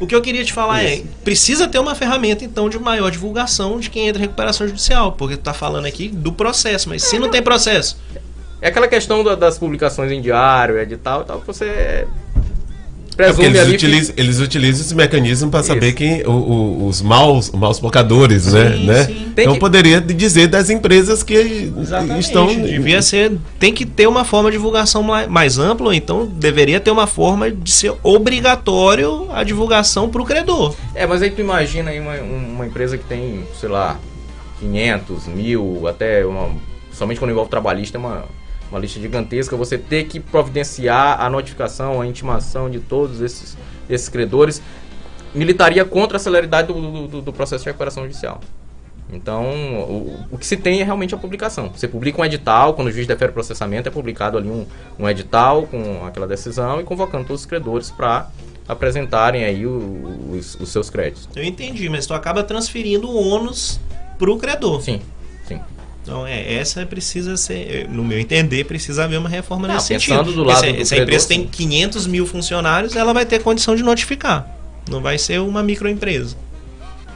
O 0.00 0.06
que 0.06 0.14
eu 0.14 0.22
queria 0.22 0.44
te 0.44 0.52
falar 0.52 0.84
Isso. 0.84 1.02
é, 1.02 1.04
precisa 1.24 1.66
ter 1.66 1.80
uma 1.80 1.94
ferramenta 1.96 2.44
então 2.44 2.68
de 2.68 2.78
maior 2.78 3.10
divulgação 3.10 3.80
de 3.80 3.90
quem 3.90 4.06
entra 4.06 4.20
em 4.20 4.26
recuperação 4.26 4.66
judicial, 4.68 5.10
porque 5.12 5.36
tu 5.36 5.42
tá 5.42 5.52
falando 5.54 5.86
aqui 5.86 6.08
do 6.08 6.32
processo, 6.32 6.88
mas 6.88 7.02
se 7.02 7.18
não 7.18 7.28
tem 7.28 7.42
processo, 7.42 7.96
É 8.62 8.68
aquela 8.68 8.86
questão 8.88 9.22
da- 9.24 9.34
das 9.34 9.58
publicações 9.58 10.10
em 10.12 10.20
diário, 10.22 10.78
edital 10.78 11.22
e 11.22 11.24
tal, 11.24 11.40
que 11.40 11.46
você 11.48 11.64
É 11.64 12.06
presume 13.16 13.34
porque 13.34 13.46
eles 13.46 13.60
ali 13.60 13.70
que- 13.70 13.76
utilizam, 13.76 14.14
eles 14.16 14.40
utilizam 14.40 14.80
esse 14.84 14.94
mecanismo 14.94 15.50
para 15.50 15.62
saber 15.62 15.88
Isso. 15.88 15.96
quem 15.96 16.22
o- 16.26 16.30
o- 16.30 16.86
os 16.88 17.00
maus, 17.02 17.50
maus 17.50 17.78
pocadores, 17.80 18.52
né? 18.52 18.72
Sim, 18.76 18.84
né? 18.86 19.04
sim. 19.04 19.26
Então 19.36 19.52
que- 19.54 19.60
poderia 19.60 20.00
dizer 20.00 20.46
das 20.48 20.70
empresas 20.70 21.22
que 21.22 21.72
estão 22.18 22.46
devia 22.46 23.00
ser, 23.02 23.32
tem 23.58 23.72
que 23.72 23.84
ter 23.86 24.06
uma 24.06 24.24
forma 24.24 24.50
de 24.50 24.56
divulgação 24.56 25.02
mai- 25.02 25.26
mais 25.26 25.58
ampla, 25.58 25.86
ou 25.88 25.92
então 25.94 26.26
deveria 26.26 26.80
ter 26.80 26.90
uma 26.90 27.06
forma 27.06 27.50
de 27.50 27.70
ser 27.70 27.92
obrigatório 28.02 29.28
a 29.32 29.42
divulgação 29.42 30.08
para 30.08 30.20
o 30.20 30.24
credor. 30.24 30.74
É, 30.94 31.06
mas 31.06 31.22
aí 31.22 31.30
tu 31.30 31.40
imagina 31.40 31.90
aí 31.90 32.00
uma, 32.00 32.14
uma 32.16 32.66
empresa 32.66 32.96
que 32.98 33.04
tem, 33.04 33.44
sei 33.60 33.68
lá, 33.68 33.98
500, 34.60 35.26
mil, 35.26 35.86
até 35.88 36.24
uma, 36.24 36.50
somente 36.92 37.18
quando 37.18 37.30
envolve 37.30 37.50
trabalhista, 37.50 37.96
é 37.96 38.00
uma, 38.00 38.24
uma 38.74 38.80
lista 38.80 39.00
gigantesca. 39.00 39.56
Você 39.56 39.78
ter 39.78 40.04
que 40.04 40.18
providenciar 40.18 41.20
a 41.20 41.30
notificação, 41.30 42.00
a 42.00 42.06
intimação 42.06 42.68
de 42.68 42.80
todos 42.80 43.20
esses, 43.20 43.56
esses 43.88 44.08
credores 44.08 44.60
militaria 45.34 45.84
contra 45.84 46.16
a 46.16 46.20
celeridade 46.20 46.68
do, 46.72 47.06
do, 47.06 47.22
do 47.22 47.32
processo 47.32 47.62
de 47.64 47.70
recuperação 47.70 48.02
judicial. 48.04 48.40
Então, 49.12 49.44
o, 49.44 50.18
o 50.32 50.38
que 50.38 50.46
se 50.46 50.56
tem 50.56 50.80
é 50.80 50.84
realmente 50.84 51.14
a 51.14 51.18
publicação. 51.18 51.70
Você 51.74 51.86
publica 51.86 52.20
um 52.20 52.24
edital, 52.24 52.74
quando 52.74 52.88
o 52.88 52.90
juiz 52.90 53.06
defere 53.06 53.30
o 53.30 53.34
processamento, 53.34 53.88
é 53.88 53.92
publicado 53.92 54.36
ali 54.38 54.48
um, 54.48 54.66
um 54.98 55.08
edital 55.08 55.64
com 55.66 56.04
aquela 56.04 56.26
decisão 56.26 56.80
e 56.80 56.84
convocando 56.84 57.24
todos 57.24 57.42
os 57.42 57.46
credores 57.46 57.90
para 57.90 58.28
apresentarem 58.66 59.44
aí 59.44 59.66
o- 59.66 60.30
os, 60.32 60.54
os 60.58 60.68
seus 60.70 60.88
créditos. 60.90 61.28
Eu 61.36 61.44
entendi, 61.44 61.88
mas 61.88 62.06
tu 62.06 62.14
acaba 62.14 62.42
transferindo 62.42 63.08
o 63.08 63.28
ônus 63.28 63.78
para 64.18 64.30
o 64.30 64.38
credor. 64.38 64.80
Sim, 64.80 64.94
sim. 64.98 65.02
Então, 66.04 66.26
é, 66.26 66.54
essa 66.54 66.84
precisa 66.84 67.34
ser, 67.34 67.88
no 67.88 68.04
meu 68.04 68.20
entender, 68.20 68.64
precisa 68.64 69.04
haver 69.04 69.18
uma 69.18 69.28
reforma 69.28 69.66
Não, 69.66 69.74
nesse 69.74 69.86
sentido. 69.86 70.22
do 70.34 70.44
lado 70.44 70.60
Porque 70.60 70.72
do 70.72 70.84
se, 70.84 70.88
se 70.90 70.94
a 70.94 70.98
empresa 71.02 71.26
tem 71.28 71.46
500 71.46 72.06
mil 72.06 72.26
funcionários, 72.26 72.94
ela 72.94 73.14
vai 73.14 73.24
ter 73.24 73.42
condição 73.42 73.74
de 73.74 73.82
notificar. 73.82 74.46
Não 74.88 75.00
vai 75.00 75.16
ser 75.16 75.40
uma 75.40 75.62
microempresa. 75.62 76.36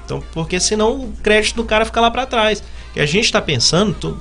Então, 0.07 0.23
porque 0.33 0.59
senão 0.59 0.93
o 1.03 1.13
crédito 1.23 1.57
do 1.57 1.65
cara 1.65 1.85
fica 1.85 2.01
lá 2.01 2.11
para 2.11 2.25
trás. 2.25 2.63
Que 2.95 3.01
a 3.01 3.05
gente 3.05 3.27
está 3.27 3.43
pensando, 3.43 3.93
tu, 3.93 4.17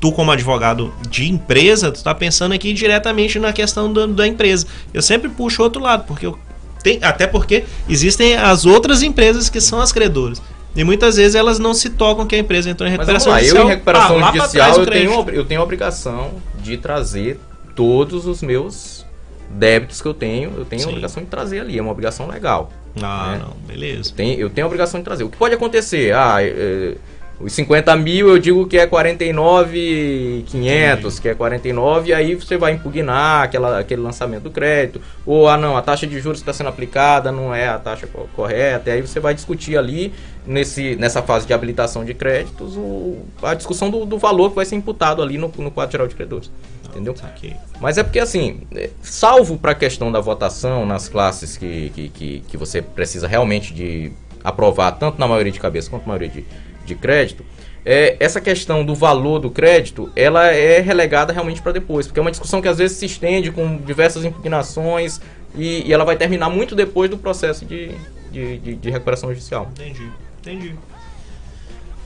tu 0.00 0.10
como 0.10 0.32
advogado 0.32 0.92
de 1.08 1.30
empresa, 1.30 1.92
tu 1.92 2.02
tá 2.02 2.12
pensando 2.12 2.52
aqui 2.52 2.72
diretamente 2.72 3.38
na 3.38 3.52
questão 3.52 3.92
do- 3.92 4.08
da 4.08 4.26
empresa. 4.26 4.66
Eu 4.92 5.02
sempre 5.02 5.28
puxo 5.28 5.62
o 5.62 5.64
outro 5.64 5.80
lado, 5.80 6.02
porque 6.04 6.26
eu 6.26 6.36
tem, 6.82 6.98
até 7.00 7.28
porque 7.28 7.62
existem 7.88 8.34
as 8.34 8.66
outras 8.66 9.02
empresas 9.02 9.48
que 9.48 9.60
são 9.60 9.80
as 9.80 9.92
credoras. 9.92 10.42
E 10.74 10.84
muitas 10.84 11.16
vezes 11.16 11.34
elas 11.34 11.58
não 11.58 11.74
se 11.74 11.90
tocam 11.90 12.26
que 12.26 12.34
a 12.36 12.38
empresa 12.38 12.70
entrou 12.70 12.88
em 12.88 12.92
Mas 12.92 13.00
recuperação 13.00 13.32
lá, 13.32 13.38
eu 13.40 13.44
judicial. 13.44 13.66
em 13.66 13.70
recuperação 13.70 14.24
Ah, 14.24 14.32
judicial 14.32 14.76
eu 14.78 14.86
tenho, 14.86 15.30
eu 15.30 15.44
tenho 15.44 15.60
a 15.60 15.64
obrigação 15.64 16.30
de 16.62 16.76
trazer 16.76 17.40
todos 17.74 18.26
os 18.26 18.40
meus 18.42 19.04
débitos 19.50 20.00
que 20.00 20.06
eu 20.06 20.14
tenho, 20.14 20.52
eu 20.56 20.64
tenho 20.64 20.82
a 20.82 20.84
Sim. 20.84 20.90
obrigação 20.90 21.22
de 21.24 21.28
trazer 21.28 21.60
ali, 21.60 21.76
é 21.76 21.82
uma 21.82 21.90
obrigação 21.90 22.28
legal. 22.28 22.70
Ah, 23.02 23.32
né? 23.32 23.42
não, 23.44 23.56
beleza. 23.66 24.12
Tem, 24.14 24.34
eu 24.34 24.48
tenho 24.48 24.64
a 24.64 24.68
obrigação 24.68 25.00
de 25.00 25.04
trazer. 25.04 25.24
O 25.24 25.28
que 25.28 25.36
pode 25.36 25.54
acontecer? 25.54 26.14
Ah, 26.14 26.36
é, 26.40 26.96
os 27.40 27.52
50 27.52 27.96
mil 27.96 28.28
eu 28.28 28.38
digo 28.38 28.66
que 28.66 28.78
é 28.78 28.86
49,500, 28.86 31.18
que 31.18 31.28
é 31.28 31.34
49, 31.34 32.10
e 32.10 32.14
aí 32.14 32.34
você 32.34 32.56
vai 32.56 32.72
impugnar 32.72 33.44
aquela, 33.44 33.78
aquele 33.78 34.00
lançamento 34.02 34.44
do 34.44 34.50
crédito. 34.50 35.00
Ou, 35.24 35.48
ah, 35.48 35.56
não, 35.56 35.76
a 35.76 35.82
taxa 35.82 36.06
de 36.06 36.18
juros 36.20 36.38
que 36.38 36.42
está 36.42 36.52
sendo 36.52 36.68
aplicada 36.68 37.32
não 37.32 37.54
é 37.54 37.68
a 37.68 37.78
taxa 37.78 38.06
co- 38.06 38.28
correta. 38.34 38.90
E 38.90 38.94
aí 38.94 39.00
você 39.00 39.20
vai 39.20 39.34
discutir 39.34 39.76
ali, 39.76 40.12
nesse, 40.46 40.96
nessa 40.96 41.22
fase 41.22 41.46
de 41.46 41.52
habilitação 41.52 42.04
de 42.04 42.14
créditos, 42.14 42.76
o- 42.76 43.18
a 43.42 43.54
discussão 43.54 43.90
do, 43.90 44.04
do 44.04 44.18
valor 44.18 44.50
que 44.50 44.56
vai 44.56 44.64
ser 44.66 44.76
imputado 44.76 45.22
ali 45.22 45.38
no, 45.38 45.52
no 45.58 45.70
quadro 45.70 45.92
geral 45.92 46.08
de 46.08 46.14
credores. 46.14 46.50
Entendeu? 46.88 47.14
Saquei. 47.16 47.54
Mas 47.80 47.98
é 47.98 48.02
porque 48.02 48.18
assim, 48.18 48.62
é, 48.74 48.90
salvo 49.00 49.56
para 49.56 49.70
a 49.72 49.76
questão 49.76 50.10
da 50.10 50.18
votação 50.20 50.84
nas 50.84 51.08
classes 51.08 51.56
que, 51.56 51.90
que, 51.94 52.08
que, 52.08 52.40
que 52.48 52.56
você 52.56 52.82
precisa 52.82 53.28
realmente 53.28 53.72
de 53.72 54.10
aprovar, 54.42 54.92
tanto 54.92 55.18
na 55.20 55.28
maioria 55.28 55.52
de 55.52 55.60
cabeça 55.60 55.88
quanto 55.88 56.02
na 56.02 56.08
maioria 56.08 56.28
de, 56.28 56.44
de 56.94 57.00
crédito, 57.00 57.44
é, 57.84 58.16
essa 58.20 58.40
questão 58.40 58.84
do 58.84 58.94
valor 58.94 59.38
do 59.38 59.50
crédito, 59.50 60.10
ela 60.14 60.46
é 60.48 60.80
relegada 60.80 61.32
realmente 61.32 61.62
para 61.62 61.72
depois, 61.72 62.06
porque 62.06 62.20
é 62.20 62.22
uma 62.22 62.30
discussão 62.30 62.60
que 62.60 62.68
às 62.68 62.78
vezes 62.78 62.98
se 62.98 63.06
estende 63.06 63.50
com 63.50 63.78
diversas 63.78 64.24
impugnações 64.24 65.20
e, 65.54 65.88
e 65.88 65.92
ela 65.92 66.04
vai 66.04 66.16
terminar 66.16 66.50
muito 66.50 66.74
depois 66.74 67.08
do 67.08 67.16
processo 67.16 67.64
de, 67.64 67.90
de, 68.30 68.58
de, 68.58 68.74
de 68.74 68.90
recuperação 68.90 69.30
judicial. 69.30 69.70
Entendi, 69.72 70.10
entendi. 70.40 70.74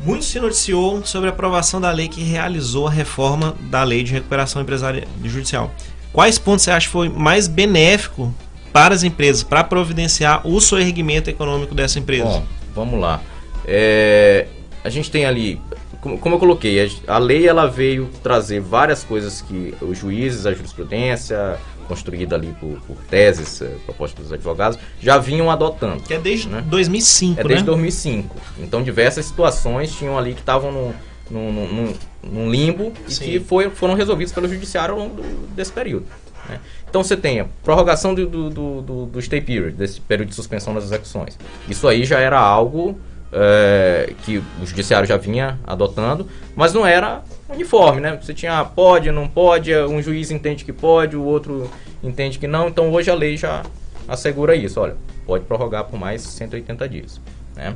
Muito 0.01 0.25
se 0.25 0.39
noticiou 0.39 1.05
sobre 1.05 1.29
a 1.29 1.33
aprovação 1.33 1.81
da 1.81 1.91
lei 1.91 2.09
que 2.09 2.23
realizou 2.23 2.87
a 2.87 2.91
reforma 2.91 3.57
da 3.61 3.83
lei 3.83 4.03
de 4.03 4.13
recuperação 4.13 4.63
empresarial 4.63 5.07
judicial. 5.25 5.73
Quais 6.13 6.39
pontos 6.39 6.65
você 6.65 6.71
acha 6.71 6.87
que 6.87 6.93
foi 6.93 7.09
mais 7.09 7.49
benéfico 7.49 8.33
para 8.73 8.95
as 8.95 9.03
empresas, 9.03 9.43
para 9.43 9.65
providenciar 9.65 10.47
o 10.47 10.61
soerguimento 10.61 11.31
econômico 11.31 11.75
dessa 11.75 11.99
empresa? 11.99 12.25
Bom, 12.25 12.45
vamos 12.75 13.01
lá. 13.01 13.21
É, 13.67 14.47
a 14.85 14.91
gente 14.91 15.11
tem 15.11 15.25
ali, 15.25 15.61
como, 16.01 16.19
como 16.19 16.35
eu 16.35 16.39
coloquei, 16.39 16.85
a, 17.09 17.15
a 17.15 17.19
lei 17.19 17.49
ela 17.49 17.67
veio 17.67 18.09
trazer 18.23 18.61
várias 18.61 19.03
coisas 19.03 19.41
que 19.41 19.75
os 19.81 19.99
juízes, 19.99 20.45
a 20.47 20.53
jurisprudência, 20.53 21.59
construída 21.89 22.37
ali 22.37 22.55
por, 22.61 22.79
por 22.87 22.97
teses 23.11 23.61
eh, 23.63 23.71
propostas 23.85 24.25
dos 24.25 24.33
advogados, 24.33 24.79
já 25.01 25.19
vinham 25.19 25.51
adotando. 25.51 26.03
que 26.03 26.15
é 26.15 26.19
desde 26.19 26.49
né? 26.49 26.63
2005, 26.67 27.41
É 27.41 27.45
desde 27.45 27.65
né? 27.65 27.71
2005. 27.71 28.37
Então 28.59 28.83
diversas 28.83 29.27
situações 29.27 29.95
tinham 29.95 30.17
ali 30.19 30.33
que 30.35 30.41
estavam 30.41 30.71
num, 30.73 30.93
num, 31.31 31.53
num- 31.53 31.95
num 32.23 32.51
limbo 32.51 32.93
e 33.09 33.13
Sim. 33.13 33.25
que 33.25 33.41
foi, 33.41 33.69
foram 33.71 33.95
resolvidos 33.95 34.33
pelo 34.33 34.49
judiciário 34.49 34.95
ao 34.95 35.01
longo 35.01 35.17
do- 35.23 35.47
desse 35.49 35.73
período. 35.73 36.07
né? 36.49 36.59
Então 36.89 37.03
você 37.03 37.17
tem 37.19 37.41
a 37.41 37.47
prorrogação 37.63 38.15
do, 38.15 38.27
do, 38.27 38.49
do, 38.51 38.81
do- 38.83 39.07
do 39.07 39.23
stay 39.23 39.41
period, 39.43 39.75
desse 39.75 40.01
período 40.01 40.29
de 40.31 40.35
suspensão 40.35 40.73
das 40.75 40.85
execuções. 40.85 41.39
Isso 41.69 41.87
aí 41.89 42.05
já 42.07 42.19
era 42.19 42.39
algo 42.39 42.99
é, 43.35 44.13
que 44.25 44.39
o 44.39 44.67
judiciário 44.67 45.07
já 45.07 45.17
vinha 45.17 45.59
adotando, 45.67 46.27
mas 46.55 46.73
não 46.73 46.87
era 46.87 47.23
uniforme, 47.49 48.01
né? 48.01 48.19
Você 48.21 48.33
tinha 48.33 48.61
ah, 48.61 48.65
pode, 48.65 49.11
não 49.11 49.27
pode, 49.27 49.75
um 49.77 50.01
juiz 50.01 50.31
entende 50.31 50.65
que 50.65 50.73
pode, 50.73 51.17
o 51.17 51.25
outro 51.25 51.69
entende 52.03 52.39
que 52.39 52.47
não, 52.47 52.69
então 52.69 52.93
hoje 52.93 53.11
a 53.11 53.15
lei 53.15 53.37
já 53.37 53.65
assegura 54.07 54.55
isso, 54.55 54.81
olha, 54.81 54.97
pode 55.27 55.45
prorrogar 55.45 55.85
por 55.85 55.99
mais 55.99 56.23
180 56.23 56.89
dias, 56.89 57.21
né? 57.57 57.75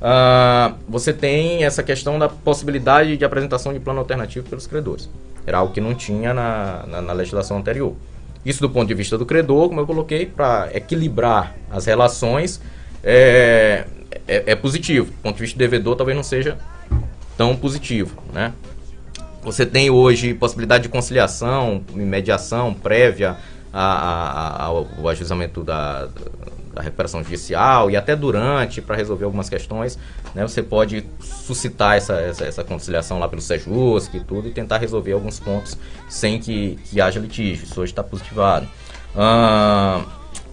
Ah, 0.00 0.74
você 0.86 1.12
tem 1.12 1.64
essa 1.64 1.82
questão 1.82 2.18
da 2.18 2.28
possibilidade 2.28 3.16
de 3.16 3.24
apresentação 3.24 3.72
de 3.72 3.80
plano 3.80 3.98
alternativo 3.98 4.48
pelos 4.48 4.66
credores. 4.66 5.08
Era 5.46 5.58
algo 5.58 5.72
que 5.72 5.80
não 5.80 5.94
tinha 5.94 6.34
na, 6.34 6.84
na, 6.86 7.02
na 7.02 7.12
legislação 7.14 7.56
anterior. 7.56 7.96
Isso 8.44 8.60
do 8.60 8.70
ponto 8.70 8.86
de 8.86 8.94
vista 8.94 9.18
do 9.18 9.26
credor, 9.26 9.68
como 9.68 9.80
eu 9.80 9.86
coloquei, 9.86 10.26
para 10.26 10.68
equilibrar 10.72 11.54
as 11.70 11.86
relações, 11.86 12.60
é, 13.02 13.84
é, 14.28 14.52
é 14.52 14.54
positivo. 14.54 15.06
Do 15.06 15.22
ponto 15.22 15.36
de 15.36 15.42
vista 15.42 15.56
do 15.56 15.58
devedor, 15.58 15.96
talvez 15.96 16.14
não 16.14 16.22
seja 16.22 16.58
tão 17.36 17.56
positivo, 17.56 18.22
né? 18.32 18.52
Você 19.42 19.64
tem 19.64 19.88
hoje 19.88 20.34
possibilidade 20.34 20.82
de 20.82 20.88
conciliação, 20.88 21.82
mediação 21.94 22.74
prévia 22.74 23.36
a, 23.72 23.82
a, 23.82 24.64
ao 24.64 25.08
ajuizamento 25.08 25.62
da, 25.62 26.08
da 26.74 26.82
recuperação 26.82 27.22
judicial 27.22 27.90
e 27.90 27.96
até 27.96 28.14
durante 28.14 28.80
para 28.80 28.96
resolver 28.96 29.24
algumas 29.24 29.48
questões, 29.48 29.98
né, 30.34 30.46
você 30.46 30.62
pode 30.62 31.04
suscitar 31.20 31.96
essa, 31.96 32.14
essa, 32.14 32.44
essa 32.44 32.64
conciliação 32.64 33.18
lá 33.18 33.28
pelo 33.28 33.42
SEJUSC 33.42 34.16
e 34.16 34.20
tudo 34.20 34.48
e 34.48 34.52
tentar 34.52 34.78
resolver 34.78 35.12
alguns 35.12 35.40
pontos 35.40 35.76
sem 36.08 36.38
que, 36.38 36.78
que 36.84 37.00
haja 37.00 37.18
litígio. 37.18 37.64
Isso 37.64 37.80
hoje 37.80 37.92
está 37.92 38.02
positivado. 38.02 38.68
Ah, 39.16 40.04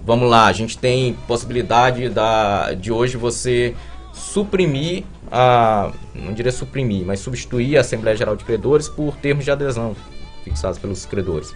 vamos 0.05 0.29
lá, 0.29 0.45
a 0.45 0.53
gente 0.53 0.77
tem 0.77 1.13
possibilidade 1.27 2.09
da, 2.09 2.73
de 2.73 2.91
hoje 2.91 3.17
você 3.17 3.75
suprimir 4.13 5.03
a, 5.31 5.91
não 6.13 6.33
diria 6.33 6.51
suprimir, 6.51 7.05
mas 7.05 7.19
substituir 7.19 7.77
a 7.77 7.81
Assembleia 7.81 8.15
Geral 8.15 8.35
de 8.35 8.45
Credores 8.45 8.87
por 8.87 9.15
termos 9.17 9.43
de 9.43 9.51
adesão 9.51 9.95
fixados 10.43 10.77
pelos 10.77 11.05
credores. 11.05 11.55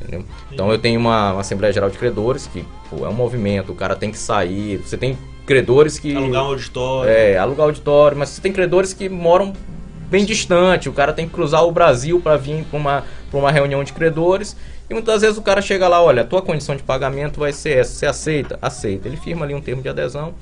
Entendeu? 0.00 0.24
Então 0.52 0.70
eu 0.70 0.78
tenho 0.78 1.00
uma, 1.00 1.32
uma, 1.32 1.40
Assembleia 1.40 1.72
Geral 1.72 1.88
de 1.88 1.96
Credores 1.96 2.46
que 2.46 2.64
pô, 2.90 3.06
é 3.06 3.08
um 3.08 3.14
movimento, 3.14 3.72
o 3.72 3.74
cara 3.74 3.94
tem 3.94 4.10
que 4.10 4.18
sair. 4.18 4.78
Você 4.78 4.96
tem 4.96 5.16
credores 5.46 5.98
que. 5.98 6.14
Alugar 6.14 6.42
um 6.42 6.48
auditório. 6.48 7.10
É, 7.10 7.38
alugar 7.38 7.66
auditório, 7.66 8.18
mas 8.18 8.30
você 8.30 8.42
tem 8.42 8.52
credores 8.52 8.92
que 8.92 9.08
moram 9.08 9.52
bem 10.10 10.24
distante. 10.24 10.88
O 10.88 10.92
cara 10.92 11.12
tem 11.12 11.26
que 11.26 11.32
cruzar 11.32 11.64
o 11.64 11.72
Brasil 11.72 12.20
para 12.20 12.36
vir 12.36 12.64
para 12.64 12.78
uma, 12.78 13.04
uma 13.32 13.50
reunião 13.50 13.82
de 13.82 13.92
credores. 13.92 14.56
E 14.94 14.98
muitas 15.02 15.22
vezes 15.22 15.36
o 15.36 15.42
cara 15.42 15.60
chega 15.60 15.88
lá, 15.88 16.00
olha, 16.00 16.22
a 16.22 16.24
tua 16.24 16.40
condição 16.40 16.76
de 16.76 16.82
pagamento 16.84 17.40
vai 17.40 17.52
ser 17.52 17.78
essa. 17.78 17.92
Você 17.94 18.06
aceita? 18.06 18.58
Aceita. 18.62 19.08
Ele 19.08 19.16
firma 19.16 19.44
ali 19.44 19.52
um 19.52 19.60
termo 19.60 19.82
de 19.82 19.88
adesão 19.88 20.32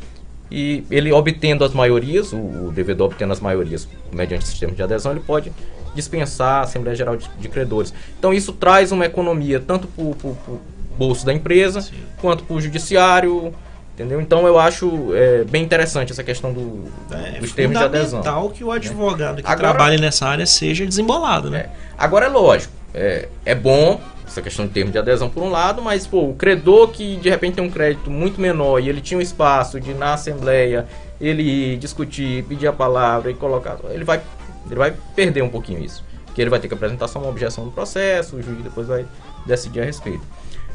e 0.51 0.85
ele 0.91 1.11
obtendo 1.11 1.65
as 1.65 1.73
maiorias, 1.73 2.35
o, 2.35 2.37
o 2.37 2.73
devedor 2.75 3.07
obtendo 3.07 3.33
as 3.33 3.41
maiorias 3.41 3.89
mediante 4.13 4.47
sistema 4.47 4.75
de 4.75 4.83
adesão, 4.83 5.13
ele 5.13 5.23
pode 5.23 5.51
dispensar 5.95 6.59
a 6.59 6.61
Assembleia 6.61 6.95
Geral 6.95 7.17
de, 7.17 7.31
de 7.39 7.49
Credores. 7.49 7.95
Então 8.19 8.35
isso 8.35 8.53
traz 8.53 8.93
uma 8.93 9.07
economia 9.07 9.59
tanto 9.59 9.89
para 9.89 10.05
o 10.05 10.61
bolso 10.99 11.25
da 11.25 11.33
empresa 11.33 11.81
Sim. 11.81 11.95
quanto 12.21 12.45
para 12.45 12.55
o 12.55 12.61
judiciário. 12.61 13.55
Entendeu? 13.95 14.21
Então 14.21 14.47
eu 14.47 14.59
acho 14.59 15.15
é, 15.15 15.45
bem 15.45 15.63
interessante 15.63 16.13
essa 16.13 16.25
questão 16.25 16.53
do, 16.53 16.85
é, 17.11 17.39
dos 17.39 17.53
termos 17.53 17.79
de 17.79 17.85
adesão. 17.85 18.21
É 18.21 18.23
fundamental 18.23 18.51
que 18.51 18.65
o 18.65 18.71
advogado 18.71 19.43
que 19.43 19.49
Agora, 19.49 19.71
trabalha 19.71 19.99
nessa 19.99 20.27
área 20.27 20.45
seja 20.45 20.85
desembolado, 20.85 21.49
né? 21.51 21.61
É. 21.61 21.71
Agora 21.97 22.27
é 22.27 22.29
lógico, 22.29 22.73
é, 22.95 23.29
é 23.47 23.55
bom 23.55 24.01
essa 24.27 24.41
questão 24.41 24.67
de 24.67 24.73
termos 24.73 24.93
de 24.93 24.99
adesão 24.99 25.29
por 25.29 25.43
um 25.43 25.51
lado, 25.51 25.83
mas 25.83 26.07
pô, 26.07 26.29
o 26.29 26.35
credor 26.35 26.89
que 26.89 27.17
de 27.17 27.29
repente 27.29 27.55
tem 27.57 27.65
um 27.65 27.71
crédito 27.71 28.11
muito 28.11 28.41
menor 28.41 28.79
e 28.79 28.89
ele 28.89 29.01
tinha 29.01 29.19
um 29.19 29.21
espaço 29.21 29.81
de 29.81 29.93
na 29.95 30.15
assembleia 30.15 30.87
ele 31.21 31.43
ir 31.43 31.77
discutir, 31.77 32.45
pedir 32.45 32.67
a 32.67 32.73
palavra 32.73 33.31
e 33.31 33.35
colocar, 33.35 33.79
ele 33.91 34.05
vai 34.05 34.21
ele 34.67 34.77
vai 34.77 34.95
perder 35.15 35.43
um 35.43 35.49
pouquinho 35.49 35.83
isso. 35.85 36.05
Porque 36.25 36.41
ele 36.41 36.51
vai 36.51 36.59
ter 36.59 36.69
que 36.69 36.75
apresentar 36.75 37.09
só 37.09 37.19
uma 37.19 37.29
objeção 37.29 37.65
no 37.65 37.73
processo, 37.73 38.37
o 38.37 38.43
juiz 38.43 38.63
depois 38.63 38.87
vai 38.87 39.05
decidir 39.45 39.81
a 39.81 39.85
respeito. 39.85 40.23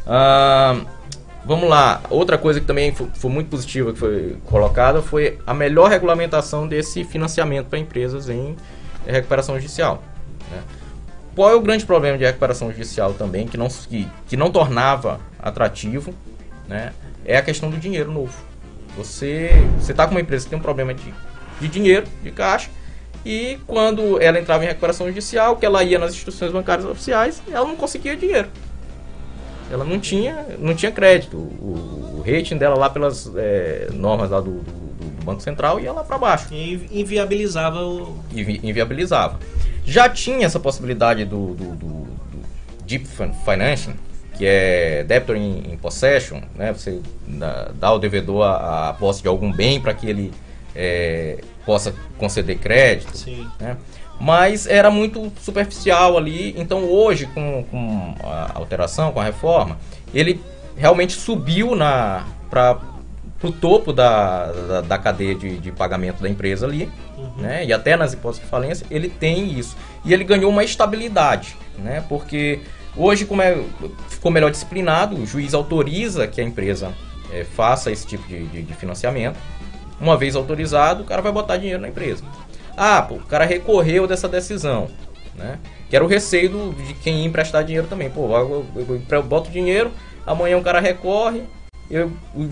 Ah, 0.05 0.79
vamos 1.43 1.67
lá, 1.67 2.01
outra 2.09 2.37
coisa 2.37 2.59
que 2.59 2.65
também 2.65 2.93
foi, 2.93 3.07
foi, 3.15 3.31
muito 3.31 3.49
positiva 3.49 3.91
que 3.91 3.97
foi 3.97 4.37
colocada 4.45 5.01
foi 5.01 5.39
a 5.47 5.53
melhor 5.53 5.89
regulamentação 5.89 6.67
desse 6.67 7.03
financiamento 7.03 7.67
para 7.67 7.79
empresas 7.79 8.29
em 8.29 8.55
recuperação 9.05 9.55
judicial. 9.55 10.03
Né? 10.51 10.61
Qual 11.37 11.51
é 11.51 11.53
o 11.53 11.61
grande 11.61 11.85
problema 11.85 12.17
de 12.17 12.25
recuperação 12.25 12.71
judicial 12.71 13.13
também, 13.13 13.45
que 13.45 13.57
não, 13.57 13.67
que, 13.67 14.07
que 14.27 14.35
não 14.35 14.49
tornava 14.49 15.19
atrativo, 15.39 16.11
né? 16.67 16.93
é 17.23 17.37
a 17.37 17.43
questão 17.43 17.69
do 17.69 17.77
dinheiro 17.77 18.11
novo. 18.11 18.33
Você 18.97 19.51
está 19.87 20.07
com 20.07 20.15
uma 20.15 20.21
empresa 20.21 20.45
que 20.45 20.49
tem 20.49 20.57
um 20.57 20.61
problema 20.63 20.95
de, 20.95 21.13
de 21.61 21.67
dinheiro, 21.67 22.07
de 22.23 22.31
caixa, 22.31 22.71
e 23.23 23.59
quando 23.67 24.19
ela 24.19 24.39
entrava 24.39 24.63
em 24.63 24.67
recuperação 24.67 25.05
judicial, 25.05 25.57
que 25.57 25.65
ela 25.67 25.83
ia 25.83 25.99
nas 25.99 26.13
instituições 26.13 26.51
bancárias 26.51 26.87
oficiais, 26.87 27.39
ela 27.51 27.67
não 27.67 27.75
conseguia 27.75 28.17
dinheiro. 28.17 28.47
Ela 29.71 29.83
não 29.83 29.99
tinha, 29.99 30.43
não 30.57 30.73
tinha 30.73 30.91
crédito. 30.91 31.37
O, 31.37 32.15
o 32.17 32.23
rating 32.25 32.57
dela 32.57 32.75
lá 32.75 32.89
pelas 32.89 33.31
é, 33.35 33.89
normas 33.93 34.31
lá 34.31 34.39
do, 34.39 34.53
do, 34.53 34.61
do, 34.61 35.23
Banco 35.23 35.41
Central 35.41 35.79
ia 35.79 35.93
lá 35.93 36.03
para 36.03 36.17
baixo. 36.17 36.47
E 36.51 36.89
inviabilizava 36.91 37.83
o. 37.83 38.17
Invi, 38.33 38.59
inviabilizava. 38.63 39.37
Já 39.87 40.09
tinha 40.09 40.45
essa 40.45 40.59
possibilidade 40.59 41.23
do, 41.23 41.55
do, 41.55 41.75
do 41.75 42.07
Deep 42.85 43.07
Financing, 43.45 43.95
que 44.37 44.45
é 44.45 45.03
debtor 45.03 45.37
in, 45.37 45.71
in 45.71 45.77
possession, 45.77 46.41
né? 46.55 46.73
Você 46.73 47.01
dá, 47.25 47.71
dá 47.73 47.87
ao 47.87 47.97
devedor 47.97 48.43
a, 48.43 48.89
a 48.89 48.93
posse 48.93 49.21
de 49.21 49.29
algum 49.29 49.51
bem 49.51 49.79
para 49.79 49.93
que 49.93 50.07
ele 50.07 50.33
é, 50.75 51.39
possa 51.65 51.95
conceder 52.17 52.57
crédito. 52.59 53.17
Sim. 53.17 53.47
Né? 53.59 53.77
Mas 54.19 54.67
era 54.67 54.91
muito 54.91 55.31
superficial 55.41 56.17
ali. 56.17 56.53
Então 56.57 56.83
hoje, 56.83 57.25
com, 57.27 57.63
com 57.71 58.15
a 58.23 58.51
alteração, 58.55 59.11
com 59.11 59.21
a 59.21 59.23
reforma, 59.23 59.77
ele 60.13 60.41
realmente 60.75 61.13
subiu 61.13 61.71
para 62.49 62.77
o 63.43 63.51
topo 63.51 63.93
da, 63.93 64.51
da, 64.51 64.81
da 64.81 64.97
cadeia 64.97 65.35
de, 65.35 65.57
de, 65.59 65.71
pagamento 65.71 66.21
da 66.21 66.29
empresa 66.29 66.65
ali. 66.65 66.89
Né? 67.37 67.65
E 67.65 67.73
até 67.73 67.95
nas 67.95 68.13
hipóteses 68.13 68.43
de 68.43 68.49
falência, 68.49 68.85
ele 68.89 69.09
tem 69.09 69.57
isso. 69.57 69.75
E 70.03 70.13
ele 70.13 70.23
ganhou 70.23 70.51
uma 70.51 70.63
estabilidade, 70.63 71.55
né? 71.77 72.03
porque 72.09 72.61
hoje, 72.95 73.25
como 73.25 73.41
é, 73.41 73.61
ficou 74.09 74.31
melhor 74.31 74.49
disciplinado, 74.49 75.15
o 75.15 75.25
juiz 75.25 75.53
autoriza 75.53 76.27
que 76.27 76.41
a 76.41 76.43
empresa 76.43 76.91
é, 77.31 77.43
faça 77.43 77.91
esse 77.91 78.07
tipo 78.07 78.27
de, 78.27 78.45
de, 78.47 78.61
de 78.63 78.73
financiamento. 78.73 79.37
Uma 79.99 80.17
vez 80.17 80.35
autorizado, 80.35 81.03
o 81.03 81.05
cara 81.05 81.21
vai 81.21 81.31
botar 81.31 81.57
dinheiro 81.57 81.81
na 81.81 81.89
empresa. 81.89 82.23
Ah, 82.75 83.01
pô, 83.01 83.15
o 83.15 83.25
cara 83.25 83.45
recorreu 83.45 84.05
dessa 84.05 84.27
decisão, 84.27 84.87
né? 85.35 85.57
Que 85.89 85.95
era 85.95 86.05
o 86.05 86.07
receio 86.07 86.49
do, 86.49 86.73
de 86.73 86.93
quem 86.93 87.21
ia 87.21 87.25
emprestar 87.25 87.63
dinheiro 87.63 87.87
também. 87.87 88.09
Pô, 88.09 88.27
eu, 88.37 88.65
eu, 88.75 89.01
eu 89.09 89.23
boto 89.23 89.49
dinheiro, 89.49 89.91
amanhã 90.25 90.57
o 90.57 90.63
cara 90.63 90.79
recorre, 90.79 91.41
eu, 91.89 92.11
eu 92.35 92.49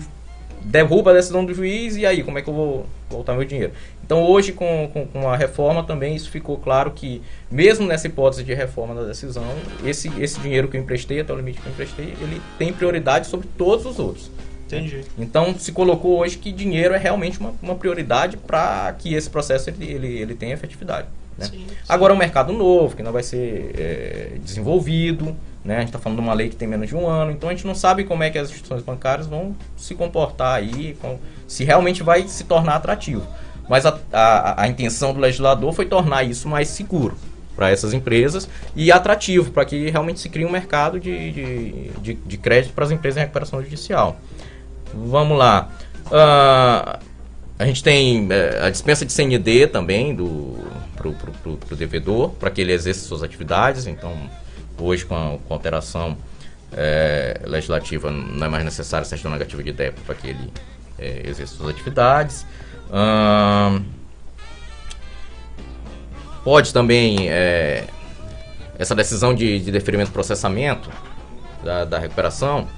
derruba 0.60 1.12
a 1.12 1.14
decisão 1.14 1.44
do 1.44 1.54
juiz 1.54 1.96
e 1.96 2.04
aí, 2.04 2.24
como 2.24 2.38
é 2.38 2.42
que 2.42 2.48
eu 2.48 2.54
vou 2.54 2.86
voltar 3.08 3.34
meu 3.34 3.44
dinheiro? 3.44 3.72
Então 4.06 4.22
hoje 4.22 4.52
com, 4.52 4.88
com, 4.92 5.04
com, 5.04 5.28
a 5.28 5.36
reforma 5.36 5.82
também 5.82 6.14
isso 6.14 6.30
ficou 6.30 6.56
claro 6.56 6.92
que, 6.92 7.20
mesmo 7.50 7.84
nessa 7.84 8.06
hipótese 8.06 8.44
de 8.44 8.54
reforma 8.54 8.94
da 8.94 9.02
decisão, 9.02 9.44
esse, 9.84 10.08
esse 10.22 10.38
dinheiro 10.38 10.68
que 10.68 10.76
eu 10.76 10.80
emprestei, 10.80 11.20
até 11.20 11.32
o 11.32 11.36
limite 11.36 11.60
que 11.60 11.66
eu 11.66 11.72
emprestei, 11.72 12.14
ele 12.20 12.40
tem 12.56 12.72
prioridade 12.72 13.26
sobre 13.26 13.48
todos 13.58 13.84
os 13.84 13.98
outros. 13.98 14.30
Entendi. 14.66 15.04
Então 15.18 15.56
se 15.58 15.72
colocou 15.72 16.18
hoje 16.20 16.38
que 16.38 16.52
dinheiro 16.52 16.94
é 16.94 16.98
realmente 16.98 17.40
uma, 17.40 17.52
uma 17.60 17.74
prioridade 17.74 18.36
para 18.36 18.94
que 18.96 19.12
esse 19.12 19.28
processo 19.28 19.70
ele, 19.70 19.84
ele, 19.84 20.18
ele 20.18 20.34
tenha 20.36 20.54
efetividade. 20.54 21.08
Né? 21.36 21.46
Sim, 21.46 21.66
sim. 21.68 21.76
Agora 21.88 22.12
é 22.12 22.16
um 22.16 22.18
mercado 22.18 22.52
novo, 22.52 22.94
que 22.94 23.02
não 23.02 23.12
vai 23.12 23.24
ser 23.24 23.72
é, 23.76 24.38
desenvolvido, 24.38 25.36
né? 25.64 25.76
a 25.76 25.80
gente 25.80 25.88
está 25.88 25.98
falando 25.98 26.18
de 26.18 26.24
uma 26.24 26.32
lei 26.32 26.48
que 26.48 26.56
tem 26.56 26.68
menos 26.68 26.88
de 26.88 26.94
um 26.94 27.08
ano, 27.08 27.32
então 27.32 27.48
a 27.48 27.52
gente 27.52 27.66
não 27.66 27.74
sabe 27.74 28.04
como 28.04 28.22
é 28.22 28.30
que 28.30 28.38
as 28.38 28.48
instituições 28.48 28.82
bancárias 28.82 29.26
vão 29.26 29.54
se 29.76 29.96
comportar 29.96 30.54
aí, 30.54 30.96
com, 31.00 31.18
se 31.46 31.64
realmente 31.64 32.04
vai 32.04 32.26
se 32.28 32.44
tornar 32.44 32.76
atrativo. 32.76 33.26
Mas 33.68 33.84
a, 33.86 33.98
a, 34.12 34.62
a 34.62 34.68
intenção 34.68 35.12
do 35.12 35.20
legislador 35.20 35.72
foi 35.72 35.86
tornar 35.86 36.24
isso 36.24 36.48
mais 36.48 36.68
seguro 36.68 37.16
para 37.54 37.70
essas 37.70 37.94
empresas 37.94 38.48
e 38.74 38.92
atrativo 38.92 39.50
para 39.50 39.64
que 39.64 39.88
realmente 39.88 40.20
se 40.20 40.28
crie 40.28 40.44
um 40.44 40.50
mercado 40.50 41.00
de, 41.00 41.32
de, 41.32 41.90
de, 42.00 42.14
de 42.14 42.36
crédito 42.36 42.74
para 42.74 42.84
as 42.84 42.90
empresas 42.90 43.16
em 43.16 43.20
recuperação 43.20 43.62
judicial. 43.62 44.20
Vamos 44.94 45.38
lá. 45.38 45.70
Uh, 46.06 46.98
a 47.58 47.64
gente 47.64 47.82
tem 47.82 48.26
uh, 48.26 48.64
a 48.64 48.70
dispensa 48.70 49.06
de 49.06 49.12
CND 49.12 49.66
também 49.66 50.14
do 50.14 50.56
pro, 50.96 51.12
pro 51.56 51.76
devedor, 51.76 52.30
para 52.30 52.50
que 52.50 52.60
ele 52.60 52.72
exerça 52.72 53.06
suas 53.06 53.22
atividades. 53.22 53.86
Então, 53.86 54.14
hoje 54.78 55.04
com 55.04 55.14
a, 55.14 55.38
com 55.38 55.54
a 55.54 55.56
alteração 55.56 56.16
é, 56.72 57.40
legislativa 57.44 58.10
não 58.10 58.46
é 58.46 58.48
mais 58.50 58.64
necessário 58.64 59.06
certidão 59.06 59.32
negativa 59.32 59.62
de 59.62 59.72
débito 59.72 60.02
para 60.02 60.14
que 60.14 60.28
ele 60.28 60.52
é, 60.98 61.22
exerça 61.28 61.56
suas 61.56 61.70
atividades. 61.70 62.46
Pode 66.44 66.72
também 66.72 67.28
é, 67.28 67.84
essa 68.78 68.94
decisão 68.94 69.34
de, 69.34 69.58
de 69.60 69.72
deferimento 69.72 70.12
processamento 70.12 70.88
da, 71.64 71.84
da 71.84 71.98
recuperação 71.98 72.68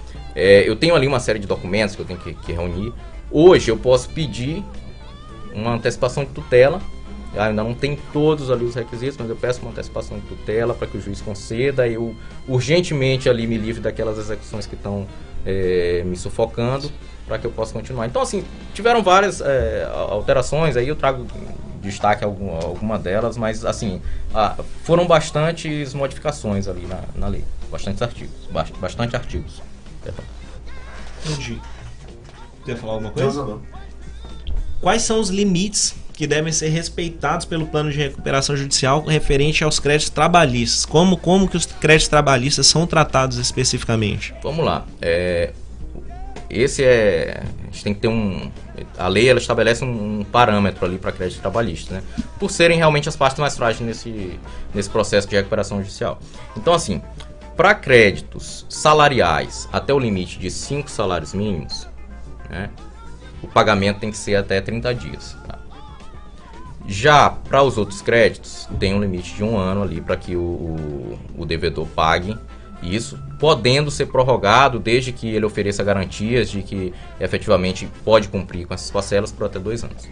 é, 0.41 0.69
eu 0.69 0.77
tenho 0.77 0.95
ali 0.95 1.05
uma 1.05 1.19
série 1.19 1.41
de 1.41 1.49
documentos 1.49 1.97
que 1.97 2.03
eu 2.03 2.07
tenho 2.07 2.21
que, 2.21 2.33
que, 2.33 2.53
reunir. 2.53 2.93
Hoje 3.29 3.73
eu 3.73 3.77
posso 3.77 4.09
pedir 4.11 4.65
uma 5.53 5.75
antecipação 5.75 6.25
de 6.25 6.31
tutela. 6.31 6.81
Eu 7.35 7.43
ainda 7.43 7.65
não 7.65 7.75
tem 7.75 7.99
todos 8.13 8.49
ali 8.49 8.65
os 8.65 8.77
requisitos, 8.77 9.17
mas 9.19 9.29
eu 9.29 9.35
peço 9.35 9.61
uma 9.63 9.73
antecipação 9.73 10.17
de 10.17 10.27
tutela 10.27 10.75
para 10.75 10.87
que 10.87 10.97
o 10.97 11.01
juiz 11.01 11.21
conceda. 11.21 11.89
Eu 11.89 12.15
urgentemente 12.47 13.29
ali 13.29 13.49
me 13.49 13.59
livre 13.59 13.83
daquelas 13.83 14.17
execuções 14.17 14.65
que 14.65 14.77
estão 14.77 15.09
é, 15.45 16.05
me 16.07 16.17
sufocando 16.17 16.89
para 17.29 17.39
que 17.39 17.47
eu 17.47 17.51
possa 17.53 17.73
continuar. 17.73 18.07
Então, 18.07 18.21
assim, 18.23 18.43
tiveram 18.75 19.03
várias 19.03 19.41
é, 19.41 19.87
alterações. 19.93 20.77
Aí 20.77 20.89
eu 20.89 20.97
trago 20.97 21.27
destaque 21.81 22.25
alguma, 22.25 22.55
alguma 22.65 22.99
delas, 22.99 23.37
mas 23.37 23.65
assim, 23.65 24.03
ah, 24.35 24.57
foram 24.83 25.07
bastantes 25.07 25.95
modificações 25.95 26.67
ali 26.67 26.87
na, 26.87 27.01
na 27.15 27.29
lei. 27.29 27.45
Bastantes 27.71 28.03
artigos. 28.03 28.35
bas- 28.51 28.71
Bastante 28.81 29.15
artigos. 29.15 29.63
Perdão. 30.03 30.25
Entendi. 31.27 31.61
Quer 32.65 32.77
falar 32.77 32.95
alguma 32.95 33.11
coisa? 33.13 33.59
Quais 34.81 35.03
são 35.03 35.21
os 35.21 35.29
limites 35.29 35.95
que 36.13 36.27
devem 36.27 36.53
ser 36.53 36.69
respeitados 36.69 37.47
pelo 37.47 37.67
plano 37.67 37.91
de 37.91 37.99
recuperação 37.99 38.57
judicial 38.57 39.05
referente 39.05 39.63
aos 39.65 39.79
créditos 39.79 40.11
trabalhistas? 40.11 40.85
Como, 40.85 41.17
como 41.17 41.49
que 41.49 41.57
os 41.57 41.67
créditos 41.67 42.09
trabalhistas 42.09 42.67
são 42.67 42.87
tratados 42.87 43.39
especificamente? 43.39 44.35
Vamos 44.43 44.65
lá. 44.65 44.85
É, 45.01 45.53
esse 46.51 46.83
é. 46.83 47.43
A 47.63 47.65
gente 47.67 47.85
tem 47.85 47.95
que 47.95 48.01
ter 48.01 48.09
um. 48.09 48.51
A 48.97 49.09
lei 49.09 49.29
ela 49.29 49.39
estabelece 49.39 49.85
um, 49.85 50.25
parâmetro 50.25 50.87
ali 50.87 50.99
para 50.99 51.13
crédito 51.13 51.41
trabalhista, 51.41 51.95
né? 51.95 52.03
Por 52.39 52.51
serem 52.51 52.79
realmente 52.79 53.09
as 53.09 53.17
partes 53.17 53.39
mais 53.39 53.57
frágeis 53.57 53.81
nesse, 53.81 54.39
nesse 54.75 54.89
processo 54.89 55.29
de 55.29 55.37
recuperação 55.37 55.79
judicial. 55.79 56.19
Então, 56.57 56.73
assim, 56.73 57.03
para 57.57 57.75
créditos 57.75 58.65
salariais 58.69 59.69
até 59.73 59.93
o 59.93 59.99
limite 59.99 60.39
de 60.39 60.51
5 60.51 60.91
salários 60.91 61.35
mínimos, 61.35 61.89
né, 62.49 62.71
o 63.43 63.49
pagamento 63.49 63.99
tem 63.99 64.11
que 64.11 64.17
ser 64.17 64.37
até 64.37 64.61
30 64.61 64.95
dias. 64.95 65.37
tá? 65.47 65.59
Já 66.87 67.29
para 67.29 67.63
os 67.63 67.77
outros 67.77 68.01
créditos, 68.01 68.69
tem 68.79 68.95
um 68.95 69.01
limite 69.01 69.35
de 69.35 69.45
um 69.45 69.59
ano 69.59 69.83
ali 69.83 70.01
para 70.01 70.17
que 70.17 70.37
o, 70.37 70.41
o, 70.41 71.19
o 71.37 71.45
devedor 71.45 71.87
pague 71.89 72.39
isso, 72.83 73.19
podendo 73.39 73.91
ser 73.91 74.07
prorrogado 74.07 74.79
desde 74.79 75.13
que 75.13 75.29
ele 75.29 75.45
ofereça 75.45 75.83
garantias 75.83 76.51
de 76.51 76.63
que 76.63 76.93
efetivamente 77.21 77.89
pode 78.05 78.29
cumprir 78.29 78.67
com 78.67 78.75
essas 78.75 78.91
parcelas 78.91 79.33
por 79.33 79.47
até 79.47 79.59
dois 79.59 79.83
anos. 79.83 80.09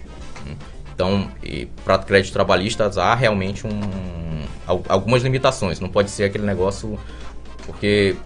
Então, 0.95 1.29
para 1.85 1.99
crédito 1.99 2.33
trabalhista 2.33 2.91
há 2.97 3.15
realmente 3.15 3.67
um, 3.67 3.81
al- 4.67 4.83
algumas 4.89 5.23
limitações. 5.23 5.79
Não 5.79 5.89
pode 5.89 6.11
ser 6.11 6.25
aquele 6.25 6.45
negócio 6.45 6.99
porque 7.67 8.17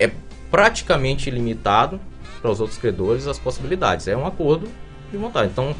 é 0.00 0.10
praticamente 0.50 1.30
limitado 1.30 2.00
para 2.40 2.50
os 2.50 2.60
outros 2.60 2.78
credores 2.78 3.26
as 3.26 3.38
possibilidades. 3.38 4.08
É 4.08 4.16
um 4.16 4.26
acordo 4.26 4.68
de 5.10 5.16
vontade. 5.18 5.50
Então, 5.52 5.74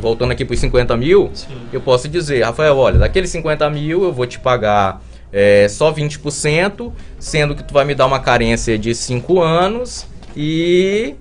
voltando 0.00 0.32
aqui 0.32 0.44
para 0.44 0.54
os 0.54 0.60
50 0.60 0.96
mil, 0.96 1.30
eu 1.72 1.80
posso 1.80 2.08
dizer, 2.08 2.42
Rafael, 2.44 2.76
olha, 2.76 2.98
daqueles 2.98 3.30
50 3.30 3.68
mil 3.70 4.02
eu 4.04 4.12
vou 4.12 4.26
te 4.26 4.38
pagar 4.38 5.00
eh, 5.32 5.66
só 5.68 5.92
20%, 5.92 6.92
sendo 7.18 7.54
que 7.54 7.62
tu 7.62 7.72
vai 7.74 7.84
me 7.84 7.94
dar 7.94 8.06
uma 8.06 8.20
carência 8.20 8.78
de 8.78 8.94
5 8.94 9.40
anos 9.40 10.06
e 10.36 11.14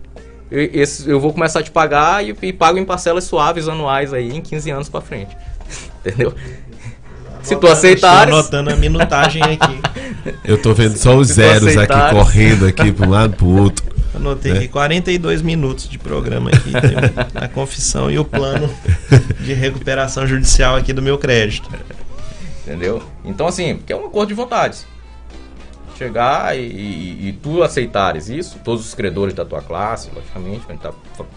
esse- 0.51 1.09
eu 1.09 1.19
vou 1.19 1.31
começar 1.33 1.59
a 1.59 1.63
te 1.63 1.71
pagar 1.71 2.25
e, 2.25 2.35
e 2.41 2.53
pago 2.53 2.77
em 2.77 2.85
parcelas 2.85 3.23
suaves 3.25 3.67
anuais 3.67 4.13
aí 4.13 4.35
em 4.35 4.41
15 4.41 4.69
anos 4.71 4.89
para 4.89 5.01
frente. 5.01 5.35
Entendeu? 6.05 6.33
Se 7.43 7.55
tu 7.55 7.67
aceitares, 7.67 8.33
Estou 8.33 8.39
anotando 8.59 8.69
a 8.71 8.75
minutagem 8.75 9.41
aqui. 9.43 9.79
Eu 10.43 10.57
tô 10.61 10.73
vendo 10.73 10.97
só 10.97 11.15
os 11.15 11.27
zeros 11.29 11.77
aqui 11.77 12.09
correndo 12.11 12.65
aqui 12.67 12.91
para 12.91 13.07
um 13.07 13.09
lado 13.11 13.35
pro 13.35 13.47
outro. 13.47 13.85
Anotei 14.13 14.51
É. 14.51 14.55
aqui 14.57 14.67
42 14.67 15.41
minutos 15.41 15.87
de 15.87 15.97
programa 15.97 16.49
aqui, 16.49 16.73
a 17.35 17.47
confissão 17.47 18.11
e 18.11 18.19
o 18.19 18.25
plano 18.25 18.69
de 19.39 19.53
recuperação 19.53 20.27
judicial 20.27 20.75
aqui 20.75 20.91
do 20.91 21.01
meu 21.01 21.17
crédito. 21.17 21.69
Entendeu? 22.69 23.01
Então, 23.25 23.47
assim, 23.47 23.77
porque 23.77 23.91
é 23.91 23.95
um 23.95 24.05
acordo 24.05 24.27
de 24.29 24.35
vontades. 24.35 24.85
Chegar 25.97 26.55
e, 26.55 26.61
e- 26.61 27.27
e 27.29 27.33
tu 27.33 27.63
aceitares 27.63 28.29
isso, 28.29 28.59
todos 28.63 28.85
os 28.85 28.93
credores 28.93 29.33
da 29.33 29.43
tua 29.43 29.59
classe, 29.59 30.11
logicamente, 30.13 30.61
a 30.69 30.71
gente 30.71 30.81
tá 30.81 30.93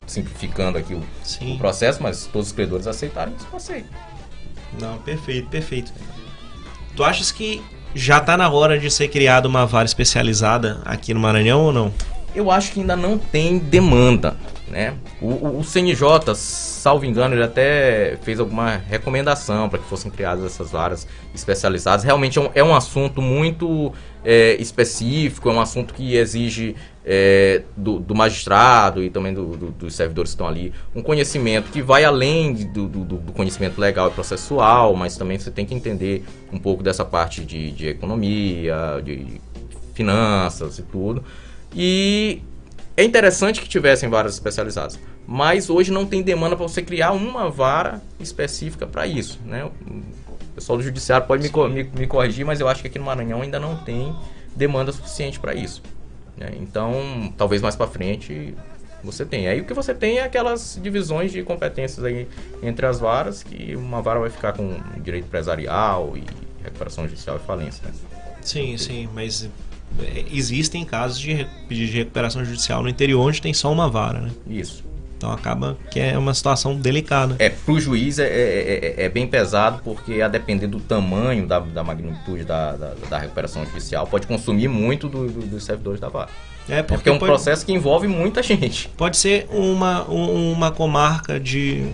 simplificando 0.06 0.76
aqui 0.76 0.92
o, 0.92 1.02
o 1.50 1.58
processo, 1.58 2.02
mas 2.02 2.26
todos 2.26 2.48
os 2.48 2.52
credores 2.52 2.86
aceitarem 2.86 3.34
isso, 3.34 3.46
eu 3.50 3.56
aceito. 3.56 3.88
Não, 4.78 4.98
perfeito, 4.98 5.48
perfeito. 5.48 5.90
Tu 6.94 7.02
achas 7.02 7.32
que 7.32 7.62
já 7.94 8.20
tá 8.20 8.36
na 8.36 8.50
hora 8.50 8.78
de 8.78 8.90
ser 8.90 9.08
criada 9.08 9.48
uma 9.48 9.64
vara 9.66 9.86
especializada 9.86 10.82
aqui 10.84 11.14
no 11.14 11.20
Maranhão 11.20 11.62
ou 11.64 11.72
não? 11.72 11.92
Eu 12.34 12.50
acho 12.50 12.72
que 12.72 12.80
ainda 12.80 12.96
não 12.96 13.18
tem 13.18 13.58
demanda, 13.58 14.36
né? 14.68 14.94
O, 15.20 15.26
o, 15.26 15.58
o 15.60 15.64
CNJ, 15.64 16.34
salvo 16.34 17.04
engano, 17.04 17.34
ele 17.34 17.42
até 17.44 18.16
fez 18.22 18.40
alguma 18.40 18.76
recomendação 18.76 19.68
para 19.68 19.78
que 19.78 19.84
fossem 19.86 20.10
criadas 20.10 20.44
essas 20.44 20.70
varas 20.70 21.06
especializadas. 21.34 22.04
Realmente 22.04 22.38
é 22.38 22.42
um, 22.42 22.50
é 22.54 22.64
um 22.64 22.74
assunto 22.74 23.20
muito 23.20 23.92
é, 24.24 24.54
específico, 24.58 25.50
é 25.50 25.52
um 25.52 25.60
assunto 25.60 25.92
que 25.92 26.16
exige 26.16 26.74
é, 27.04 27.62
do, 27.76 27.98
do 27.98 28.14
magistrado 28.14 29.02
e 29.02 29.10
também 29.10 29.34
do- 29.34 29.56
do- 29.56 29.70
dos 29.72 29.94
servidores 29.94 30.30
que 30.30 30.34
estão 30.36 30.46
ali 30.48 30.72
um 30.94 31.02
conhecimento 31.02 31.70
que 31.70 31.82
vai 31.82 32.04
além 32.04 32.54
do 32.54 33.18
conhecimento 33.34 33.78
legal 33.80 34.08
e 34.08 34.12
processual, 34.12 34.94
mas 34.96 35.16
também 35.18 35.38
você 35.38 35.50
tem 35.50 35.66
que 35.66 35.74
entender 35.74 36.24
um 36.52 36.58
pouco 36.58 36.82
dessa 36.82 37.04
parte 37.04 37.44
de, 37.44 37.72
de 37.72 37.88
economia, 37.88 39.02
de 39.04 39.40
finanças 39.94 40.78
e 40.78 40.82
tudo. 40.82 41.22
E 41.74 42.42
é 42.96 43.04
interessante 43.04 43.60
que 43.60 43.68
tivessem 43.68 44.08
varas 44.08 44.34
especializadas, 44.34 44.98
mas 45.26 45.70
hoje 45.70 45.90
não 45.90 46.04
tem 46.06 46.22
demanda 46.22 46.56
para 46.56 46.66
você 46.66 46.82
criar 46.82 47.12
uma 47.12 47.48
vara 47.48 48.02
específica 48.20 48.86
para 48.86 49.06
isso, 49.06 49.40
né? 49.46 49.64
O 49.64 50.54
pessoal 50.54 50.76
do 50.76 50.84
judiciário 50.84 51.26
pode 51.26 51.42
me, 51.48 51.68
me, 51.68 51.84
me 51.84 52.06
corrigir, 52.06 52.44
mas 52.44 52.60
eu 52.60 52.68
acho 52.68 52.82
que 52.82 52.88
aqui 52.88 52.98
no 52.98 53.04
Maranhão 53.06 53.40
ainda 53.40 53.58
não 53.58 53.76
tem 53.76 54.14
demanda 54.54 54.92
suficiente 54.92 55.40
para 55.40 55.54
isso. 55.54 55.82
né? 56.36 56.50
Então, 56.60 57.32
talvez 57.38 57.62
mais 57.62 57.74
para 57.74 57.86
frente 57.86 58.54
você 59.02 59.24
tenha. 59.24 59.50
Aí 59.50 59.60
o 59.60 59.64
que 59.64 59.72
você 59.74 59.94
tem 59.94 60.18
é 60.18 60.24
aquelas 60.24 60.78
divisões 60.80 61.32
de 61.32 61.42
competências 61.42 62.04
aí 62.04 62.28
entre 62.62 62.84
as 62.86 63.00
varas, 63.00 63.42
que 63.42 63.74
uma 63.74 64.02
vara 64.02 64.20
vai 64.20 64.30
ficar 64.30 64.52
com 64.52 64.76
direito 65.02 65.24
empresarial 65.24 66.16
e 66.16 66.24
recuperação 66.62 67.08
judicial 67.08 67.36
e 67.36 67.46
falência, 67.46 67.82
né? 67.86 67.94
Sim, 68.42 68.76
sim, 68.76 69.08
mas 69.14 69.48
existem 70.32 70.84
casos 70.84 71.18
de 71.18 71.46
de 71.68 71.86
recuperação 71.86 72.44
judicial 72.44 72.82
no 72.82 72.88
interior 72.88 73.26
onde 73.28 73.40
tem 73.40 73.52
só 73.54 73.72
uma 73.72 73.88
vara, 73.88 74.20
né? 74.20 74.30
Isso. 74.48 74.84
Então 75.16 75.30
acaba 75.30 75.78
que 75.90 76.00
é 76.00 76.18
uma 76.18 76.34
situação 76.34 76.74
delicada. 76.74 77.36
É, 77.38 77.48
pro 77.48 77.78
juiz 77.80 78.18
é, 78.18 78.24
é, 78.26 78.94
é- 78.98 79.04
é 79.04 79.08
bem 79.08 79.26
pesado, 79.26 79.80
porque 79.84 80.20
a 80.20 80.26
depender 80.26 80.66
do 80.66 80.80
tamanho, 80.80 81.46
da, 81.46 81.60
da 81.60 81.84
magnitude 81.84 82.44
da, 82.44 82.72
da, 82.72 82.94
da 83.08 83.18
recuperação 83.18 83.64
judicial, 83.64 84.04
pode 84.06 84.26
consumir 84.26 84.66
muito 84.66 85.08
do- 85.08 85.28
do- 85.28 85.46
dos 85.46 85.64
servidores 85.64 86.00
da 86.00 86.08
vara. 86.08 86.28
É 86.68 86.82
Porque 86.82 87.08
é 87.08 87.12
um 87.12 87.18
pode, 87.18 87.30
processo 87.30 87.64
que 87.64 87.72
envolve 87.72 88.08
muita 88.08 88.42
gente. 88.42 88.88
pode 88.96 89.16
ser 89.16 89.46
uma, 89.50 90.08
um- 90.10 90.52
uma 90.52 90.72
comarca 90.72 91.38
de 91.38 91.84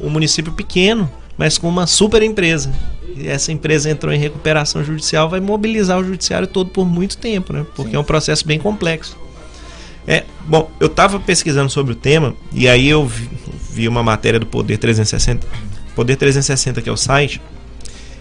um 0.00 0.08
município 0.08 0.52
pequeno, 0.52 1.10
mas 1.36 1.58
com 1.58 1.68
uma 1.68 1.88
super 1.88 2.22
empresa. 2.22 2.72
E 3.14 3.28
essa 3.28 3.52
empresa 3.52 3.90
entrou 3.90 4.12
em 4.12 4.18
recuperação 4.18 4.82
judicial, 4.82 5.28
vai 5.28 5.40
mobilizar 5.40 5.98
o 5.98 6.04
judiciário 6.04 6.46
todo 6.46 6.70
por 6.70 6.86
muito 6.86 7.16
tempo, 7.18 7.52
né? 7.52 7.66
Porque 7.74 7.90
Sim. 7.90 7.96
é 7.96 8.00
um 8.00 8.04
processo 8.04 8.46
bem 8.46 8.58
complexo. 8.58 9.16
É, 10.06 10.24
bom, 10.46 10.70
eu 10.78 10.86
estava 10.86 11.18
pesquisando 11.18 11.70
sobre 11.70 11.92
o 11.92 11.96
tema 11.96 12.34
e 12.52 12.68
aí 12.68 12.88
eu 12.88 13.04
vi, 13.04 13.28
vi 13.70 13.88
uma 13.88 14.02
matéria 14.02 14.38
do 14.38 14.46
Poder 14.46 14.78
360, 14.78 15.46
Poder 15.96 16.16
360 16.16 16.80
que 16.80 16.88
é 16.88 16.92
o 16.92 16.96
site, 16.96 17.40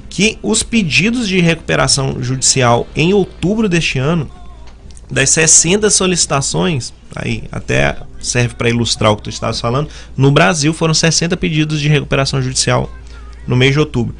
que 0.10 0.40
os 0.42 0.64
pedidos 0.64 1.28
de 1.28 1.40
recuperação 1.40 2.24
judicial 2.24 2.88
em 2.96 3.14
outubro 3.14 3.70
deste 3.70 4.00
ano, 4.00 4.30
das 5.12 5.30
60 5.30 5.90
solicitações, 5.92 6.94
aí 7.16 7.44
até 7.52 7.98
serve 8.20 8.56
para 8.56 8.70
ilustrar 8.70 9.12
o 9.12 9.18
que 9.18 9.24
tu 9.24 9.30
estavas 9.30 9.62
falando, 9.62 9.90
no 10.18 10.32
Brasil 10.32 10.74
foram 10.74 10.94
60 10.94 11.38
pedidos 11.38 11.80
de 11.80 11.88
recuperação 11.88 12.42
judicial 12.42 12.90
no 13.48 13.56
mês 13.56 13.74
de 13.74 13.80
outubro. 13.80 14.16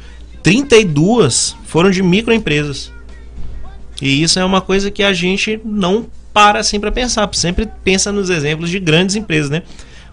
32 0.46 1.56
foram 1.66 1.90
de 1.90 2.04
microempresas. 2.04 2.92
E 4.00 4.22
isso 4.22 4.38
é 4.38 4.44
uma 4.44 4.60
coisa 4.60 4.92
que 4.92 5.02
a 5.02 5.12
gente 5.12 5.60
não 5.64 6.06
para 6.32 6.60
assim 6.60 6.78
para 6.78 6.92
pensar, 6.92 7.28
sempre 7.32 7.68
pensa 7.82 8.12
nos 8.12 8.30
exemplos 8.30 8.70
de 8.70 8.78
grandes 8.78 9.16
empresas, 9.16 9.50
né? 9.50 9.62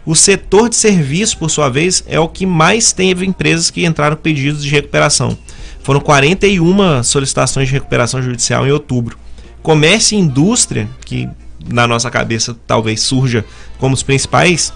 O 0.03 0.15
setor 0.15 0.69
de 0.69 0.75
serviço, 0.75 1.37
por 1.37 1.51
sua 1.51 1.69
vez, 1.69 2.03
é 2.07 2.19
o 2.19 2.27
que 2.27 2.47
mais 2.47 2.91
teve 2.91 3.25
empresas 3.27 3.69
que 3.69 3.85
entraram 3.85 4.15
pedidos 4.17 4.63
de 4.63 4.69
recuperação. 4.71 5.37
Foram 5.83 5.99
41 5.99 7.03
solicitações 7.03 7.67
de 7.67 7.73
recuperação 7.75 8.19
judicial 8.21 8.65
em 8.67 8.71
outubro. 8.71 9.17
Comércio 9.61 10.17
e 10.17 10.19
indústria, 10.19 10.89
que 11.05 11.29
na 11.69 11.85
nossa 11.85 12.09
cabeça 12.09 12.57
talvez 12.65 13.01
surja 13.01 13.45
como 13.77 13.93
os 13.93 14.01
principais 14.01 14.73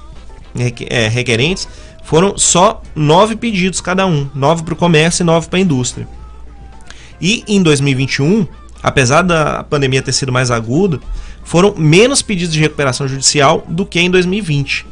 reque- 0.56 0.88
é, 0.90 1.08
requerentes, 1.08 1.68
foram 2.08 2.38
só 2.38 2.82
nove 2.96 3.36
pedidos 3.36 3.82
cada 3.82 4.08
um, 4.08 4.30
nove 4.34 4.64
para 4.64 4.74
o 4.74 4.78
comércio 4.78 5.24
e 5.24 5.26
nove 5.26 5.50
para 5.50 5.60
a 5.60 5.62
indústria. 5.62 6.08
E 7.20 7.44
em 7.46 7.62
2021, 7.62 8.48
apesar 8.82 9.24
da 9.24 9.62
pandemia 9.66 10.02
ter 10.02 10.14
sido 10.14 10.32
mais 10.32 10.50
aguda, 10.50 11.02
foram 11.44 11.76
menos 11.76 12.22
pedidos 12.22 12.54
de 12.54 12.62
recuperação 12.62 13.10
judicial 13.10 13.66
do 13.68 13.86
que 13.86 14.00
em 14.00 14.10
2020. 14.10 14.86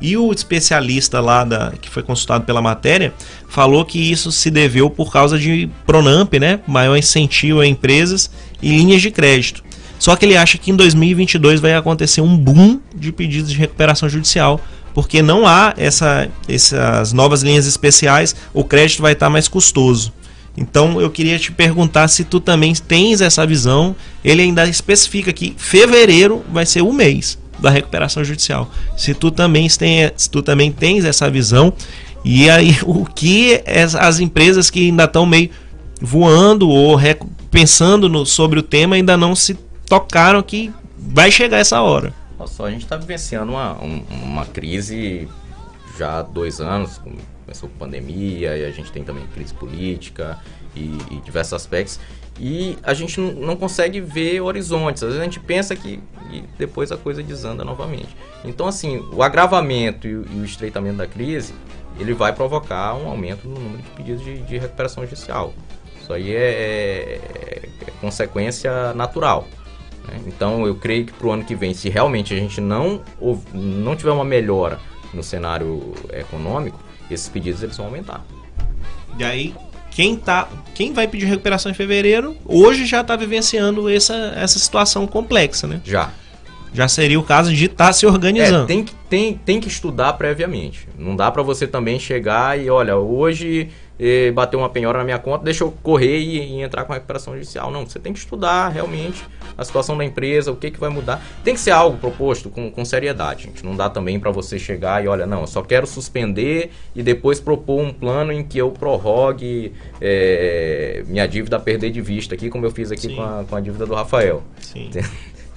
E 0.00 0.16
o 0.16 0.32
especialista 0.32 1.20
lá 1.20 1.44
da, 1.44 1.72
que 1.80 1.88
foi 1.88 2.02
consultado 2.02 2.44
pela 2.44 2.60
matéria 2.60 3.14
falou 3.48 3.84
que 3.84 4.10
isso 4.10 4.32
se 4.32 4.50
deveu 4.50 4.90
por 4.90 5.12
causa 5.12 5.38
de 5.38 5.70
Pronamp, 5.86 6.34
né? 6.34 6.58
Maior 6.66 6.96
incentivo 6.96 7.60
a 7.60 7.66
empresas 7.66 8.28
e 8.60 8.76
linhas 8.76 9.00
de 9.00 9.12
crédito. 9.12 9.62
Só 10.00 10.16
que 10.16 10.26
ele 10.26 10.36
acha 10.36 10.58
que 10.58 10.72
em 10.72 10.76
2022 10.76 11.60
vai 11.60 11.74
acontecer 11.74 12.22
um 12.22 12.36
boom 12.36 12.80
de 12.92 13.12
pedidos 13.12 13.52
de 13.52 13.56
recuperação 13.56 14.08
judicial 14.08 14.60
porque 14.96 15.20
não 15.20 15.46
há 15.46 15.74
essa, 15.76 16.26
essas 16.48 17.12
novas 17.12 17.42
linhas 17.42 17.66
especiais, 17.66 18.34
o 18.54 18.64
crédito 18.64 19.02
vai 19.02 19.12
estar 19.12 19.28
mais 19.28 19.46
custoso. 19.46 20.10
Então 20.56 20.98
eu 20.98 21.10
queria 21.10 21.38
te 21.38 21.52
perguntar 21.52 22.08
se 22.08 22.24
tu 22.24 22.40
também 22.40 22.74
tens 22.74 23.20
essa 23.20 23.46
visão. 23.46 23.94
Ele 24.24 24.40
ainda 24.40 24.66
especifica 24.66 25.34
que 25.34 25.54
fevereiro 25.58 26.42
vai 26.50 26.64
ser 26.64 26.80
o 26.80 26.94
mês 26.94 27.38
da 27.58 27.68
recuperação 27.68 28.24
judicial. 28.24 28.70
Se 28.96 29.12
tu 29.12 29.30
também, 29.30 29.68
se 29.68 30.30
tu 30.30 30.40
também 30.40 30.72
tens 30.72 31.04
essa 31.04 31.28
visão, 31.28 31.74
e 32.24 32.48
aí 32.48 32.78
o 32.82 33.04
que 33.04 33.62
as 34.00 34.18
empresas 34.18 34.70
que 34.70 34.88
ainda 34.88 35.04
estão 35.04 35.26
meio 35.26 35.50
voando 36.00 36.70
ou 36.70 36.98
pensando 37.50 38.08
no, 38.08 38.24
sobre 38.24 38.58
o 38.58 38.62
tema 38.62 38.96
ainda 38.96 39.14
não 39.14 39.34
se 39.36 39.58
tocaram 39.86 40.42
que 40.42 40.72
vai 40.96 41.30
chegar 41.30 41.58
essa 41.58 41.82
hora. 41.82 42.14
Só, 42.46 42.66
a 42.66 42.70
gente 42.70 42.82
está 42.84 42.96
vivenciando 42.96 43.52
uma, 43.52 43.78
uma 44.10 44.44
crise 44.46 45.28
já 45.96 46.18
há 46.18 46.22
dois 46.22 46.60
anos, 46.60 47.00
começou 47.44 47.68
com 47.68 47.76
pandemia, 47.76 48.56
e 48.56 48.64
a 48.64 48.70
gente 48.70 48.92
tem 48.92 49.02
também 49.02 49.26
crise 49.28 49.54
política 49.54 50.38
e, 50.74 50.98
e 51.10 51.20
diversos 51.24 51.54
aspectos. 51.54 51.98
E 52.38 52.76
a 52.82 52.92
gente 52.92 53.18
não 53.18 53.56
consegue 53.56 54.00
ver 54.00 54.40
horizontes. 54.40 55.02
Às 55.02 55.08
vezes 55.08 55.22
a 55.22 55.24
gente 55.24 55.40
pensa 55.40 55.74
que 55.74 56.00
depois 56.58 56.92
a 56.92 56.96
coisa 56.96 57.22
desanda 57.22 57.64
novamente. 57.64 58.14
Então, 58.44 58.66
assim, 58.66 58.98
o 59.12 59.22
agravamento 59.22 60.06
e 60.06 60.16
o, 60.16 60.26
e 60.30 60.40
o 60.40 60.44
estreitamento 60.44 60.98
da 60.98 61.06
crise, 61.06 61.54
ele 61.98 62.12
vai 62.12 62.32
provocar 62.32 62.94
um 62.94 63.08
aumento 63.08 63.48
no 63.48 63.58
número 63.58 63.82
de 63.82 63.90
pedidos 63.90 64.22
de, 64.22 64.42
de 64.42 64.58
recuperação 64.58 65.02
judicial. 65.04 65.54
Isso 65.98 66.12
aí 66.12 66.34
é, 66.34 66.38
é, 66.38 67.68
é 67.86 67.90
consequência 68.00 68.92
natural. 68.92 69.48
Né? 70.08 70.20
Então, 70.26 70.66
eu 70.66 70.74
creio 70.74 71.06
que 71.06 71.12
para 71.12 71.26
o 71.26 71.32
ano 71.32 71.44
que 71.44 71.54
vem, 71.54 71.74
se 71.74 71.88
realmente 71.88 72.32
a 72.34 72.36
gente 72.36 72.60
não, 72.60 73.00
não 73.52 73.96
tiver 73.96 74.12
uma 74.12 74.24
melhora 74.24 74.78
no 75.12 75.22
cenário 75.22 75.94
econômico, 76.12 76.78
esses 77.10 77.28
pedidos 77.28 77.62
eles 77.62 77.76
vão 77.76 77.86
aumentar. 77.86 78.24
E 79.18 79.24
aí, 79.24 79.54
quem, 79.90 80.16
tá, 80.16 80.48
quem 80.74 80.92
vai 80.92 81.08
pedir 81.08 81.26
recuperação 81.26 81.70
em 81.70 81.74
fevereiro, 81.74 82.36
hoje 82.44 82.84
já 82.84 83.00
está 83.00 83.16
vivenciando 83.16 83.88
essa, 83.88 84.14
essa 84.36 84.58
situação 84.58 85.06
complexa, 85.06 85.66
né? 85.66 85.80
Já. 85.84 86.10
Já 86.74 86.88
seria 86.88 87.18
o 87.18 87.22
caso 87.22 87.54
de 87.54 87.64
estar 87.64 87.86
tá 87.86 87.92
se 87.92 88.04
organizando. 88.04 88.64
É, 88.64 88.66
tem, 88.66 88.84
que, 88.84 88.94
tem, 89.08 89.34
tem 89.34 89.60
que 89.60 89.68
estudar 89.68 90.12
previamente. 90.14 90.86
Não 90.98 91.16
dá 91.16 91.30
para 91.30 91.42
você 91.42 91.66
também 91.66 91.98
chegar 91.98 92.60
e, 92.60 92.68
olha, 92.68 92.96
hoje 92.98 93.70
eh, 93.98 94.30
bateu 94.30 94.58
uma 94.58 94.68
penhora 94.68 94.98
na 94.98 95.04
minha 95.04 95.18
conta, 95.18 95.44
deixa 95.44 95.64
eu 95.64 95.72
correr 95.82 96.18
e, 96.18 96.38
e, 96.38 96.62
entrar 96.62 96.84
com 96.84 96.92
a 96.92 96.96
recuperação 96.96 97.34
judicial. 97.34 97.70
Não, 97.70 97.86
você 97.86 97.98
tem 97.98 98.12
que 98.12 98.18
estudar 98.18 98.68
realmente 98.68 99.24
a 99.56 99.64
situação 99.64 99.96
da 99.96 100.04
empresa, 100.04 100.52
o 100.52 100.56
que, 100.56 100.70
que 100.70 100.78
vai 100.78 100.90
mudar. 100.90 101.22
Tem 101.42 101.54
que 101.54 101.60
ser 101.60 101.70
algo 101.70 101.96
proposto 101.98 102.50
com, 102.50 102.70
com 102.70 102.84
seriedade, 102.84 103.44
gente. 103.44 103.64
Não 103.64 103.74
dá 103.74 103.88
também 103.88 104.20
para 104.20 104.30
você 104.30 104.58
chegar 104.58 105.02
e, 105.04 105.08
olha, 105.08 105.26
não, 105.26 105.42
eu 105.42 105.46
só 105.46 105.62
quero 105.62 105.86
suspender 105.86 106.70
e 106.94 107.02
depois 107.02 107.40
propor 107.40 107.80
um 107.80 107.92
plano 107.92 108.32
em 108.32 108.44
que 108.44 108.58
eu 108.58 108.70
prorrogue 108.70 109.72
eh, 110.00 111.02
minha 111.06 111.26
dívida 111.26 111.56
a 111.56 111.60
perder 111.60 111.90
de 111.90 112.00
vista 112.00 112.34
aqui, 112.34 112.50
como 112.50 112.66
eu 112.66 112.70
fiz 112.70 112.92
aqui 112.92 113.14
com 113.14 113.22
a, 113.22 113.44
com 113.48 113.56
a 113.56 113.60
dívida 113.60 113.86
do 113.86 113.94
Rafael. 113.94 114.42
Sim. 114.60 114.90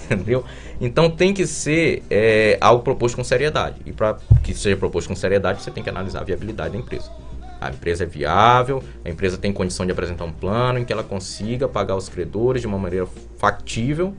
Entendeu? 0.09 0.43
Então 0.81 1.09
tem 1.09 1.33
que 1.33 1.45
ser 1.45 2.01
é, 2.09 2.57
algo 2.59 2.83
proposto 2.83 3.15
com 3.15 3.23
seriedade. 3.23 3.77
E 3.85 3.91
para 3.91 4.17
que 4.43 4.53
seja 4.53 4.75
proposto 4.75 5.07
com 5.07 5.15
seriedade, 5.15 5.61
você 5.61 5.69
tem 5.69 5.83
que 5.83 5.89
analisar 5.89 6.21
a 6.21 6.23
viabilidade 6.23 6.73
da 6.73 6.79
empresa. 6.79 7.11
A 7.59 7.69
empresa 7.69 8.03
é 8.03 8.07
viável, 8.07 8.83
a 9.03 9.09
empresa 9.09 9.37
tem 9.37 9.51
condição 9.51 9.85
de 9.85 9.91
apresentar 9.91 10.23
um 10.25 10.31
plano 10.31 10.79
em 10.79 10.85
que 10.85 10.93
ela 10.93 11.03
consiga 11.03 11.67
pagar 11.67 11.95
os 11.95 12.07
credores 12.07 12.61
de 12.61 12.67
uma 12.67 12.77
maneira 12.77 13.07
factível. 13.37 14.15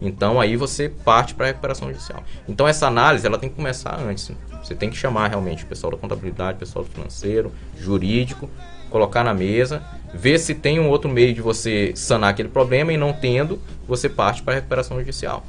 Então 0.00 0.40
aí 0.40 0.56
você 0.56 0.88
parte 0.88 1.34
para 1.34 1.46
a 1.46 1.48
recuperação 1.48 1.88
judicial. 1.88 2.22
Então 2.48 2.68
essa 2.68 2.86
análise 2.86 3.26
ela 3.26 3.38
tem 3.38 3.48
que 3.48 3.56
começar 3.56 3.98
antes. 3.98 4.30
Você 4.62 4.74
tem 4.74 4.90
que 4.90 4.96
chamar 4.96 5.28
realmente 5.28 5.64
o 5.64 5.66
pessoal 5.66 5.90
da 5.90 5.98
contabilidade, 5.98 6.56
o 6.56 6.60
pessoal 6.60 6.84
do 6.84 6.90
financeiro, 6.90 7.52
jurídico, 7.78 8.48
colocar 8.90 9.24
na 9.24 9.34
mesa, 9.34 9.82
ver 10.12 10.38
se 10.38 10.54
tem 10.54 10.78
um 10.78 10.88
outro 10.88 11.10
meio 11.10 11.34
de 11.34 11.40
você 11.40 11.92
sanar 11.96 12.30
aquele 12.30 12.48
problema 12.48 12.92
e 12.92 12.96
não 12.96 13.12
tendo, 13.12 13.60
você 13.88 14.08
parte 14.08 14.42
para 14.42 14.54
a 14.54 14.56
recuperação 14.56 14.98
judicial. 14.98 15.44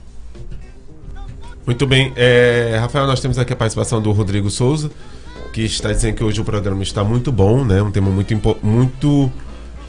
Muito 1.65 1.85
bem. 1.87 2.13
É, 2.15 2.77
Rafael, 2.79 3.07
nós 3.07 3.19
temos 3.19 3.37
aqui 3.37 3.53
a 3.53 3.55
participação 3.55 4.01
do 4.01 4.11
Rodrigo 4.11 4.49
Souza 4.49 4.91
que 5.55 5.63
está 5.63 5.93
dizendo 5.93 6.15
que 6.15 6.23
hoje 6.23 6.41
o 6.41 6.43
programa 6.43 6.83
está 6.83 7.01
muito 7.01 7.31
bom, 7.31 7.63
né? 7.63 7.81
Um 7.81 7.89
tema 7.89 8.09
muito, 8.09 8.57
muito 8.61 9.31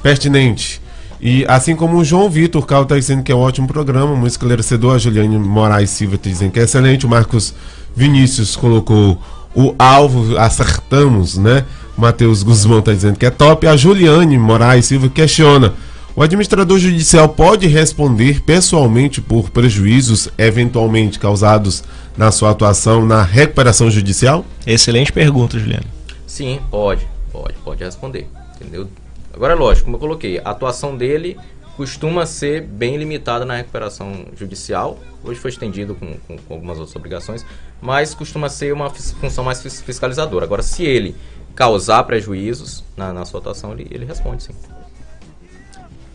pertinente. 0.00 0.80
E 1.20 1.44
assim 1.48 1.74
como 1.74 1.96
o 1.96 2.04
João 2.04 2.30
Vitor 2.30 2.64
Cal 2.64 2.84
está 2.84 2.94
dizendo 2.94 3.24
que 3.24 3.32
é 3.32 3.34
um 3.34 3.40
ótimo 3.40 3.66
programa, 3.66 4.14
muito 4.14 4.30
esclarecedor, 4.30 4.94
a 4.94 4.98
Juliane 4.98 5.36
Moraes 5.36 5.90
Silva 5.90 6.14
está 6.14 6.30
dizendo 6.30 6.52
que 6.52 6.60
é 6.60 6.62
excelente, 6.62 7.04
o 7.04 7.08
Marcos 7.08 7.52
Vinícius 7.96 8.54
colocou 8.54 9.20
o 9.56 9.74
alvo, 9.76 10.38
acertamos, 10.38 11.36
né? 11.36 11.64
Matheus 11.98 12.44
Guzmão 12.44 12.78
está 12.78 12.92
dizendo 12.92 13.18
que 13.18 13.26
é 13.26 13.30
top. 13.30 13.66
A 13.66 13.76
Juliane 13.76 14.38
Moraes 14.38 14.86
Silva 14.86 15.08
questiona: 15.08 15.74
o 16.16 16.22
administrador 16.22 16.78
judicial 16.78 17.28
pode 17.28 17.66
responder 17.66 18.40
pessoalmente 18.40 19.20
por 19.20 19.50
prejuízos 19.50 20.30
eventualmente 20.38 21.18
causados 21.18 21.84
na 22.16 22.32
sua 22.32 22.52
atuação 22.52 23.04
na 23.04 23.22
recuperação 23.22 23.90
judicial? 23.90 24.42
Excelente 24.66 25.12
pergunta, 25.12 25.58
Juliano. 25.58 25.84
Sim, 26.26 26.58
pode, 26.70 27.06
pode, 27.30 27.54
pode 27.58 27.84
responder. 27.84 28.26
Entendeu? 28.58 28.88
Agora, 29.34 29.52
é 29.52 29.56
lógico, 29.56 29.84
como 29.84 29.96
eu 29.96 30.00
coloquei, 30.00 30.40
a 30.42 30.50
atuação 30.50 30.96
dele 30.96 31.36
costuma 31.76 32.24
ser 32.24 32.62
bem 32.62 32.96
limitada 32.96 33.44
na 33.44 33.56
recuperação 33.56 34.24
judicial. 34.34 34.98
Hoje 35.22 35.38
foi 35.38 35.50
estendido 35.50 35.94
com, 35.94 36.14
com, 36.26 36.38
com 36.38 36.54
algumas 36.54 36.78
outras 36.78 36.96
obrigações, 36.96 37.44
mas 37.78 38.14
costuma 38.14 38.48
ser 38.48 38.72
uma 38.72 38.88
função 38.88 39.44
mais 39.44 39.60
fiscalizadora. 39.82 40.46
Agora, 40.46 40.62
se 40.62 40.82
ele 40.82 41.14
causar 41.54 42.02
prejuízos 42.04 42.82
na, 42.96 43.12
na 43.12 43.26
sua 43.26 43.40
atuação, 43.40 43.72
ele, 43.72 43.86
ele 43.90 44.06
responde 44.06 44.44
sim. 44.44 44.54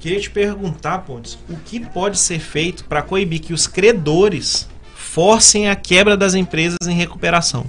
Queria 0.02 0.20
te 0.20 0.32
perguntar, 0.32 0.98
Pontes, 1.06 1.38
o 1.48 1.56
que 1.58 1.80
pode 1.80 2.18
ser 2.18 2.40
feito 2.40 2.86
para 2.86 3.04
coibir 3.04 3.40
que 3.40 3.54
os 3.54 3.68
credores 3.68 4.68
forcem 4.96 5.70
a 5.70 5.76
quebra 5.76 6.18
das 6.18 6.34
empresas 6.34 6.80
em 6.88 6.96
recuperação? 6.96 7.66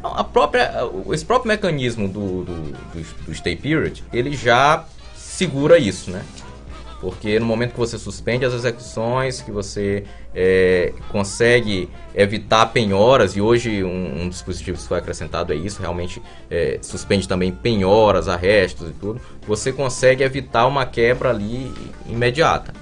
A 0.00 0.22
própria, 0.22 0.70
esse 1.12 1.24
próprio 1.24 1.48
mecanismo 1.48 2.06
do, 2.06 2.44
do, 2.44 2.54
do, 2.54 3.24
do 3.26 3.34
stay 3.34 3.56
period, 3.56 4.04
ele 4.12 4.36
já 4.36 4.84
segura 5.16 5.78
isso, 5.78 6.12
né? 6.12 6.24
Porque 7.00 7.38
no 7.38 7.46
momento 7.46 7.72
que 7.72 7.78
você 7.78 7.96
suspende 7.96 8.44
as 8.44 8.52
execuções, 8.52 9.40
que 9.40 9.52
você 9.52 10.04
é, 10.34 10.92
consegue 11.10 11.88
evitar 12.14 12.66
penhoras, 12.66 13.36
e 13.36 13.40
hoje 13.40 13.84
um, 13.84 14.22
um, 14.22 14.28
dispositivo 14.28 14.76
que 14.76 14.84
foi 14.86 14.98
acrescentado 14.98 15.52
é 15.52 15.56
isso, 15.56 15.80
realmente 15.80 16.20
é, 16.50 16.78
suspende 16.82 17.28
também 17.28 17.52
penhoras, 17.52 18.28
arrestos 18.28 18.90
e 18.90 18.92
tudo, 18.92 19.20
você 19.46 19.72
consegue 19.72 20.24
evitar 20.24 20.66
uma 20.66 20.84
quebra 20.84 21.30
ali 21.30 21.72
imediata. 22.06 22.72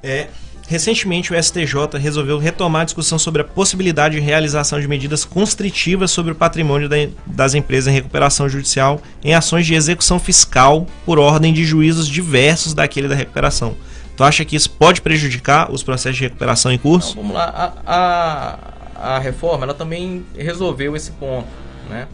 É, 0.00 0.28
Recentemente, 0.66 1.32
o 1.32 1.42
STJ 1.42 1.98
resolveu 1.98 2.38
retomar 2.38 2.82
a 2.82 2.84
discussão 2.84 3.18
sobre 3.18 3.42
a 3.42 3.44
possibilidade 3.44 4.14
de 4.14 4.20
realização 4.20 4.80
de 4.80 4.88
medidas 4.88 5.24
constritivas 5.24 6.10
sobre 6.10 6.32
o 6.32 6.34
patrimônio 6.34 6.88
das 7.26 7.54
empresas 7.54 7.92
em 7.92 7.94
recuperação 7.94 8.48
judicial 8.48 9.00
em 9.22 9.34
ações 9.34 9.66
de 9.66 9.74
execução 9.74 10.18
fiscal 10.18 10.86
por 11.04 11.18
ordem 11.18 11.52
de 11.52 11.64
juízos 11.64 12.08
diversos 12.08 12.72
daquele 12.72 13.08
da 13.08 13.14
recuperação. 13.14 13.76
Tu 14.16 14.24
acha 14.24 14.44
que 14.44 14.56
isso 14.56 14.70
pode 14.70 15.02
prejudicar 15.02 15.70
os 15.70 15.82
processos 15.82 16.16
de 16.16 16.24
recuperação 16.24 16.72
em 16.72 16.78
curso? 16.78 17.10
Então, 17.10 17.22
vamos 17.22 17.36
lá. 17.36 17.74
A, 17.86 18.58
a, 18.96 19.16
a, 19.16 19.18
reforma 19.18 19.64
ela 19.64 19.74
também 19.74 20.24
resolveu 20.36 20.96
esse 20.96 21.10
ponto. 21.12 21.48
Né? 21.90 22.06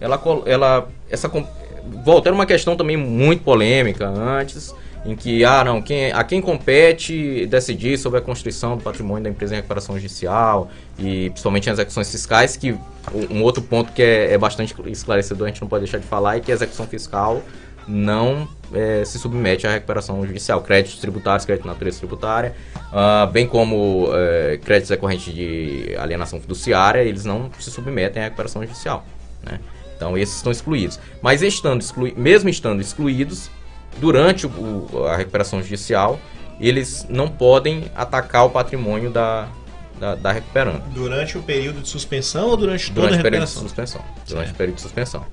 Ela, 0.00 0.20
ela, 0.44 0.88
essa, 1.08 1.30
volta, 2.04 2.28
era 2.28 2.34
uma 2.34 2.44
questão 2.44 2.76
também 2.76 2.96
muito 2.96 3.44
polêmica 3.44 4.06
antes 4.08 4.74
em 5.04 5.14
que 5.14 5.44
ah 5.44 5.62
não 5.62 5.82
quem 5.82 6.10
a 6.12 6.24
quem 6.24 6.40
compete 6.40 7.46
decidir 7.46 7.98
sobre 7.98 8.18
a 8.18 8.22
constituição 8.22 8.76
do 8.76 8.82
patrimônio 8.82 9.24
da 9.24 9.30
empresa 9.30 9.54
em 9.54 9.56
recuperação 9.56 9.96
judicial 9.96 10.70
e 10.98 11.28
principalmente 11.30 11.68
as 11.68 11.78
execuções 11.78 12.10
fiscais 12.10 12.56
que 12.56 12.76
um 13.30 13.42
outro 13.42 13.62
ponto 13.62 13.92
que 13.92 14.02
é, 14.02 14.32
é 14.32 14.38
bastante 14.38 14.74
esclarecedor 14.86 15.46
a 15.46 15.50
gente 15.50 15.60
não 15.60 15.68
pode 15.68 15.84
deixar 15.84 15.98
de 15.98 16.06
falar 16.06 16.36
é 16.36 16.40
que 16.40 16.50
a 16.50 16.54
execução 16.54 16.86
fiscal 16.86 17.42
não 17.86 18.48
é, 18.72 19.04
se 19.04 19.18
submete 19.18 19.66
à 19.66 19.72
recuperação 19.72 20.26
judicial 20.26 20.62
créditos 20.62 20.98
tributários 20.98 21.44
crédito 21.44 21.64
de 21.64 21.68
natureza 21.68 21.98
tributária 21.98 22.54
uh, 22.90 23.30
bem 23.30 23.46
como 23.46 24.06
uh, 24.06 24.58
créditos 24.64 24.88
decorrentes 24.88 25.34
de 25.34 25.94
alienação 25.98 26.40
fiduciária 26.40 27.00
eles 27.00 27.26
não 27.26 27.50
se 27.58 27.70
submetem 27.70 28.22
à 28.22 28.24
recuperação 28.24 28.62
judicial 28.62 29.04
né? 29.42 29.60
então 29.94 30.16
esses 30.16 30.36
estão 30.36 30.50
excluídos 30.50 30.98
mas 31.20 31.42
estando 31.42 31.82
exclu 31.82 32.10
mesmo 32.16 32.48
estando 32.48 32.80
excluídos 32.80 33.50
durante 33.98 34.46
o, 34.46 35.06
a 35.06 35.16
recuperação 35.16 35.62
judicial, 35.62 36.20
eles 36.60 37.06
não 37.08 37.28
podem 37.28 37.90
atacar 37.94 38.46
o 38.46 38.50
patrimônio 38.50 39.10
da, 39.10 39.48
da, 39.98 40.14
da 40.14 40.32
recuperante. 40.32 40.82
Durante 40.94 41.38
o 41.38 41.42
período 41.42 41.80
de 41.80 41.88
suspensão 41.88 42.48
ou 42.48 42.56
durante, 42.56 42.90
durante 42.92 43.10
toda 43.10 43.14
a 43.14 43.16
recuperação? 43.16 43.62
Durante 43.62 43.72
o 43.72 43.74
período 43.74 43.94
de 43.94 44.00
suspensão. 44.00 44.04
Durante 44.28 44.52
o 44.52 44.54
período 44.54 44.76
de 44.76 44.82
suspensão. 44.82 45.26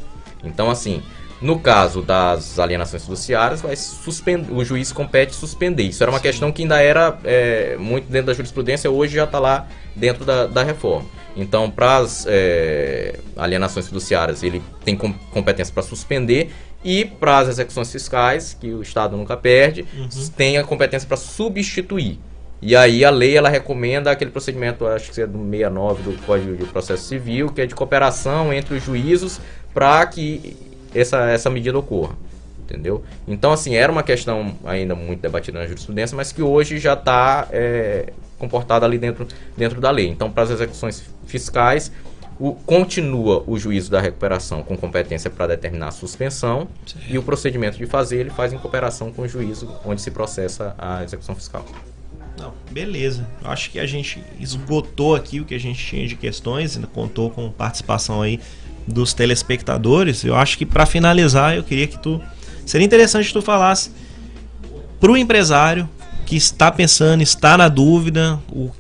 Então, 0.44 0.70
assim, 0.70 1.04
No 1.42 1.60
caso 1.60 2.04
das 2.04 2.60
alienações 2.60 3.04
fiduciárias, 3.04 3.62
vai 3.62 3.76
suspender, 3.76 4.54
o 4.54 4.64
juiz 4.64 4.92
compete 4.92 5.34
suspender. 5.34 5.84
Isso 5.84 6.04
era 6.04 6.12
uma 6.12 6.20
Sim. 6.20 6.24
questão 6.24 6.52
que 6.52 6.62
ainda 6.62 6.80
era 6.80 7.18
é, 7.24 7.76
muito 7.80 8.08
dentro 8.12 8.28
da 8.28 8.34
jurisprudência, 8.34 8.92
hoje 8.92 9.16
já 9.16 9.24
está 9.24 9.40
lá 9.40 9.68
dentro 9.96 10.24
da, 10.24 10.46
da 10.46 10.64
reforma. 10.64 11.10
Então, 11.36 11.72
para 11.72 11.98
as 11.98 12.26
é, 12.28 13.16
alienações 13.36 13.88
fiduciárias, 13.88 14.44
ele 14.44 14.62
tem 14.86 14.96
com, 14.96 15.12
competência 15.32 15.74
para 15.74 15.82
suspender 15.82 16.52
e 16.84 17.06
para 17.06 17.40
as 17.40 17.50
execuções 17.50 17.92
fiscais, 17.92 18.56
que 18.60 18.72
o 18.74 18.82
Estado 18.82 19.18
nunca 19.18 19.36
perde, 19.36 19.86
uhum. 19.98 20.08
tem 20.36 20.60
a 20.60 20.64
competência 20.64 21.08
para 21.08 21.18
substituir. 21.18 22.20
E 22.62 22.76
aí 22.76 23.04
a 23.04 23.10
lei 23.10 23.36
ela 23.36 23.50
recomenda 23.50 24.12
aquele 24.12 24.30
procedimento, 24.30 24.86
acho 24.86 25.12
que 25.12 25.20
é 25.20 25.26
do 25.26 25.40
69 25.40 26.04
do 26.04 26.22
Código 26.24 26.56
de 26.56 26.66
Processo 26.66 27.04
Civil, 27.06 27.50
que 27.50 27.62
é 27.62 27.66
de 27.66 27.74
cooperação 27.74 28.54
entre 28.54 28.76
os 28.76 28.84
juízos 28.84 29.42
para 29.74 30.06
que 30.06 30.56
essa, 30.94 31.30
essa 31.30 31.50
medida 31.50 31.78
ocorra. 31.78 32.16
Entendeu? 32.64 33.04
Então, 33.28 33.52
assim, 33.52 33.76
era 33.76 33.92
uma 33.92 34.04
questão 34.04 34.56
ainda 34.64 34.96
muito 34.96 35.20
debatida 35.20 35.60
na 35.60 35.68
jurisprudência, 35.68 36.16
mas 36.16 36.32
que 36.32 36.42
hoje 36.42 36.80
já 36.80 36.94
está 36.94 37.48
é, 37.52 38.14
comportada 38.40 38.86
ali 38.86 38.98
dentro, 38.98 39.28
dentro 39.58 39.82
da 39.82 39.92
lei. 39.92 40.08
Então, 40.08 40.32
para 40.32 40.44
as 40.44 40.52
execuções 40.52 41.04
fiscais, 41.26 41.92
o, 42.40 42.54
continua 42.54 43.44
o 43.46 43.58
juízo 43.60 43.92
da 43.92 44.02
recuperação 44.02 44.64
com 44.64 44.76
competência 44.76 45.30
para 45.30 45.48
determinar 45.48 45.90
a 45.90 45.92
suspensão 45.92 46.68
Sim. 46.88 46.98
e 47.10 47.18
o 47.20 47.24
procedimento 47.24 47.78
de 47.78 47.86
fazer 47.86 48.18
ele 48.18 48.32
faz 48.32 48.52
em 48.52 48.58
cooperação 48.58 49.12
com 49.12 49.22
o 49.22 49.28
juízo 49.28 49.70
onde 49.86 50.02
se 50.02 50.10
processa 50.10 50.74
a 50.78 51.04
execução 51.04 51.36
fiscal. 51.36 51.64
Não, 52.40 52.54
beleza. 52.72 53.28
Acho 53.44 53.70
que 53.70 53.80
a 53.80 53.86
gente 53.86 54.24
esgotou 54.40 55.14
aqui 55.14 55.40
o 55.40 55.46
que 55.46 55.54
a 55.54 55.60
gente 55.60 55.86
tinha 55.86 56.08
de 56.08 56.16
questões, 56.16 56.76
ainda 56.76 56.88
contou 56.88 57.30
com 57.30 57.52
participação 57.52 58.24
aí 58.24 58.40
dos 58.88 59.14
telespectadores. 59.14 60.24
Eu 60.24 60.36
acho 60.36 60.58
que 60.58 60.66
para 60.66 60.86
finalizar, 60.86 61.56
eu 61.56 61.64
queria 61.64 61.88
que 61.88 61.98
tu 61.98 62.22
seria 62.66 62.86
interessante 62.86 63.28
que 63.28 63.34
tu 63.34 63.42
falasse 63.42 63.92
para 65.00 65.12
o 65.12 65.18
empresário 65.18 65.90
que 66.26 66.36
está 66.36 66.72
pensando, 66.72 67.22
está 67.22 67.58
na 67.58 67.68
dúvida, 67.68 68.40
o 68.52 68.72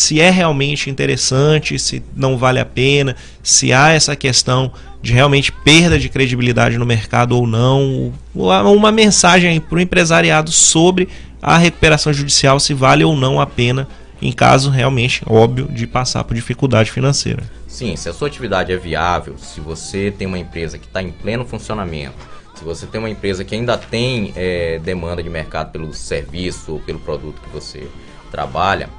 se 0.00 0.18
é 0.18 0.30
realmente 0.30 0.88
interessante, 0.88 1.78
se 1.78 2.02
não 2.16 2.38
vale 2.38 2.58
a 2.58 2.64
pena, 2.64 3.14
se 3.42 3.70
há 3.70 3.90
essa 3.90 4.16
questão 4.16 4.72
de 5.02 5.12
realmente 5.12 5.52
perda 5.52 5.98
de 5.98 6.08
credibilidade 6.08 6.78
no 6.78 6.86
mercado 6.86 7.36
ou 7.36 7.46
não, 7.46 8.10
uma 8.34 8.90
mensagem 8.90 9.60
para 9.60 9.76
o 9.76 9.80
empresariado 9.80 10.50
sobre 10.50 11.06
a 11.42 11.58
recuperação 11.58 12.14
judicial, 12.14 12.58
se 12.58 12.72
vale 12.72 13.04
ou 13.04 13.14
não 13.14 13.38
a 13.38 13.46
pena, 13.46 13.86
em 14.20 14.32
caso 14.32 14.70
realmente, 14.70 15.22
óbvio, 15.26 15.66
de 15.68 15.86
passar 15.86 16.24
por 16.24 16.34
dificuldade 16.34 16.90
financeira. 16.90 17.42
Sim, 17.66 17.96
se 17.96 18.08
a 18.08 18.12
sua 18.12 18.28
atividade 18.28 18.72
é 18.72 18.76
viável, 18.76 19.36
se 19.38 19.60
você 19.60 20.10
tem 20.10 20.26
uma 20.26 20.38
empresa 20.38 20.78
que 20.78 20.86
está 20.86 21.02
em 21.02 21.10
pleno 21.10 21.44
funcionamento, 21.44 22.16
se 22.54 22.64
você 22.64 22.86
tem 22.86 22.98
uma 22.98 23.08
empresa 23.08 23.44
que 23.44 23.54
ainda 23.54 23.78
tem 23.78 24.32
é, 24.36 24.78
demanda 24.80 25.22
de 25.22 25.30
mercado 25.30 25.72
pelo 25.72 25.94
serviço 25.94 26.72
ou 26.72 26.80
pelo 26.80 26.98
produto 26.98 27.40
que 27.40 27.48
você 27.48 27.88
trabalha, 28.30 28.90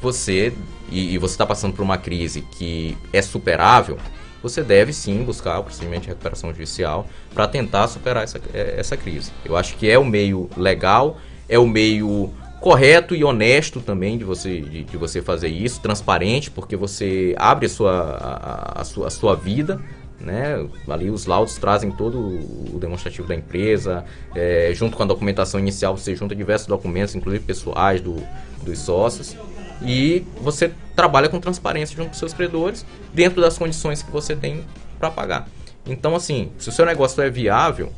você 0.00 0.52
e, 0.90 1.14
e 1.14 1.18
você 1.18 1.34
está 1.34 1.46
passando 1.46 1.72
por 1.72 1.82
uma 1.82 1.96
crise 1.96 2.42
que 2.42 2.96
é 3.12 3.22
superável, 3.22 3.98
você 4.42 4.62
deve 4.62 4.92
sim 4.92 5.22
buscar 5.24 5.58
o 5.58 5.64
procedimento 5.64 6.02
de 6.02 6.08
recuperação 6.08 6.50
judicial 6.52 7.06
para 7.34 7.48
tentar 7.48 7.88
superar 7.88 8.24
essa, 8.24 8.40
é, 8.52 8.74
essa 8.78 8.96
crise. 8.96 9.32
Eu 9.44 9.56
acho 9.56 9.76
que 9.76 9.88
é 9.88 9.98
o 9.98 10.04
meio 10.04 10.48
legal, 10.56 11.18
é 11.48 11.58
o 11.58 11.66
meio 11.66 12.30
correto 12.60 13.14
e 13.14 13.22
honesto 13.22 13.80
também 13.80 14.18
de 14.18 14.24
você, 14.24 14.60
de, 14.60 14.84
de, 14.84 14.96
você 14.96 15.22
fazer 15.22 15.48
isso, 15.48 15.80
transparente, 15.80 16.50
porque 16.50 16.76
você 16.76 17.34
abre 17.38 17.66
a 17.66 17.68
sua, 17.68 17.92
a, 17.92 18.80
a, 18.80 18.84
sua, 18.84 19.06
a 19.06 19.10
sua 19.10 19.34
vida, 19.36 19.80
né? 20.20 20.66
Ali 20.88 21.10
os 21.10 21.26
laudos 21.26 21.56
trazem 21.56 21.90
todo 21.90 22.18
o 22.18 22.78
demonstrativo 22.80 23.28
da 23.28 23.34
empresa, 23.34 24.04
é, 24.34 24.72
junto 24.74 24.96
com 24.96 25.02
a 25.02 25.06
documentação 25.06 25.60
inicial 25.60 25.96
você 25.96 26.16
junta 26.16 26.34
diversos 26.34 26.66
documentos, 26.66 27.14
inclusive 27.14 27.44
pessoais 27.44 28.00
do, 28.00 28.16
dos 28.62 28.78
sócios, 28.80 29.36
e 29.80 30.24
você 30.40 30.72
trabalha 30.96 31.28
com 31.28 31.38
transparência 31.38 31.96
junto 31.96 32.08
com 32.08 32.14
seus 32.14 32.32
credores, 32.32 32.84
dentro 33.14 33.40
das 33.40 33.56
condições 33.56 34.02
que 34.02 34.10
você 34.10 34.34
tem 34.34 34.64
para 34.98 35.10
pagar. 35.10 35.48
Então, 35.86 36.16
assim, 36.16 36.50
se 36.58 36.68
o 36.68 36.72
seu 36.72 36.84
negócio 36.84 37.22
é 37.22 37.30
viável, 37.30 37.92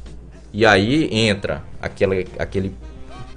e 0.53 0.67
aí 0.67 1.09
entra 1.11 1.63
aquele, 1.81 2.27
aquele 2.39 2.75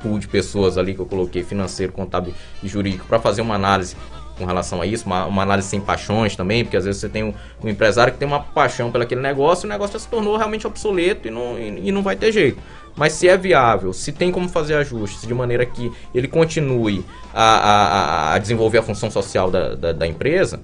pool 0.03 0.19
de 0.19 0.27
pessoas 0.27 0.77
ali 0.77 0.93
que 0.93 0.99
eu 0.99 1.05
coloquei, 1.05 1.43
financeiro, 1.43 1.93
contábil 1.93 2.33
e 2.61 2.67
jurídico, 2.67 3.05
para 3.07 3.19
fazer 3.19 3.41
uma 3.41 3.55
análise 3.55 3.95
com 4.37 4.45
relação 4.45 4.81
a 4.81 4.85
isso, 4.85 5.05
uma, 5.05 5.25
uma, 5.25 5.43
análise 5.43 5.67
sem 5.67 5.79
paixões 5.79 6.35
também, 6.35 6.63
porque 6.63 6.75
às 6.75 6.85
vezes 6.85 6.99
você 6.99 7.09
tem 7.09 7.23
um, 7.23 7.33
um, 7.63 7.69
empresário 7.69 8.11
que 8.11 8.19
tem 8.19 8.27
uma 8.27 8.39
paixão 8.39 8.91
pelo 8.91 9.03
aquele 9.03 9.21
negócio 9.21 9.65
e 9.65 9.67
o 9.67 9.69
negócio 9.69 9.93
já 9.93 9.99
se 9.99 10.07
tornou 10.07 10.35
realmente 10.37 10.65
obsoleto 10.65 11.27
e 11.27 11.31
não, 11.31 11.57
e, 11.57 11.87
e, 11.87 11.91
não 11.91 12.01
vai 12.01 12.15
ter 12.15 12.31
jeito. 12.31 12.59
Mas 12.95 13.13
se 13.13 13.27
é 13.27 13.37
viável, 13.37 13.93
se 13.93 14.11
tem 14.11 14.31
como 14.31 14.49
fazer 14.49 14.75
ajustes 14.75 15.27
de 15.27 15.33
maneira 15.33 15.65
que 15.65 15.91
ele 16.13 16.27
continue 16.27 17.05
a, 17.33 17.43
a, 17.43 18.33
a 18.33 18.37
desenvolver 18.39 18.79
a 18.79 18.83
função 18.83 19.09
social 19.09 19.49
da, 19.49 19.75
da, 19.75 19.91
da 19.91 20.07
empresa, 20.07 20.59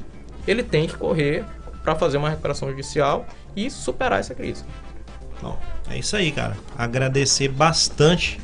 ele 0.48 0.64
tem 0.64 0.88
que 0.88 0.98
correr 0.98 1.44
para 1.84 1.96
fazer 1.96 2.18
uma 2.18 2.30
recuperação 2.30 2.70
judicial 2.70 3.26
e 3.56 3.70
superar 3.70 4.20
essa 4.20 4.34
crise. 4.34 4.64
Bom, 5.42 5.58
é 5.90 5.98
isso 5.98 6.16
aí, 6.16 6.32
cara. 6.32 6.58
Agradecer 6.78 7.48
bastante 7.48 8.40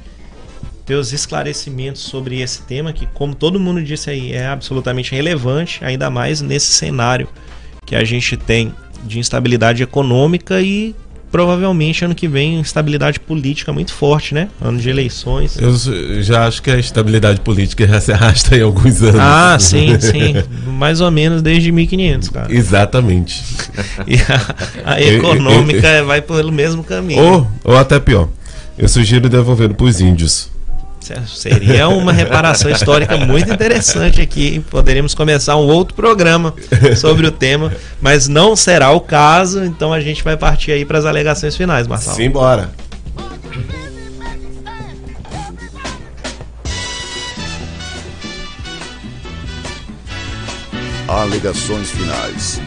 teus 0.86 1.12
esclarecimentos 1.12 2.02
sobre 2.02 2.42
esse 2.42 2.62
tema, 2.62 2.94
que, 2.94 3.08
como 3.08 3.34
todo 3.34 3.60
mundo 3.60 3.84
disse 3.84 4.10
aí, 4.10 4.32
é 4.32 4.46
absolutamente 4.46 5.14
relevante, 5.14 5.84
ainda 5.84 6.10
mais 6.10 6.42
nesse 6.42 6.68
cenário 6.68 7.28
que 7.86 7.96
a 7.96 8.04
gente 8.04 8.38
tem 8.38 8.74
de 9.04 9.20
instabilidade 9.20 9.84
econômica 9.84 10.62
e 10.62 10.96
provavelmente 11.32 12.06
ano 12.06 12.16
que 12.16 12.28
vem 12.28 12.60
instabilidade 12.60 13.20
política 13.20 13.74
muito 13.74 13.94
forte, 13.94 14.34
né? 14.34 14.48
Ano 14.62 14.80
de 14.80 14.90
eleições. 14.90 15.58
Eu 15.60 15.76
já 16.22 16.48
acho 16.48 16.62
que 16.62 16.72
a 16.72 16.78
estabilidade 16.78 17.42
política 17.42 17.86
já 17.88 18.00
se 18.00 18.14
arrasta 18.14 18.56
em 18.56 18.62
alguns 18.62 19.02
anos. 19.02 19.20
Ah, 19.20 19.58
sim, 19.60 20.00
sim. 20.00 20.36
Mais 20.66 21.02
ou 21.02 21.12
menos 21.12 21.42
desde 21.42 21.72
1500, 21.72 22.30
cara. 22.30 22.54
Exatamente. 22.54 23.44
E 24.08 24.16
a, 24.16 24.94
a 24.94 25.02
econômica 25.02 25.88
eu, 25.88 25.94
eu, 25.94 26.00
eu, 26.00 26.06
vai 26.06 26.22
pelo 26.22 26.52
mesmo 26.52 26.84
caminho. 26.84 27.22
Ou, 27.22 27.48
ou 27.64 27.78
até 27.78 28.00
pior. 28.00 28.30
Eu 28.78 28.88
sugiro 28.88 29.28
devolver 29.30 29.74
para 29.74 29.86
os 29.86 30.00
índios. 30.00 30.50
Seria 31.28 31.88
uma 31.88 32.12
reparação 32.12 32.70
histórica 32.72 33.18
muito 33.18 33.52
interessante 33.52 34.22
aqui. 34.22 34.60
Poderíamos 34.70 35.14
começar 35.14 35.56
um 35.56 35.68
outro 35.68 35.94
programa 35.94 36.54
sobre 36.96 37.28
o 37.28 37.32
tema, 37.32 37.72
mas 38.02 38.28
não 38.28 38.56
será 38.56 38.92
o 38.92 39.00
caso, 39.00 39.64
então 39.64 39.94
a 39.94 40.00
gente 40.00 40.24
vai 40.24 40.36
partir 40.36 40.72
aí 40.72 40.86
para 40.86 40.98
as 40.98 41.06
alegações 41.06 41.56
finais, 41.56 41.88
Marcelo. 41.88 42.16
Simbora. 42.16 42.72
Alegações 51.08 51.92
finais. 51.92 52.60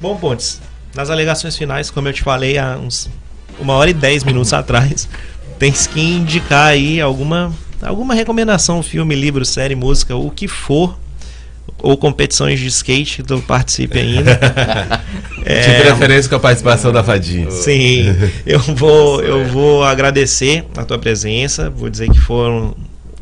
Bom, 0.00 0.16
Pontes, 0.16 0.60
nas 0.94 1.10
alegações 1.10 1.56
finais, 1.56 1.90
como 1.90 2.08
eu 2.08 2.12
te 2.12 2.22
falei 2.22 2.58
há 2.58 2.76
uns 2.76 3.10
uma 3.58 3.74
hora 3.74 3.90
e 3.90 3.94
dez 3.94 4.24
minutos 4.24 4.52
atrás, 4.52 5.08
tens 5.62 5.86
que 5.86 6.00
indicar 6.00 6.70
aí 6.70 7.00
alguma, 7.00 7.52
alguma 7.80 8.14
recomendação, 8.14 8.82
filme, 8.82 9.14
livro, 9.14 9.44
série, 9.44 9.76
música, 9.76 10.16
o 10.16 10.28
que 10.28 10.48
for, 10.48 10.98
ou 11.78 11.96
competições 11.96 12.58
de 12.58 12.66
skate 12.66 13.18
que 13.18 13.22
tu 13.22 13.40
participe 13.42 13.96
ainda. 13.96 14.40
é, 15.46 15.60
de 15.60 15.82
preferência 15.84 16.28
com 16.28 16.34
a 16.34 16.40
participação 16.40 16.92
da 16.92 17.04
Fadinha. 17.04 17.48
Sim, 17.52 18.06
eu 18.44 18.58
vou, 18.74 19.22
eu 19.22 19.44
vou 19.46 19.84
agradecer 19.84 20.64
a 20.76 20.84
tua 20.84 20.98
presença, 20.98 21.70
vou 21.70 21.88
dizer 21.88 22.10
que 22.10 22.18
foram, 22.18 22.74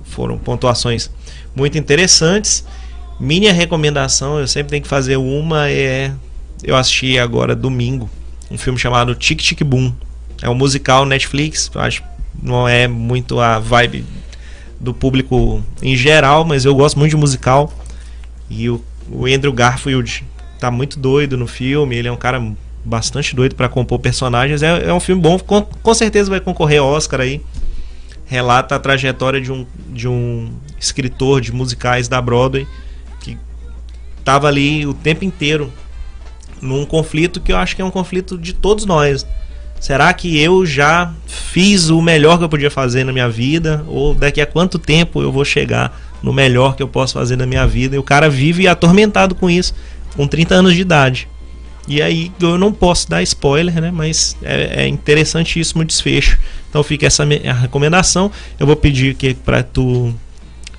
foram 0.05 0.39
pontuações 0.39 1.11
muito 1.55 1.77
interessantes. 1.77 2.65
Minha 3.21 3.53
recomendação, 3.53 4.39
eu 4.39 4.49
sempre 4.49 4.71
tenho 4.71 4.83
que 4.83 4.89
fazer 4.89 5.19
uma, 5.19 5.69
é. 5.69 6.11
Eu 6.65 6.75
assisti 6.75 7.19
agora 7.19 7.55
domingo 7.55 8.09
um 8.51 8.57
filme 8.57 8.79
chamado 8.79 9.15
Tic 9.15 9.43
Tic 9.43 9.63
Boom. 9.63 9.93
É 10.41 10.49
um 10.49 10.55
musical 10.55 11.05
Netflix, 11.05 11.71
eu 11.75 11.83
acho 11.83 12.10
não 12.43 12.69
é 12.69 12.89
muito 12.89 13.41
a 13.41 13.59
vibe 13.59 14.05
do 14.79 14.95
público 14.95 15.63
em 15.83 15.95
geral, 15.95 16.45
mas 16.45 16.65
eu 16.65 16.75
gosto 16.75 16.99
muito 16.99 17.11
de 17.11 17.17
musical. 17.17 17.73
E 18.49 18.69
o, 18.69 18.83
o 19.11 19.27
Andrew 19.27 19.53
Garfield 19.53 20.25
tá 20.59 20.71
muito 20.71 20.99
doido 20.99 21.37
no 21.37 21.47
filme, 21.47 21.97
ele 21.97 22.09
é 22.09 22.13
um 22.13 22.17
cara 22.17 22.43
bastante 22.85 23.37
doido 23.37 23.55
para 23.55 23.69
compor 23.69 23.99
personagens. 23.99 24.63
É, 24.63 24.89
é, 24.89 24.93
um 24.93 25.01
filme 25.01 25.21
bom, 25.21 25.39
com, 25.39 25.63
com 25.63 25.95
certeza 25.95 26.31
vai 26.31 26.41
concorrer 26.41 26.81
ao 26.81 26.89
Oscar 26.89 27.21
aí. 27.21 27.41
Relata 28.27 28.77
a 28.77 28.79
trajetória 28.79 29.41
de 29.41 29.51
um, 29.51 29.67
de 29.89 30.09
um 30.09 30.51
escritor 30.79 31.41
de 31.41 31.53
musicais 31.53 32.09
da 32.09 32.21
Broadway 32.23 32.67
que 33.21 33.37
tava 34.25 34.47
ali 34.47 34.87
o 34.87 34.95
tempo 34.95 35.25
inteiro 35.25 35.73
num 36.63 36.87
conflito 36.87 37.41
que 37.41 37.53
eu 37.53 37.57
acho 37.57 37.75
que 37.75 37.83
é 37.83 37.85
um 37.85 37.91
conflito 37.91 38.39
de 38.39 38.53
todos 38.53 38.85
nós 38.85 39.27
Será 39.81 40.13
que 40.13 40.39
eu 40.39 40.65
já 40.67 41.11
fiz 41.27 41.89
o 41.89 42.03
melhor 42.03 42.37
que 42.39 42.45
eu 42.45 42.49
podia 42.51 42.71
fazer 42.71 43.03
na 43.03 43.13
minha 43.13 43.29
vida? 43.31 43.83
Ou 43.89 44.15
daqui 44.15 44.41
a 44.41 44.47
quanto 44.47 44.79
tempo 44.79 45.23
eu 45.23 45.33
vou 45.33 45.45
chegar 45.45 45.99
no 46.23 46.33
melhor 46.35 46.77
que 46.77 46.83
eu 46.83 46.89
posso 46.89 47.15
fazer 47.15 47.35
na 47.37 47.47
minha 47.47 47.67
vida? 47.67 47.97
E 47.97 47.99
o 47.99 48.03
cara 48.03 48.29
vive 48.29 48.69
atormentado 48.69 49.35
com 49.35 49.49
isso, 49.49 49.75
com 50.15 50.27
30 50.27 50.55
anos 50.55 50.75
de 50.75 50.83
idade. 50.83 51.27
E 51.89 52.03
aí 52.03 52.31
eu 52.41 52.59
não 52.59 52.73
posso 52.73 53.09
dar 53.09 53.23
spoiler, 53.23 53.81
né? 53.81 53.91
Mas 53.91 54.37
é, 54.43 54.83
é 54.85 54.87
interessantíssimo 54.87 55.81
o 55.81 55.85
desfecho. 55.85 56.39
Então 56.69 56.83
fica 56.85 57.07
essa 57.07 57.25
me- 57.25 57.41
a 57.49 57.55
recomendação. 57.55 58.31
Eu 58.59 58.67
vou 58.67 58.77
pedir 58.77 59.15
que 59.15 59.33
para 59.33 59.63
tu 59.63 60.15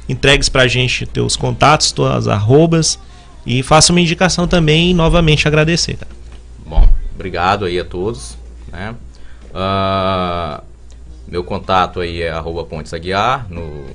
entregues 0.08 0.48
pra 0.48 0.68
gente 0.68 1.08
teus 1.08 1.36
contatos, 1.36 1.92
tuas 1.92 2.28
arrobas 2.28 3.00
e 3.46 3.64
faça 3.64 3.92
uma 3.92 4.00
indicação 4.00 4.48
também 4.48 4.92
e 4.92 4.94
novamente 4.94 5.48
agradecer, 5.48 5.96
cara. 5.96 6.12
Bom, 6.66 6.88
obrigado 7.16 7.66
aí 7.66 7.80
a 7.80 7.84
todos. 7.84 8.38
Né? 8.72 8.96
Ah, 9.54 10.64
meu 11.28 11.44
contato 11.44 12.00
aí 12.00 12.22
é 12.22 12.30
arroba 12.32 12.64
Pontes 12.64 12.94
Aguiar 12.94 13.48
no, 13.50 13.86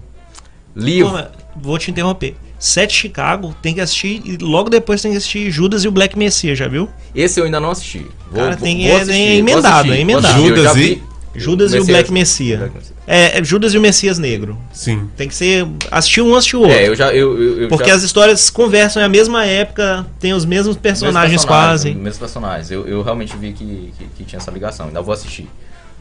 livro. 0.78 1.10
Porra, 1.10 1.32
vou 1.56 1.78
te 1.78 1.90
interromper. 1.90 2.34
Sete 2.58 2.92
Chicago 2.92 3.54
tem 3.62 3.72
que 3.74 3.80
assistir 3.80 4.20
e 4.24 4.36
logo 4.36 4.68
depois 4.68 5.00
tem 5.00 5.12
que 5.12 5.16
assistir 5.18 5.50
Judas 5.50 5.84
e 5.84 5.88
o 5.88 5.92
Black 5.92 6.18
Messiah, 6.18 6.56
já 6.56 6.66
viu? 6.66 6.88
Esse 7.14 7.38
eu 7.38 7.44
ainda 7.44 7.60
não 7.60 7.70
assisti. 7.70 8.04
Vou, 8.30 8.42
Cara, 8.42 8.56
tem- 8.56 8.88
vou 8.88 8.96
é- 8.98 9.00
assistir, 9.00 9.20
é 9.20 9.36
emendado, 9.36 9.92
é 9.92 10.00
emendado. 10.00 10.42
Judas 10.42 10.76
e- 10.76 11.02
Judas 11.34 11.72
e 11.72 11.78
o 11.78 11.84
Black 11.84 12.12
Messiah. 12.12 12.68
É, 13.06 13.38
é 13.38 13.44
Judas 13.44 13.72
e 13.72 13.78
o 13.78 13.80
Messias 13.80 14.18
Negro. 14.18 14.58
Sim. 14.72 15.08
Tem 15.16 15.28
que 15.28 15.34
ser. 15.34 15.66
Assistir 15.90 16.20
um, 16.20 16.34
assistir 16.34 16.56
o 16.56 16.60
outro. 16.62 16.74
É, 16.74 16.88
eu 16.88 16.96
já. 16.96 17.12
Eu, 17.14 17.40
eu, 17.40 17.62
eu 17.62 17.68
Porque 17.68 17.88
já, 17.88 17.94
as 17.94 18.02
histórias 18.02 18.50
conversam 18.50 19.00
é 19.00 19.04
a 19.04 19.08
mesma 19.08 19.44
época, 19.44 20.04
tem 20.18 20.32
os 20.32 20.44
mesmos 20.44 20.76
personagens 20.76 21.30
Mesmos 21.30 21.44
quase. 21.44 21.94
Mesmos 21.94 22.18
personagens. 22.18 22.70
Eu, 22.70 22.86
eu 22.88 23.02
realmente 23.02 23.36
vi 23.36 23.52
que, 23.52 23.92
que, 23.96 24.04
que 24.16 24.24
tinha 24.24 24.38
essa 24.38 24.50
ligação. 24.50 24.86
Ainda 24.88 25.00
vou 25.00 25.14
assistir. 25.14 25.48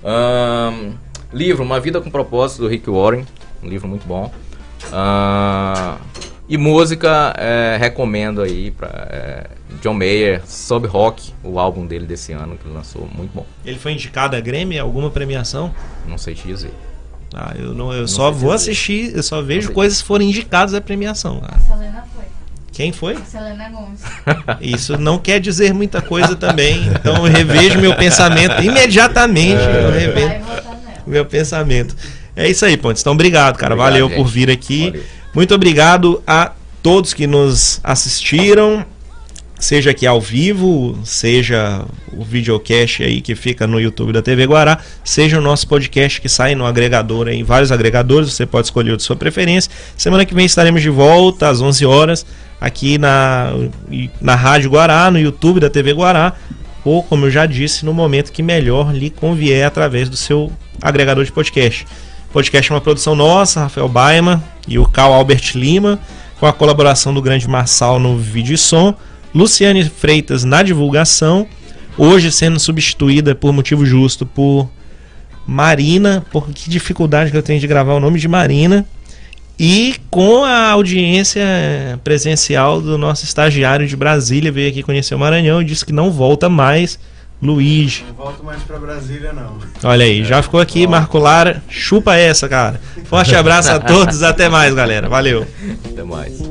Ahn, 0.04 0.94
livro, 1.32 1.64
Uma 1.64 1.80
Vida 1.80 2.02
com 2.02 2.10
Propósito, 2.10 2.64
do 2.64 2.68
Rick 2.68 2.90
Warren. 2.90 3.26
Um 3.64 3.68
livro 3.70 3.88
muito 3.88 4.08
bom. 4.08 4.32
Ahn, 4.92 5.98
e 6.50 6.58
música, 6.58 7.34
é, 7.38 7.78
recomendo 7.80 8.42
aí 8.42 8.72
pra 8.72 8.88
é, 9.10 9.44
John 9.82 9.94
Mayer, 9.94 10.42
Sub 10.46 10.88
Rock, 10.88 11.34
o 11.44 11.60
álbum 11.60 11.86
dele 11.86 12.06
desse 12.06 12.32
ano 12.32 12.58
que 12.58 12.66
ele 12.68 12.74
lançou. 12.74 13.08
Muito 13.14 13.32
bom. 13.34 13.46
Ele 13.66 13.78
foi 13.78 13.92
indicado 13.92 14.36
a 14.36 14.40
Grêmio, 14.40 14.82
alguma 14.82 15.10
premiação? 15.10 15.74
Não 16.08 16.18
sei 16.18 16.34
te 16.36 16.48
dizer. 16.48 16.72
Ah, 17.34 17.54
eu 17.58 17.74
não, 17.74 17.92
eu 17.94 18.08
só 18.08 18.32
sei 18.32 18.40
vou 18.42 18.56
dizer. 18.56 18.72
assistir, 18.72 19.16
eu 19.16 19.22
só 19.22 19.42
vejo 19.42 19.74
coisas 19.74 20.02
que 20.02 20.08
forem 20.08 20.30
indicadas 20.30 20.74
à 20.74 20.80
premiação, 20.80 21.42
cara. 21.42 21.60
Selena 21.60 22.06
foi. 22.16 22.24
Quem 22.72 22.94
foi? 22.94 23.18
Selena 23.26 23.70
Gomes. 23.70 24.02
Isso 24.62 24.98
não 24.98 25.20
quer 25.20 25.42
dizer 25.42 25.74
muita 25.74 26.02
coisa 26.02 26.34
também. 26.36 26.88
Então 26.88 27.18
eu 27.28 27.32
revejo 27.34 27.80
meu 27.80 27.94
pensamento 27.96 28.62
imediatamente. 28.64 29.62
Eu 29.62 29.92
revejo 29.92 30.28
Vai 30.28 30.40
votar 30.40 30.64
nela. 30.64 31.04
meu 31.06 31.26
pensamento. 31.26 31.94
É 32.38 32.48
isso 32.48 32.64
aí, 32.64 32.78
Pontes. 32.78 33.02
Então, 33.02 33.14
obrigado, 33.14 33.58
cara. 33.58 33.74
Obrigado, 33.74 33.92
Valeu 33.92 34.08
gente. 34.08 34.18
por 34.18 34.28
vir 34.28 34.50
aqui. 34.50 34.92
Valeu. 34.92 35.04
Muito 35.34 35.54
obrigado 35.54 36.22
a 36.26 36.52
todos 36.82 37.14
que 37.14 37.28
nos 37.28 37.82
assistiram, 37.84 38.86
seja 39.60 39.92
aqui 39.92 40.06
ao 40.08 40.22
vivo, 40.22 40.98
seja 41.04 41.84
o 42.14 42.24
videocast 42.24 43.04
aí 43.04 43.22
que 43.22 43.36
fica 43.36 43.68
no 43.68 43.80
YouTube 43.80 44.14
da 44.14 44.22
TV 44.22 44.46
Guará, 44.46 44.80
seja 45.04 45.38
o 45.38 45.42
nosso 45.42 45.68
podcast 45.68 46.22
que 46.22 46.30
sai 46.30 46.56
no 46.56 46.66
agregador 46.66 47.28
em 47.28 47.44
vários 47.44 47.72
agregadores, 47.72 48.32
você 48.34 48.46
pode 48.46 48.68
escolher 48.68 48.92
o 48.92 48.98
de 48.98 49.04
sua 49.04 49.16
preferência. 49.16 49.72
Semana 49.98 50.26
que 50.26 50.34
vem 50.34 50.46
estaremos 50.46 50.82
de 50.82 50.90
volta 50.90 51.50
às 51.50 51.60
11 51.60 51.86
horas 51.86 52.26
aqui 52.60 52.98
na, 52.98 53.52
na 54.22 54.36
Rádio 54.36 54.70
Guará, 54.70 55.12
no 55.12 55.20
YouTube 55.20 55.60
da 55.60 55.70
TV 55.70 55.92
Guará, 55.94 56.34
ou 56.86 57.04
como 57.04 57.26
eu 57.26 57.32
já 57.32 57.46
disse, 57.46 57.86
no 57.86 57.94
momento 57.94 58.32
que 58.32 58.42
melhor 58.42 58.94
lhe 58.94 59.10
convier 59.10 59.66
através 59.66 60.08
do 60.08 60.16
seu 60.16 60.52
agregador 60.82 61.26
de 61.26 61.32
podcast. 61.32 61.86
O 62.30 62.34
podcast 62.34 62.72
é 62.72 62.76
uma 62.76 62.82
produção 62.82 63.16
nossa, 63.16 63.62
Rafael 63.62 63.88
Baima 63.88 64.44
e 64.68 64.78
o 64.78 64.86
Cal 64.86 65.14
Albert 65.14 65.54
Lima, 65.56 65.98
com 66.40 66.46
a 66.46 66.52
colaboração 66.52 67.14
do 67.14 67.22
grande 67.22 67.48
Marçal 67.48 68.00
no 68.00 68.18
vídeo 68.18 68.54
e 68.54 68.58
som, 68.58 68.94
Luciane 69.34 69.86
Freitas 69.86 70.44
na 70.44 70.62
divulgação, 70.62 71.48
hoje 71.98 72.30
sendo 72.32 72.60
substituída 72.60 73.34
por 73.34 73.54
motivo 73.54 73.86
justo 73.86 74.26
por 74.26 74.70
Marina, 75.48 76.24
por 76.30 76.50
que 76.50 76.70
dificuldade 76.70 77.32
que 77.32 77.38
eu 77.38 77.42
tenho 77.42 77.62
de 77.62 77.66
gravar 77.66 77.94
o 77.94 78.00
nome 78.00 78.20
de 78.20 78.28
Marina, 78.28 78.86
e 79.58 79.96
com 80.12 80.44
a 80.44 80.70
audiência 80.70 81.44
presencial 82.04 82.82
do 82.82 82.98
nosso 82.98 83.24
estagiário 83.24 83.88
de 83.88 83.96
Brasília, 83.96 84.52
veio 84.52 84.70
aqui 84.70 84.84
conhecer 84.84 85.16
o 85.16 85.20
Maranhão 85.20 85.62
e 85.62 85.66
disse 85.66 85.86
que 85.86 85.94
não 85.94 86.12
volta 86.12 86.50
mais, 86.50 87.00
Luiz. 87.42 88.04
Não 88.08 88.16
volto 88.16 88.44
mais 88.44 88.64
pra 88.64 88.80
Brasília, 88.80 89.32
não. 89.32 89.58
Olha 89.84 90.06
aí, 90.06 90.24
já 90.24 90.42
ficou 90.42 90.60
aqui, 90.60 90.88
Marco 90.88 91.20
Lara. 91.20 91.64
Chupa 91.70 92.16
essa, 92.16 92.50
cara. 92.50 92.82
Forte 93.06 93.36
abraço 93.36 93.72
a 93.72 93.80
todos, 93.80 94.24
até 94.24 94.50
mais, 94.50 94.74
galera. 94.74 95.08
Valeu. 95.08 95.46
Até 95.86 96.04
mais. 96.04 96.42